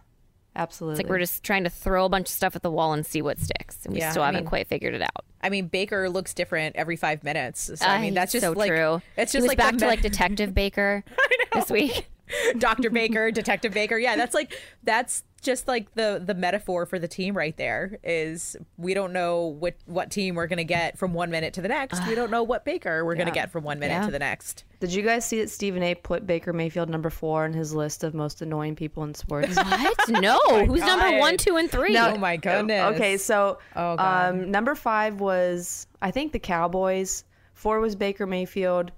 absolutely. 0.58 0.94
It's 1.00 1.04
like 1.06 1.10
we're 1.10 1.18
just 1.20 1.42
trying 1.42 1.64
to 1.64 1.70
throw 1.70 2.04
a 2.04 2.08
bunch 2.08 2.26
of 2.28 2.32
stuff 2.34 2.54
at 2.56 2.62
the 2.62 2.70
wall 2.70 2.92
and 2.92 3.06
see 3.06 3.22
what 3.22 3.38
sticks, 3.38 3.84
and 3.86 3.94
we 3.94 4.00
Yeah, 4.00 4.10
still 4.10 4.22
I 4.22 4.26
haven't 4.26 4.42
mean- 4.42 4.48
quite 4.48 4.66
figured 4.68 4.94
it 4.94 5.02
out. 5.02 5.24
i 5.40 5.48
mean 5.48 5.68
baker 5.68 6.10
looks 6.10 6.34
different 6.34 6.74
every 6.76 6.96
five 6.96 7.22
minutes 7.22 7.70
so 7.76 7.86
i 7.86 8.00
mean 8.00 8.12
Uh, 8.12 8.20
that's 8.20 8.32
just 8.32 8.44
so 8.44 8.52
like 8.52 8.68
true. 8.68 9.00
it's 9.16 9.30
just 9.32 9.46
like 9.46 9.56
back 9.56 9.76
to 9.78 9.86
like 9.86 10.02
Detective 10.02 10.52
Baker 10.52 11.04
this 11.54 11.70
week. 11.70 12.08
Dr. 12.58 12.90
Baker, 12.90 13.30
Detective 13.30 13.72
Baker. 13.72 13.96
Yeah, 13.98 14.14
that's 14.16 14.34
like 14.34 14.52
that's 14.84 15.22
just 15.40 15.68
like 15.68 15.94
the 15.94 16.20
the 16.24 16.34
metaphor 16.34 16.84
for 16.84 16.98
the 16.98 17.06
team 17.06 17.36
right 17.36 17.56
there 17.56 17.98
is 18.02 18.56
we 18.76 18.92
don't 18.92 19.12
know 19.12 19.46
what 19.46 19.74
what 19.86 20.10
team 20.10 20.34
we're 20.34 20.46
going 20.48 20.56
to 20.58 20.64
get 20.64 20.98
from 20.98 21.14
one 21.14 21.30
minute 21.30 21.54
to 21.54 21.60
the 21.62 21.68
next. 21.68 22.04
We 22.08 22.14
don't 22.14 22.30
know 22.30 22.42
what 22.42 22.64
Baker 22.64 23.04
we're 23.04 23.14
going 23.14 23.28
to 23.28 23.32
get 23.32 23.50
from 23.52 23.62
one 23.64 23.78
minute 23.78 23.94
Yeah. 23.94 24.06
to 24.06 24.10
the 24.12 24.18
next. 24.18 24.64
Did 24.80 24.92
you 24.92 25.02
guys 25.02 25.24
see 25.24 25.40
that 25.40 25.50
Stephen 25.50 25.82
A. 25.82 25.94
put 25.94 26.26
Baker 26.26 26.52
Mayfield 26.52 26.88
number 26.88 27.10
four 27.10 27.44
on 27.44 27.52
his 27.52 27.74
list 27.74 28.04
of 28.04 28.14
most 28.14 28.42
annoying 28.42 28.74
people 28.76 29.04
in 29.04 29.14
sports? 29.14 29.56
What? 29.64 30.08
No. 30.20 30.38
Who's 30.66 30.80
number 30.80 31.18
one, 31.18 31.36
two, 31.36 31.56
and 31.56 31.70
three? 31.70 31.92
No. 31.92 32.14
Oh 32.14 32.18
my 32.18 32.36
goodness. 32.36 32.94
Okay, 32.96 33.16
so 33.16 33.58
Oh, 33.76 33.96
God. 33.96 34.28
um, 34.34 34.50
number 34.50 34.74
five 34.74 35.20
was 35.20 35.86
I 36.02 36.10
think 36.10 36.32
the 36.32 36.38
Cowboys. 36.38 37.24
Four 37.54 37.80
was 37.80 37.94
Baker 37.94 38.26
Mayfield. 38.26 38.90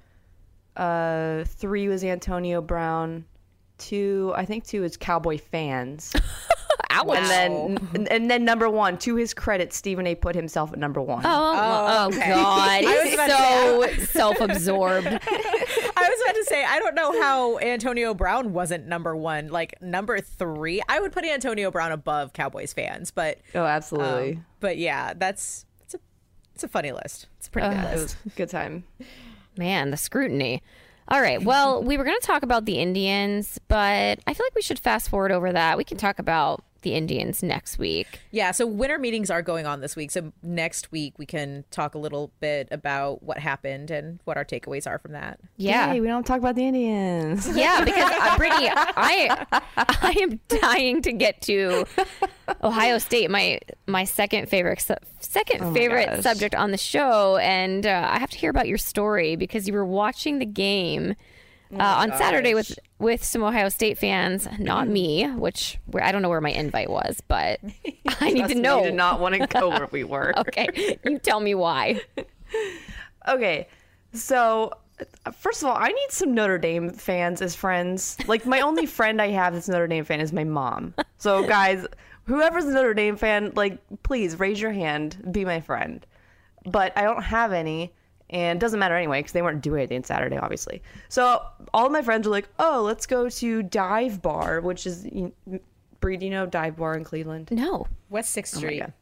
Uh, 0.76 1.44
three 1.44 1.88
was 1.88 2.04
Antonio 2.04 2.60
Brown. 2.62 3.24
Two, 3.80 4.32
I 4.36 4.44
think 4.44 4.64
two 4.64 4.84
is 4.84 4.96
Cowboy 4.96 5.38
fans. 5.38 6.12
Ouch. 6.92 7.16
And 7.16 7.26
then 7.26 7.88
and, 7.94 8.08
and 8.12 8.30
then 8.30 8.44
number 8.44 8.68
one, 8.68 8.98
to 8.98 9.14
his 9.14 9.32
credit, 9.32 9.72
Stephen 9.72 10.06
A. 10.08 10.14
put 10.16 10.34
himself 10.34 10.72
at 10.72 10.78
number 10.78 11.00
one. 11.00 11.22
Oh, 11.24 11.28
oh, 11.28 12.06
okay. 12.08 12.30
God. 12.30 12.68
I 12.68 12.80
was 12.82 13.04
He's 13.04 13.14
about 13.14 13.88
to 13.88 14.00
so 14.00 14.04
self 14.06 14.40
absorbed. 14.40 15.06
I 15.06 15.10
was 15.12 16.20
about 16.24 16.34
to 16.34 16.44
say 16.48 16.64
I 16.64 16.78
don't 16.80 16.94
know 16.96 17.20
how 17.22 17.58
Antonio 17.60 18.12
Brown 18.12 18.52
wasn't 18.52 18.86
number 18.86 19.14
1, 19.14 19.48
like 19.48 19.80
number 19.80 20.18
3. 20.20 20.82
I 20.88 20.98
would 21.00 21.12
put 21.12 21.24
Antonio 21.24 21.70
Brown 21.70 21.92
above 21.92 22.32
Cowboys 22.32 22.72
fans, 22.72 23.10
but 23.12 23.38
Oh, 23.54 23.64
absolutely. 23.64 24.32
um, 24.34 24.46
but 24.58 24.76
yeah, 24.76 25.14
that's 25.16 25.66
it's 25.84 25.94
a 25.94 25.98
it's 26.54 26.64
a 26.64 26.68
funny 26.68 26.90
list. 26.92 27.28
It's 27.38 27.46
a 27.46 27.50
pretty 27.52 27.68
good 27.68 27.84
list. 27.94 28.16
good 28.36 28.48
time. 28.50 28.82
Man, 29.56 29.90
the 29.90 29.96
scrutiny. 29.96 30.60
All 31.10 31.20
right. 31.20 31.42
Well, 31.42 31.82
we 31.82 31.96
were 31.96 32.04
going 32.04 32.20
to 32.20 32.26
talk 32.26 32.44
about 32.44 32.66
the 32.66 32.78
Indians, 32.78 33.58
but 33.66 34.20
I 34.26 34.34
feel 34.34 34.46
like 34.46 34.54
we 34.54 34.62
should 34.62 34.78
fast 34.78 35.08
forward 35.08 35.32
over 35.32 35.52
that. 35.52 35.76
We 35.76 35.82
can 35.82 35.96
talk 35.96 36.20
about 36.20 36.62
the 36.82 36.94
Indians 36.94 37.42
next 37.42 37.78
week. 37.78 38.20
Yeah, 38.30 38.50
so 38.50 38.66
winter 38.66 38.98
meetings 38.98 39.30
are 39.30 39.42
going 39.42 39.66
on 39.66 39.80
this 39.80 39.96
week. 39.96 40.10
So 40.10 40.32
next 40.42 40.90
week 40.92 41.18
we 41.18 41.26
can 41.26 41.64
talk 41.70 41.94
a 41.94 41.98
little 41.98 42.32
bit 42.40 42.68
about 42.70 43.22
what 43.22 43.38
happened 43.38 43.90
and 43.90 44.20
what 44.24 44.36
our 44.36 44.44
takeaways 44.44 44.86
are 44.86 44.98
from 44.98 45.12
that. 45.12 45.40
Yeah. 45.56 45.92
Hey, 45.92 46.00
we 46.00 46.06
don't 46.06 46.26
talk 46.26 46.38
about 46.38 46.54
the 46.54 46.64
Indians. 46.64 47.48
Yeah, 47.56 47.84
because 47.84 48.10
uh, 48.10 48.36
Brittany, 48.36 48.68
I 48.72 49.46
I 49.76 50.16
am 50.20 50.40
dying 50.48 51.02
to 51.02 51.12
get 51.12 51.40
to 51.42 51.84
Ohio 52.62 52.98
State, 52.98 53.30
my 53.30 53.60
my 53.86 54.04
second 54.04 54.48
favorite 54.48 54.80
su- 54.80 54.94
second 55.20 55.60
my 55.60 55.72
favorite 55.72 56.08
gosh. 56.08 56.22
subject 56.22 56.54
on 56.54 56.70
the 56.70 56.78
show, 56.78 57.36
and 57.38 57.86
uh, 57.86 58.08
I 58.10 58.18
have 58.18 58.30
to 58.30 58.38
hear 58.38 58.50
about 58.50 58.68
your 58.68 58.78
story 58.78 59.36
because 59.36 59.66
you 59.66 59.74
were 59.74 59.84
watching 59.84 60.38
the 60.38 60.46
game 60.46 61.14
uh, 61.72 61.82
on 61.98 62.16
Saturday 62.16 62.54
with 62.54 62.78
with 62.98 63.24
some 63.24 63.42
Ohio 63.42 63.68
State 63.68 63.98
fans, 63.98 64.48
not 64.58 64.88
me, 64.98 65.26
which 65.30 65.78
where 65.86 66.04
I 66.04 66.12
don't 66.12 66.22
know 66.22 66.28
where 66.28 66.40
my 66.40 66.50
invite 66.50 66.90
was, 66.90 67.20
but 67.28 67.60
I 68.20 68.30
need 68.30 68.48
to 68.48 68.54
know. 68.54 68.78
You 68.78 68.86
did 68.86 68.94
not 68.94 69.20
want 69.20 69.34
to 69.36 69.46
go 69.46 69.68
where 69.68 69.88
we 69.90 70.04
were. 70.04 70.32
okay, 70.38 70.98
you 71.04 71.18
tell 71.18 71.40
me 71.40 71.54
why. 71.54 72.00
Okay, 73.28 73.68
so 74.12 74.72
first 75.32 75.62
of 75.62 75.68
all, 75.68 75.76
I 75.76 75.88
need 75.88 76.10
some 76.10 76.34
Notre 76.34 76.58
Dame 76.58 76.90
fans 76.90 77.40
as 77.42 77.54
friends. 77.54 78.16
Like 78.26 78.46
my 78.46 78.60
only 78.60 78.86
friend 78.86 79.20
I 79.20 79.28
have 79.28 79.54
that's 79.54 79.68
Notre 79.68 79.86
Dame 79.86 80.04
fan 80.04 80.20
is 80.20 80.32
my 80.32 80.44
mom. 80.44 80.94
So 81.18 81.46
guys, 81.46 81.86
whoever's 82.24 82.64
a 82.64 82.72
Notre 82.72 82.94
Dame 82.94 83.16
fan, 83.16 83.52
like 83.54 83.78
please 84.02 84.38
raise 84.38 84.60
your 84.60 84.72
hand, 84.72 85.28
be 85.30 85.44
my 85.44 85.60
friend. 85.60 86.04
But 86.66 86.92
I 86.96 87.02
don't 87.02 87.22
have 87.22 87.52
any, 87.52 87.94
and 88.30 88.56
it 88.56 88.60
doesn't 88.60 88.78
matter 88.80 88.96
anyway 88.96 89.18
because 89.20 89.32
they 89.32 89.42
weren't 89.42 89.60
doing 89.60 89.80
anything 89.80 90.02
Saturday, 90.04 90.38
obviously. 90.38 90.82
So 91.08 91.42
all 91.74 91.86
of 91.86 91.92
my 91.92 92.02
friends 92.02 92.26
were 92.26 92.32
like, 92.32 92.48
"Oh, 92.58 92.82
let's 92.84 93.06
go 93.06 93.28
to 93.28 93.62
Dive 93.62 94.22
Bar," 94.22 94.60
which 94.60 94.86
is, 94.86 95.04
you- 95.04 95.32
Bree, 96.00 96.16
do 96.16 96.24
you 96.24 96.30
know 96.30 96.46
Dive 96.46 96.76
Bar 96.76 96.96
in 96.96 97.04
Cleveland? 97.04 97.48
No, 97.50 97.86
West 98.08 98.30
Sixth 98.30 98.56
Street. 98.56 98.80
God. 98.80 98.92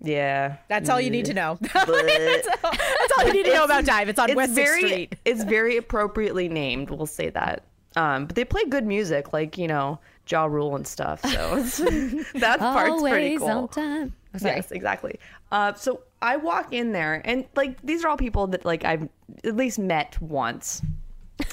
Yeah, 0.00 0.56
That's 0.68 0.88
all 0.90 1.00
you 1.00 1.08
need 1.10 1.24
to 1.26 1.34
know. 1.34 1.56
that's, 1.60 1.74
all, 1.88 1.92
that's 1.92 3.12
all 3.18 3.26
you 3.26 3.32
need 3.32 3.46
to 3.46 3.54
know 3.54 3.64
about 3.64 3.84
Dive. 3.86 4.08
It's 4.08 4.18
on 4.18 4.28
it's 4.30 4.36
West 4.36 4.52
very 4.52 4.80
Sixth 4.80 4.92
Street. 4.94 5.14
it's 5.24 5.44
very 5.44 5.76
appropriately 5.78 6.48
named 6.48 6.90
we'll 6.90 7.06
say 7.06 7.30
that 7.30 7.62
um 7.96 8.26
but 8.26 8.34
they 8.36 8.44
play 8.44 8.64
good 8.66 8.84
music 8.84 9.32
like 9.32 9.56
you 9.56 9.66
know 9.68 9.98
Ja 10.28 10.44
Rule 10.44 10.76
and 10.76 10.86
stuff. 10.86 11.20
So 11.22 11.60
that 12.34 12.58
part's 12.58 13.00
pretty 13.02 13.36
Always 13.36 13.38
cool. 13.38 13.48
on 13.48 13.68
time. 13.68 14.14
Oh. 14.34 14.38
Yes, 14.42 14.72
exactly. 14.72 15.18
Uh, 15.52 15.72
so 15.74 16.00
I 16.24 16.36
walk 16.36 16.72
in 16.72 16.92
there, 16.92 17.20
and 17.26 17.44
like 17.54 17.80
these 17.82 18.02
are 18.02 18.08
all 18.08 18.16
people 18.16 18.46
that 18.48 18.64
like 18.64 18.82
I've 18.82 19.06
at 19.44 19.56
least 19.56 19.78
met 19.78 20.20
once. 20.22 20.80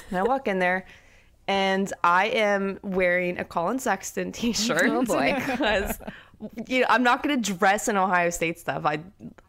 And 0.08 0.18
I 0.18 0.22
walk 0.22 0.48
in 0.48 0.60
there, 0.60 0.86
and 1.46 1.92
I 2.02 2.28
am 2.28 2.78
wearing 2.82 3.38
a 3.38 3.44
Collin 3.44 3.78
Sexton 3.78 4.32
T-shirt. 4.32 4.86
Oh, 4.86 5.02
boy. 5.02 5.34
because 5.46 5.98
you 6.66 6.80
know 6.80 6.86
I'm 6.88 7.02
not 7.02 7.22
going 7.22 7.40
to 7.40 7.52
dress 7.52 7.86
in 7.86 7.98
Ohio 7.98 8.30
State 8.30 8.58
stuff. 8.58 8.86
I 8.86 9.00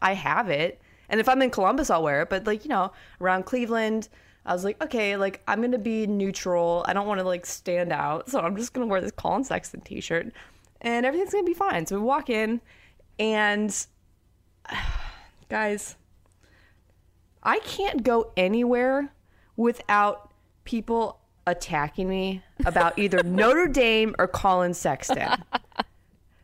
I 0.02 0.12
have 0.12 0.50
it, 0.50 0.82
and 1.08 1.18
if 1.18 1.28
I'm 1.28 1.40
in 1.40 1.48
Columbus, 1.48 1.88
I'll 1.88 2.02
wear 2.02 2.20
it. 2.20 2.28
But 2.28 2.46
like 2.46 2.64
you 2.64 2.68
know, 2.68 2.92
around 3.20 3.46
Cleveland. 3.46 4.10
I 4.46 4.52
was 4.52 4.62
like, 4.62 4.82
okay, 4.84 5.16
like 5.16 5.42
I'm 5.48 5.62
gonna 5.62 5.78
be 5.78 6.06
neutral. 6.06 6.84
I 6.86 6.92
don't 6.92 7.06
want 7.06 7.18
to 7.20 7.24
like 7.24 7.46
stand 7.46 7.94
out, 7.94 8.28
so 8.28 8.40
I'm 8.40 8.56
just 8.56 8.74
gonna 8.74 8.86
wear 8.86 9.00
this 9.00 9.10
Collin 9.10 9.42
Sexton 9.42 9.80
T-shirt, 9.80 10.34
and 10.82 11.06
everything's 11.06 11.32
gonna 11.32 11.44
be 11.44 11.54
fine. 11.54 11.86
So 11.86 11.96
we 11.98 12.02
walk 12.04 12.28
in, 12.28 12.60
and 13.18 13.74
guys, 15.48 15.96
I 17.42 17.58
can't 17.60 18.02
go 18.02 18.32
anywhere 18.36 19.12
without 19.56 20.32
people 20.64 21.20
attacking 21.46 22.08
me 22.08 22.42
about 22.64 22.98
either 22.98 23.22
Notre 23.22 23.68
Dame 23.68 24.14
or 24.18 24.26
Collin 24.26 24.74
Sexton. 24.74 25.30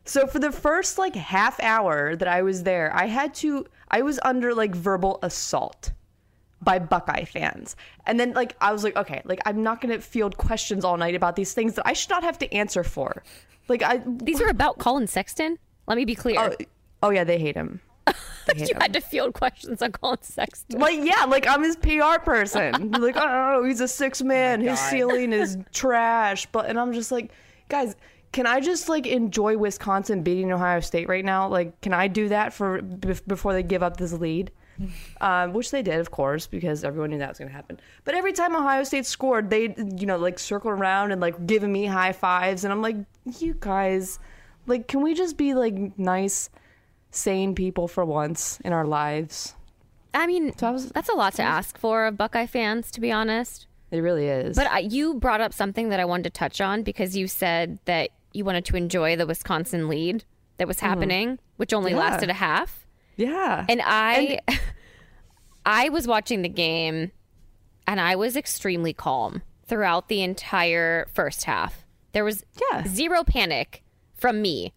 So 0.05 0.27
for 0.27 0.39
the 0.39 0.51
first 0.51 0.97
like 0.97 1.15
half 1.15 1.59
hour 1.61 2.15
that 2.15 2.27
I 2.27 2.41
was 2.41 2.63
there, 2.63 2.91
I 2.93 3.05
had 3.05 3.33
to 3.35 3.65
I 3.89 4.01
was 4.01 4.19
under 4.23 4.53
like 4.53 4.75
verbal 4.75 5.19
assault 5.21 5.91
by 6.61 6.79
Buckeye 6.79 7.25
fans. 7.25 7.75
And 8.05 8.19
then 8.19 8.33
like 8.33 8.55
I 8.61 8.71
was 8.71 8.83
like, 8.83 8.95
okay, 8.95 9.21
like 9.25 9.39
I'm 9.45 9.63
not 9.63 9.81
going 9.81 9.93
to 9.93 10.01
field 10.01 10.37
questions 10.37 10.83
all 10.83 10.97
night 10.97 11.15
about 11.15 11.35
these 11.35 11.53
things 11.53 11.75
that 11.75 11.87
I 11.87 11.93
should 11.93 12.09
not 12.09 12.23
have 12.23 12.37
to 12.39 12.53
answer 12.53 12.83
for. 12.83 13.23
Like 13.67 13.83
I 13.83 14.01
These 14.05 14.41
are 14.41 14.49
about 14.49 14.79
Collin 14.79 15.07
Sexton. 15.07 15.57
Let 15.87 15.97
me 15.97 16.05
be 16.05 16.15
clear. 16.15 16.39
oh, 16.39 16.55
oh 17.03 17.09
yeah, 17.09 17.23
they 17.23 17.39
hate 17.39 17.55
him. 17.55 17.79
You 18.55 18.65
him. 18.65 18.81
had 18.81 18.93
to 18.93 19.01
field 19.01 19.33
questions 19.33 19.81
on 19.81 19.91
Collin 19.91 20.17
Sexton. 20.21 20.79
Like 20.79 20.99
yeah, 21.03 21.25
like 21.25 21.47
I'm 21.47 21.63
his 21.63 21.75
PR 21.77 22.19
person. 22.23 22.91
like 22.99 23.15
oh, 23.17 23.63
he's 23.63 23.79
a 23.81 23.87
six 23.87 24.21
man. 24.21 24.59
his 24.61 24.79
God. 24.79 24.89
ceiling 24.89 25.31
is 25.31 25.57
trash. 25.73 26.47
But 26.47 26.65
and 26.65 26.79
I'm 26.79 26.91
just 26.91 27.11
like, 27.11 27.31
guys, 27.69 27.95
can 28.31 28.47
I 28.47 28.59
just 28.59 28.89
like 28.89 29.05
enjoy 29.07 29.57
Wisconsin 29.57 30.23
beating 30.23 30.51
Ohio 30.51 30.79
State 30.79 31.07
right 31.07 31.23
now? 31.23 31.47
Like, 31.47 31.79
can 31.81 31.93
I 31.93 32.07
do 32.07 32.29
that 32.29 32.51
for 32.51 32.81
bef- 32.81 33.25
before 33.27 33.53
they 33.53 33.63
give 33.63 33.83
up 33.83 33.97
this 33.97 34.11
lead? 34.13 34.51
Um, 35.19 35.53
which 35.53 35.69
they 35.69 35.83
did, 35.83 35.99
of 35.99 36.09
course, 36.09 36.47
because 36.47 36.83
everyone 36.83 37.11
knew 37.11 37.19
that 37.19 37.29
was 37.29 37.37
going 37.37 37.49
to 37.49 37.53
happen. 37.55 37.79
But 38.03 38.15
every 38.15 38.33
time 38.33 38.55
Ohio 38.55 38.83
State 38.83 39.05
scored, 39.05 39.49
they, 39.51 39.75
you 39.95 40.07
know, 40.07 40.17
like 40.17 40.39
circle 40.39 40.71
around 40.71 41.11
and 41.11 41.21
like 41.21 41.45
giving 41.45 41.71
me 41.71 41.85
high 41.85 42.13
fives, 42.13 42.63
and 42.63 42.73
I'm 42.73 42.81
like, 42.81 42.95
you 43.37 43.55
guys, 43.59 44.17
like, 44.65 44.87
can 44.87 45.01
we 45.03 45.13
just 45.13 45.37
be 45.37 45.53
like 45.53 45.75
nice, 45.99 46.49
sane 47.11 47.53
people 47.55 47.87
for 47.87 48.03
once 48.05 48.59
in 48.65 48.73
our 48.73 48.85
lives? 48.85 49.55
I 50.13 50.27
mean, 50.27 50.53
I 50.61 50.71
was- 50.71 50.89
that's 50.89 51.09
a 51.09 51.13
lot 51.15 51.33
to 51.35 51.43
ask 51.43 51.77
for 51.77 52.05
of 52.05 52.17
Buckeye 52.17 52.45
fans, 52.47 52.91
to 52.91 53.01
be 53.01 53.11
honest. 53.11 53.67
It 53.91 53.99
really 53.99 54.27
is. 54.27 54.55
But 54.55 54.67
I, 54.67 54.79
you 54.79 55.15
brought 55.15 55.41
up 55.41 55.53
something 55.53 55.89
that 55.89 55.99
I 55.99 56.05
wanted 56.05 56.23
to 56.25 56.29
touch 56.31 56.59
on 56.61 56.83
because 56.83 57.15
you 57.15 57.27
said 57.27 57.79
that 57.85 58.09
you 58.33 58.45
wanted 58.45 58.63
to 58.65 58.77
enjoy 58.77 59.15
the 59.17 59.25
Wisconsin 59.27 59.87
lead 59.89 60.23
that 60.57 60.67
was 60.67 60.79
happening, 60.79 61.39
which 61.57 61.73
only 61.73 61.91
Mm-hmm. 61.91 61.99
Yeah. 61.99 62.09
lasted 62.09 62.29
a 62.29 62.33
half. 62.33 62.85
yeah, 63.17 63.65
And 63.67 63.81
I, 63.83 64.39
I 65.65 65.89
was 65.89 66.07
watching 66.07 66.41
the 66.41 66.49
game, 66.49 67.11
and 67.85 67.99
I 67.99 68.15
was 68.15 68.35
extremely 68.35 68.93
calm 68.93 69.41
throughout 69.65 70.07
the 70.07 70.21
entire 70.23 71.07
first 71.13 71.43
half. 71.43 71.85
There 72.13 72.23
was 72.23 72.43
Yeah. 72.71 72.85
zero 72.87 73.23
panic 73.23 73.83
from 74.15 74.41
me, 74.41 74.73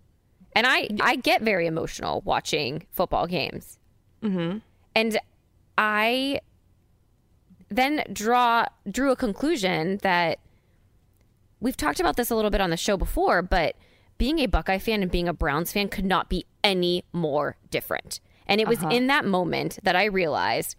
and 0.55 0.67
I 0.67 0.89
I 1.01 1.17
get 1.17 1.43
very 1.43 1.67
emotional 1.67 2.23
watching 2.25 2.87
football 2.91 3.27
games, 3.27 3.79
mm-hmm. 4.23 4.59
and 4.95 5.19
I 5.77 6.41
then 7.69 8.05
draw 8.13 8.67
drew 8.91 9.11
a 9.11 9.17
conclusion 9.17 9.99
that 10.03 10.39
we've 11.61 11.77
talked 11.77 12.01
about 12.01 12.17
this 12.17 12.31
a 12.31 12.37
little 12.37 12.51
bit 12.51 12.61
on 12.61 12.71
the 12.71 12.77
show 12.77 12.97
before, 12.97 13.43
but 13.43 13.77
being 14.19 14.39
a 14.39 14.47
Buckeye 14.47 14.79
fan 14.79 15.03
and 15.03 15.11
being 15.11 15.29
a 15.29 15.33
Browns 15.33 15.73
fan 15.73 15.89
could 15.89 16.05
not 16.05 16.29
be 16.29 16.45
any 16.63 17.05
more 17.13 17.57
different. 17.71 18.21
And 18.47 18.61
it 18.61 18.69
was 18.69 18.83
in 18.91 19.07
that 19.07 19.25
moment 19.25 19.79
that 19.83 19.97
I 19.97 20.05
realized, 20.05 20.77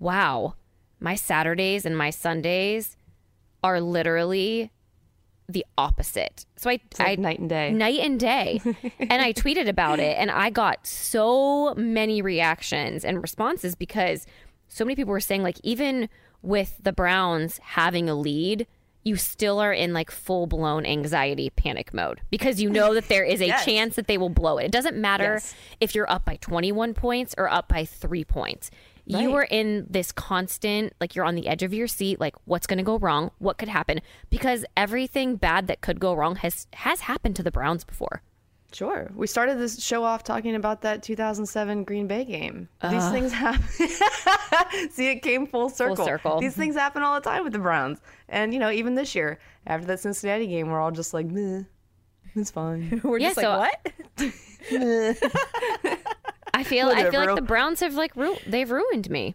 wow, 0.00 0.54
my 0.98 1.14
Saturdays 1.14 1.86
and 1.86 1.96
my 1.96 2.10
Sundays 2.10 2.96
are 3.62 3.80
literally 3.80 4.72
the 5.48 5.64
opposite. 5.76 6.46
So 6.56 6.70
I, 6.70 6.74
like 6.74 6.82
I 7.00 7.14
night 7.16 7.38
and 7.38 7.48
day. 7.48 7.70
night 7.72 8.00
and 8.00 8.18
day. 8.18 8.60
and 8.98 9.20
I 9.22 9.32
tweeted 9.32 9.68
about 9.68 10.00
it 10.00 10.16
and 10.18 10.30
I 10.30 10.50
got 10.50 10.86
so 10.86 11.74
many 11.74 12.22
reactions 12.22 13.04
and 13.04 13.20
responses 13.20 13.74
because 13.74 14.26
so 14.68 14.84
many 14.84 14.96
people 14.96 15.12
were 15.12 15.20
saying 15.20 15.42
like 15.42 15.58
even 15.62 16.08
with 16.42 16.78
the 16.82 16.92
Browns 16.92 17.58
having 17.58 18.08
a 18.08 18.14
lead, 18.14 18.66
you 19.02 19.16
still 19.16 19.58
are 19.60 19.72
in 19.72 19.92
like 19.92 20.10
full 20.10 20.46
blown 20.46 20.86
anxiety 20.86 21.50
panic 21.50 21.92
mode 21.92 22.22
because 22.30 22.60
you 22.62 22.70
know 22.70 22.94
that 22.94 23.08
there 23.08 23.24
is 23.24 23.42
a 23.42 23.46
Yes. 23.48 23.64
chance 23.66 23.96
that 23.96 24.06
they 24.06 24.16
will 24.16 24.30
blow 24.30 24.56
it. 24.56 24.64
It 24.64 24.72
doesn't 24.72 24.96
matter 24.96 25.34
Yes. 25.34 25.54
if 25.80 25.94
you're 25.94 26.10
up 26.10 26.24
by 26.24 26.36
21 26.36 26.94
points 26.94 27.34
or 27.36 27.50
up 27.50 27.68
by 27.68 27.84
3 27.84 28.24
points. 28.24 28.70
You 29.06 29.30
were 29.30 29.46
in 29.50 29.86
this 29.88 30.12
constant 30.12 30.92
like 31.00 31.14
you're 31.14 31.24
on 31.24 31.34
the 31.34 31.46
edge 31.46 31.62
of 31.62 31.74
your 31.74 31.86
seat 31.86 32.18
like 32.20 32.34
what's 32.46 32.66
going 32.66 32.78
to 32.78 32.82
go 32.84 32.98
wrong? 32.98 33.30
What 33.38 33.58
could 33.58 33.68
happen? 33.68 34.00
Because 34.30 34.64
everything 34.76 35.36
bad 35.36 35.66
that 35.66 35.80
could 35.82 36.00
go 36.00 36.14
wrong 36.14 36.36
has 36.36 36.66
has 36.72 37.00
happened 37.00 37.36
to 37.36 37.42
the 37.42 37.50
Browns 37.50 37.84
before. 37.84 38.22
Sure. 38.72 39.08
We 39.14 39.28
started 39.28 39.58
this 39.58 39.80
show 39.80 40.02
off 40.02 40.24
talking 40.24 40.56
about 40.56 40.80
that 40.82 41.00
2007 41.04 41.84
Green 41.84 42.08
Bay 42.08 42.24
game. 42.24 42.68
These 42.82 43.08
things 43.10 43.30
happen. 43.32 43.62
See, 44.90 45.10
it 45.10 45.22
came 45.22 45.46
full 45.46 45.68
circle. 45.68 46.04
circle. 46.04 46.40
These 46.40 46.56
things 46.56 46.74
happen 46.74 47.02
all 47.02 47.14
the 47.14 47.20
time 47.20 47.44
with 47.44 47.52
the 47.52 47.60
Browns. 47.60 48.00
And, 48.28 48.52
you 48.52 48.58
know, 48.58 48.72
even 48.72 48.96
this 48.96 49.14
year, 49.14 49.38
after 49.64 49.86
that 49.86 50.00
Cincinnati 50.00 50.48
game, 50.48 50.70
we're 50.70 50.80
all 50.80 50.90
just 50.90 51.14
like, 51.14 51.26
meh, 51.26 51.62
it's 52.34 52.50
fine. 52.50 53.00
We're 53.04 53.18
Yeah, 53.18 53.28
just 53.28 53.40
so- 53.40 53.58
like, 53.58 53.80
what? 54.16 54.32
I 56.54 56.62
feel 56.64 56.88
I 56.88 57.10
feel 57.10 57.20
like 57.26 57.34
the 57.36 57.42
Browns 57.42 57.80
have 57.80 57.94
like 57.94 58.14
ru- 58.16 58.36
they've 58.46 58.70
ruined 58.70 59.10
me. 59.10 59.34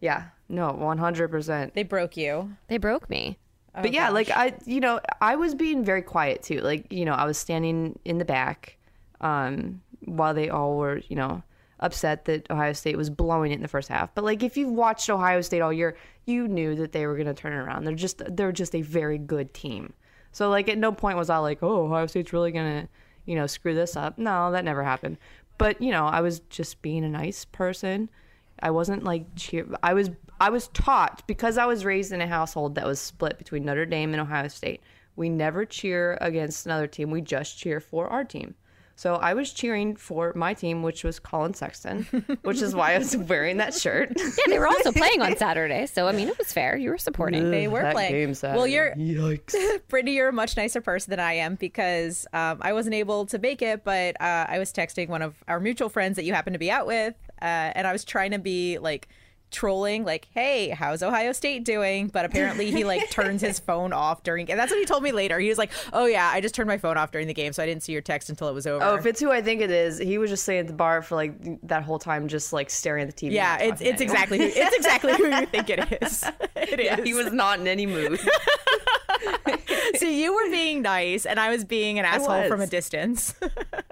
yeah. 0.00 0.24
No, 0.48 0.70
100%. 0.72 1.72
They 1.72 1.82
broke 1.82 2.14
you. 2.16 2.56
They 2.68 2.76
broke 2.76 3.08
me. 3.08 3.38
but 3.74 3.90
yeah, 3.94 4.10
like 4.10 4.28
I, 4.30 4.52
you 4.66 4.80
know, 4.80 5.00
I 5.22 5.36
was 5.36 5.54
being 5.54 5.82
very 5.82 6.02
quiet 6.02 6.42
too. 6.42 6.60
Like, 6.60 6.92
you 6.92 7.06
know, 7.06 7.14
I 7.14 7.24
was 7.24 7.38
standing 7.38 7.98
in 8.04 8.18
the 8.18 8.26
back 8.26 8.76
um, 9.22 9.80
while 10.04 10.34
they 10.34 10.50
all 10.50 10.76
were, 10.76 11.00
you 11.08 11.16
know, 11.16 11.42
upset 11.80 12.26
that 12.26 12.50
Ohio 12.50 12.74
State 12.74 12.98
was 12.98 13.08
blowing 13.08 13.50
it 13.52 13.56
in 13.56 13.62
the 13.62 13.68
first 13.68 13.88
half. 13.88 14.14
But 14.14 14.24
like, 14.24 14.42
if 14.42 14.58
you've 14.58 14.70
watched 14.72 15.08
Ohio 15.08 15.40
State 15.40 15.60
all 15.62 15.72
year, 15.72 15.96
you 16.26 16.46
knew 16.48 16.74
that 16.74 16.92
they 16.92 17.06
were 17.06 17.14
going 17.14 17.26
to 17.28 17.34
turn 17.34 17.54
it 17.54 17.56
around. 17.56 17.84
They're 17.84 17.94
just, 17.94 18.22
they're 18.36 18.52
just 18.52 18.74
a 18.74 18.82
very 18.82 19.16
good 19.16 19.54
team. 19.54 19.94
So 20.32 20.50
like, 20.50 20.68
at 20.68 20.76
no 20.76 20.92
point 20.92 21.16
was 21.16 21.30
I 21.30 21.38
like, 21.38 21.62
oh, 21.62 21.86
Ohio 21.86 22.06
State's 22.08 22.34
really 22.34 22.52
going 22.52 22.82
to, 22.82 22.88
you 23.24 23.36
know, 23.36 23.46
screw 23.46 23.74
this 23.74 23.96
up. 23.96 24.18
No, 24.18 24.52
that 24.52 24.64
never 24.66 24.82
happened. 24.84 25.16
But 25.62 25.80
you 25.80 25.92
know, 25.92 26.06
I 26.06 26.22
was 26.22 26.40
just 26.50 26.82
being 26.82 27.04
a 27.04 27.08
nice 27.08 27.44
person. 27.44 28.10
I 28.58 28.72
wasn't 28.72 29.04
like 29.04 29.26
cheer. 29.36 29.64
I 29.80 29.94
was 29.94 30.10
I 30.40 30.50
was 30.50 30.66
taught 30.68 31.24
because 31.28 31.56
I 31.56 31.66
was 31.66 31.84
raised 31.84 32.10
in 32.10 32.20
a 32.20 32.26
household 32.26 32.74
that 32.74 32.84
was 32.84 32.98
split 32.98 33.38
between 33.38 33.64
Notre 33.64 33.86
Dame 33.86 34.12
and 34.12 34.20
Ohio 34.20 34.48
State. 34.48 34.82
We 35.14 35.28
never 35.28 35.64
cheer 35.64 36.18
against 36.20 36.66
another 36.66 36.88
team. 36.88 37.12
We 37.12 37.20
just 37.20 37.56
cheer 37.56 37.78
for 37.78 38.08
our 38.08 38.24
team. 38.24 38.56
So 38.94 39.14
I 39.16 39.34
was 39.34 39.52
cheering 39.52 39.96
for 39.96 40.32
my 40.36 40.54
team, 40.54 40.82
which 40.82 41.02
was 41.04 41.18
Collin 41.18 41.54
Sexton, 41.54 42.02
which 42.42 42.60
is 42.62 42.74
why 42.74 42.94
I 42.94 42.98
was 42.98 43.16
wearing 43.28 43.56
that 43.56 43.74
shirt. 43.74 44.12
Yeah, 44.16 44.28
they 44.46 44.58
were 44.58 44.66
also 44.68 44.92
playing 44.92 45.22
on 45.22 45.36
Saturday, 45.38 45.86
so 45.86 46.06
I 46.08 46.12
mean 46.12 46.28
it 46.28 46.38
was 46.38 46.52
fair. 46.52 46.76
You 46.76 46.90
were 46.90 46.98
supporting. 46.98 47.50
They 47.50 47.68
were 47.68 47.82
That 47.82 47.94
playing. 47.94 48.12
game 48.34 48.34
well, 48.54 48.66
you're 48.66 48.94
yikes. 48.96 49.54
Brittany, 49.88 50.14
you're 50.16 50.28
a 50.28 50.32
much 50.32 50.56
nicer 50.56 50.80
person 50.80 51.10
than 51.10 51.20
I 51.20 51.34
am 51.34 51.54
because 51.56 52.26
um, 52.32 52.58
I 52.60 52.72
wasn't 52.72 52.94
able 52.94 53.26
to 53.26 53.38
make 53.38 53.62
it, 53.62 53.84
but 53.84 54.20
uh, 54.20 54.46
I 54.48 54.58
was 54.58 54.72
texting 54.72 55.08
one 55.08 55.22
of 55.22 55.42
our 55.48 55.58
mutual 55.60 55.88
friends 55.88 56.16
that 56.16 56.24
you 56.24 56.32
happen 56.34 56.52
to 56.52 56.58
be 56.58 56.70
out 56.70 56.86
with, 56.86 57.14
uh, 57.40 57.44
and 57.44 57.86
I 57.86 57.92
was 57.92 58.04
trying 58.04 58.30
to 58.32 58.38
be 58.38 58.78
like 58.78 59.08
trolling, 59.52 60.04
like, 60.04 60.28
"Hey, 60.32 60.70
how's 60.70 61.02
Ohio 61.02 61.32
State 61.32 61.64
doing?" 61.64 62.08
But 62.08 62.24
apparently, 62.24 62.70
he 62.70 62.84
like 62.84 63.10
turns 63.10 63.40
his 63.40 63.58
phone 63.68 63.92
off 63.92 64.22
during. 64.22 64.50
And 64.50 64.58
that's 64.58 64.70
what 64.70 64.78
he 64.78 64.84
told 64.84 65.02
me 65.02 65.12
later. 65.12 65.38
He 65.38 65.48
was 65.48 65.58
like, 65.58 65.70
"Oh 65.92 66.06
yeah, 66.06 66.30
I 66.32 66.40
just 66.40 66.54
turned 66.54 66.68
my 66.68 66.78
phone 66.78 66.96
off 66.96 67.12
during 67.12 67.26
the 67.26 67.34
game, 67.34 67.52
so 67.52 67.62
I 67.62 67.66
didn't 67.66 67.82
see 67.82 67.92
your 67.92 68.02
text 68.02 68.30
until 68.30 68.48
it 68.48 68.52
was 68.54 68.66
over." 68.66 68.84
Oh, 68.84 68.94
if 68.96 69.06
it's 69.06 69.20
who 69.20 69.30
I 69.30 69.42
think 69.42 69.60
it 69.60 69.70
is, 69.70 69.98
he 69.98 70.18
was 70.18 70.30
just 70.30 70.44
sitting 70.44 70.60
at 70.60 70.66
the 70.66 70.72
bar 70.72 71.02
for 71.02 71.14
like 71.14 71.66
that 71.68 71.82
whole 71.82 71.98
time, 71.98 72.28
just 72.28 72.52
like 72.52 72.70
staring 72.70 73.06
at 73.06 73.14
the 73.14 73.28
TV. 73.28 73.32
yeah, 73.32 73.58
it's 73.58 73.80
it's 73.80 74.00
exactly 74.00 74.38
who, 74.38 74.44
it's 74.44 74.76
exactly 74.76 75.14
who 75.14 75.28
you 75.28 75.46
think 75.46 75.70
it 75.70 76.02
is. 76.02 76.24
It 76.54 76.80
is. 76.80 76.86
Yeah, 76.86 77.02
he 77.02 77.12
was 77.12 77.32
not 77.32 77.58
in 77.60 77.66
any 77.66 77.86
mood. 77.86 78.20
so 79.96 80.06
you 80.06 80.34
were 80.34 80.50
being 80.50 80.82
nice, 80.82 81.26
and 81.26 81.38
I 81.38 81.50
was 81.50 81.64
being 81.64 81.98
an 81.98 82.04
asshole 82.04 82.48
from 82.48 82.60
a 82.60 82.66
distance. 82.66 83.34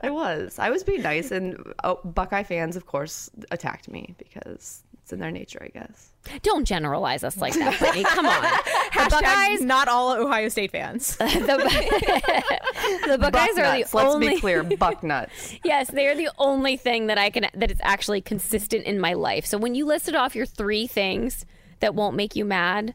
I 0.02 0.10
was. 0.10 0.58
I 0.58 0.70
was 0.70 0.82
being 0.84 1.02
nice, 1.02 1.30
and 1.30 1.56
oh, 1.84 2.00
Buckeye 2.04 2.42
fans, 2.42 2.76
of 2.76 2.86
course, 2.86 3.30
attacked 3.50 3.88
me 3.88 4.14
because 4.18 4.82
It's 5.10 5.14
in 5.14 5.18
their 5.18 5.32
nature, 5.32 5.60
I 5.60 5.76
guess. 5.76 6.10
Don't 6.42 6.64
generalize 6.64 7.24
us 7.24 7.36
like 7.38 7.54
that, 7.54 7.76
Brittany. 7.80 8.04
Come 8.04 8.26
on. 8.26 8.44
The 8.92 9.08
Buckeyes, 9.10 9.62
not 9.62 9.88
all 9.88 10.12
Ohio 10.12 10.48
State 10.48 10.72
fans. 10.72 11.16
the, 11.16 11.24
the 13.06 13.18
Buckeyes 13.18 13.58
are 13.58 13.72
the 13.72 13.78
Let's 13.78 13.94
only. 13.94 14.28
be 14.28 14.40
clear, 14.40 14.62
buck 14.62 15.02
nuts. 15.02 15.56
Yes, 15.64 15.90
they 15.90 16.06
are 16.06 16.14
the 16.14 16.30
only 16.38 16.76
thing 16.76 17.06
that 17.06 17.16
I 17.16 17.30
can 17.30 17.46
that 17.54 17.70
is 17.70 17.78
actually 17.82 18.20
consistent 18.20 18.84
in 18.84 19.00
my 19.00 19.14
life. 19.14 19.46
So 19.46 19.58
when 19.58 19.74
you 19.74 19.86
listed 19.86 20.14
off 20.14 20.36
your 20.36 20.44
three 20.46 20.86
things 20.86 21.46
that 21.80 21.94
won't 21.94 22.14
make 22.14 22.36
you 22.36 22.44
mad, 22.44 22.94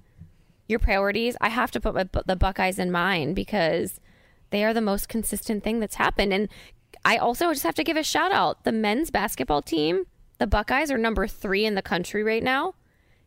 your 0.67 0.79
priorities, 0.79 1.35
I 1.41 1.49
have 1.49 1.71
to 1.71 1.81
put 1.81 1.95
my, 1.95 2.07
the 2.25 2.35
Buckeyes 2.35 2.77
in 2.77 2.91
mine 2.91 3.33
because 3.33 3.99
they 4.51 4.63
are 4.63 4.73
the 4.73 4.81
most 4.81 5.09
consistent 5.09 5.63
thing 5.63 5.79
that's 5.79 5.95
happened. 5.95 6.33
And 6.33 6.49
I 7.03 7.17
also 7.17 7.51
just 7.51 7.63
have 7.63 7.75
to 7.75 7.83
give 7.83 7.97
a 7.97 8.03
shout 8.03 8.31
out. 8.31 8.63
The 8.63 8.71
men's 8.71 9.09
basketball 9.09 9.61
team, 9.61 10.05
the 10.37 10.47
Buckeyes 10.47 10.91
are 10.91 10.97
number 10.97 11.27
three 11.27 11.65
in 11.65 11.75
the 11.75 11.81
country 11.81 12.23
right 12.23 12.43
now. 12.43 12.75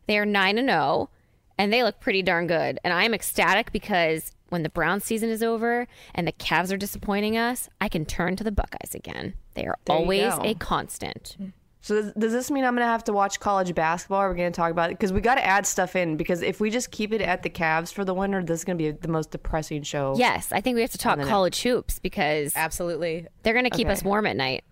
They 0.06 0.18
are 0.18 0.26
nine 0.26 0.58
and 0.58 0.68
zero, 0.68 1.10
and 1.58 1.72
they 1.72 1.82
look 1.82 2.00
pretty 2.00 2.22
darn 2.22 2.46
good. 2.46 2.78
And 2.84 2.92
I'm 2.94 3.14
ecstatic 3.14 3.72
because 3.72 4.32
when 4.48 4.62
the 4.62 4.70
Brown 4.70 5.00
season 5.00 5.28
is 5.28 5.42
over 5.42 5.86
and 6.14 6.26
the 6.26 6.32
Cavs 6.32 6.72
are 6.72 6.76
disappointing 6.78 7.36
us, 7.36 7.68
I 7.80 7.88
can 7.88 8.04
turn 8.06 8.36
to 8.36 8.44
the 8.44 8.52
Buckeyes 8.52 8.94
again. 8.94 9.34
They 9.54 9.66
are 9.66 9.76
There 9.84 9.96
always 9.96 10.32
a 10.42 10.54
constant. 10.54 11.36
So 11.80 12.02
does, 12.02 12.12
does 12.14 12.32
this 12.32 12.50
mean 12.50 12.64
I'm 12.64 12.74
gonna 12.74 12.86
have 12.86 13.04
to 13.04 13.12
watch 13.12 13.38
college 13.40 13.74
basketball? 13.74 14.20
We're 14.20 14.32
we 14.32 14.38
gonna 14.38 14.50
talk 14.50 14.70
about 14.70 14.90
it? 14.90 14.98
Because 14.98 15.12
we 15.12 15.20
got 15.20 15.36
to 15.36 15.44
add 15.44 15.66
stuff 15.66 15.94
in. 15.96 16.16
Because 16.16 16.42
if 16.42 16.60
we 16.60 16.70
just 16.70 16.90
keep 16.90 17.12
it 17.12 17.20
at 17.22 17.42
the 17.42 17.50
Cavs 17.50 17.92
for 17.92 18.04
the 18.04 18.14
winter, 18.14 18.42
this 18.42 18.60
is 18.60 18.64
gonna 18.64 18.76
be 18.76 18.90
the 18.90 19.08
most 19.08 19.30
depressing 19.30 19.82
show. 19.82 20.14
Yes, 20.18 20.50
I 20.52 20.60
think 20.60 20.74
we 20.74 20.80
have 20.82 20.90
to 20.90 20.98
talk 20.98 21.20
college 21.22 21.62
hoops 21.62 21.98
because 21.98 22.52
Absolutely. 22.56 23.26
they're 23.42 23.52
going 23.54 23.64
to 23.64 23.70
keep 23.70 23.86
Okay. 23.86 23.92
us 23.92 24.02
warm 24.02 24.26
at 24.26 24.36
night. 24.36 24.64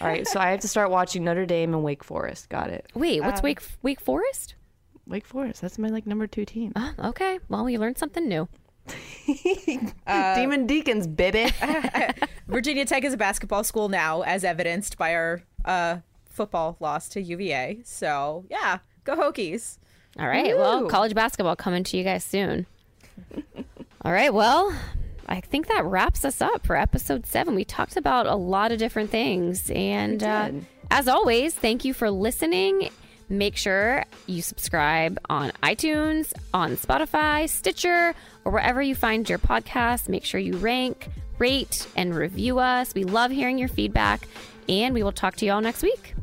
All 0.00 0.06
right. 0.06 0.26
So 0.26 0.38
I 0.38 0.50
have 0.50 0.60
to 0.60 0.68
start 0.68 0.90
watching 0.90 1.24
Notre 1.24 1.46
Dame 1.46 1.72
and 1.74 1.82
Wake 1.82 2.04
Forest. 2.04 2.48
Got 2.48 2.70
it. 2.70 2.86
Wait, 2.94 3.20
Um, 3.20 3.26
what's 3.26 3.42
Wake 3.42 3.60
Wake 3.82 4.00
Forest? 4.00 4.54
Wake 5.06 5.24
Forest. 5.26 5.62
That's 5.62 5.78
my 5.78 5.88
like 5.88 6.06
number 6.06 6.26
two 6.26 6.44
team. 6.44 6.72
Oh, 6.76 6.92
okay, 7.04 7.38
well, 7.48 7.64
we 7.64 7.78
learned 7.78 7.96
something 7.98 8.28
new. 8.28 8.48
Demon 10.06 10.66
Deacons, 10.66 11.06
baby. 11.06 11.52
Virginia 12.48 12.84
Tech 12.84 13.04
is 13.04 13.12
a 13.14 13.16
basketball 13.16 13.64
school 13.64 13.88
now, 13.88 14.22
as 14.22 14.44
evidenced 14.44 14.96
by 14.98 15.14
our 15.14 15.42
uh, 15.64 15.98
football 16.28 16.76
loss 16.80 17.08
to 17.10 17.20
UVA. 17.22 17.80
So, 17.84 18.44
yeah, 18.50 18.78
go 19.04 19.16
Hokies. 19.16 19.78
All 20.18 20.26
right, 20.26 20.56
well, 20.56 20.86
college 20.86 21.14
basketball 21.14 21.56
coming 21.56 21.84
to 21.84 21.96
you 21.96 22.04
guys 22.04 22.24
soon. 22.24 22.66
All 24.02 24.12
right, 24.12 24.32
well, 24.32 24.74
I 25.28 25.40
think 25.40 25.68
that 25.68 25.84
wraps 25.84 26.24
us 26.24 26.40
up 26.40 26.66
for 26.66 26.76
episode 26.76 27.26
seven. 27.26 27.54
We 27.54 27.64
talked 27.64 27.96
about 27.96 28.26
a 28.26 28.34
lot 28.34 28.72
of 28.72 28.78
different 28.78 29.10
things, 29.10 29.70
and 29.70 30.22
uh, 30.22 30.50
as 30.90 31.08
always, 31.08 31.54
thank 31.54 31.84
you 31.84 31.92
for 31.92 32.10
listening. 32.10 32.90
Make 33.28 33.56
sure 33.56 34.04
you 34.26 34.40
subscribe 34.40 35.18
on 35.28 35.52
iTunes, 35.62 36.32
on 36.54 36.76
Spotify, 36.76 37.48
Stitcher, 37.48 38.14
or 38.44 38.52
wherever 38.52 38.80
you 38.80 38.94
find 38.94 39.28
your 39.28 39.38
podcast. 39.38 40.08
Make 40.08 40.24
sure 40.24 40.40
you 40.40 40.56
rank, 40.56 41.08
rate, 41.38 41.86
and 41.94 42.14
review 42.14 42.58
us. 42.58 42.94
We 42.94 43.04
love 43.04 43.30
hearing 43.30 43.58
your 43.58 43.68
feedback, 43.68 44.26
and 44.68 44.94
we 44.94 45.02
will 45.02 45.12
talk 45.12 45.36
to 45.36 45.44
you 45.44 45.52
all 45.52 45.60
next 45.60 45.82
week. 45.82 46.14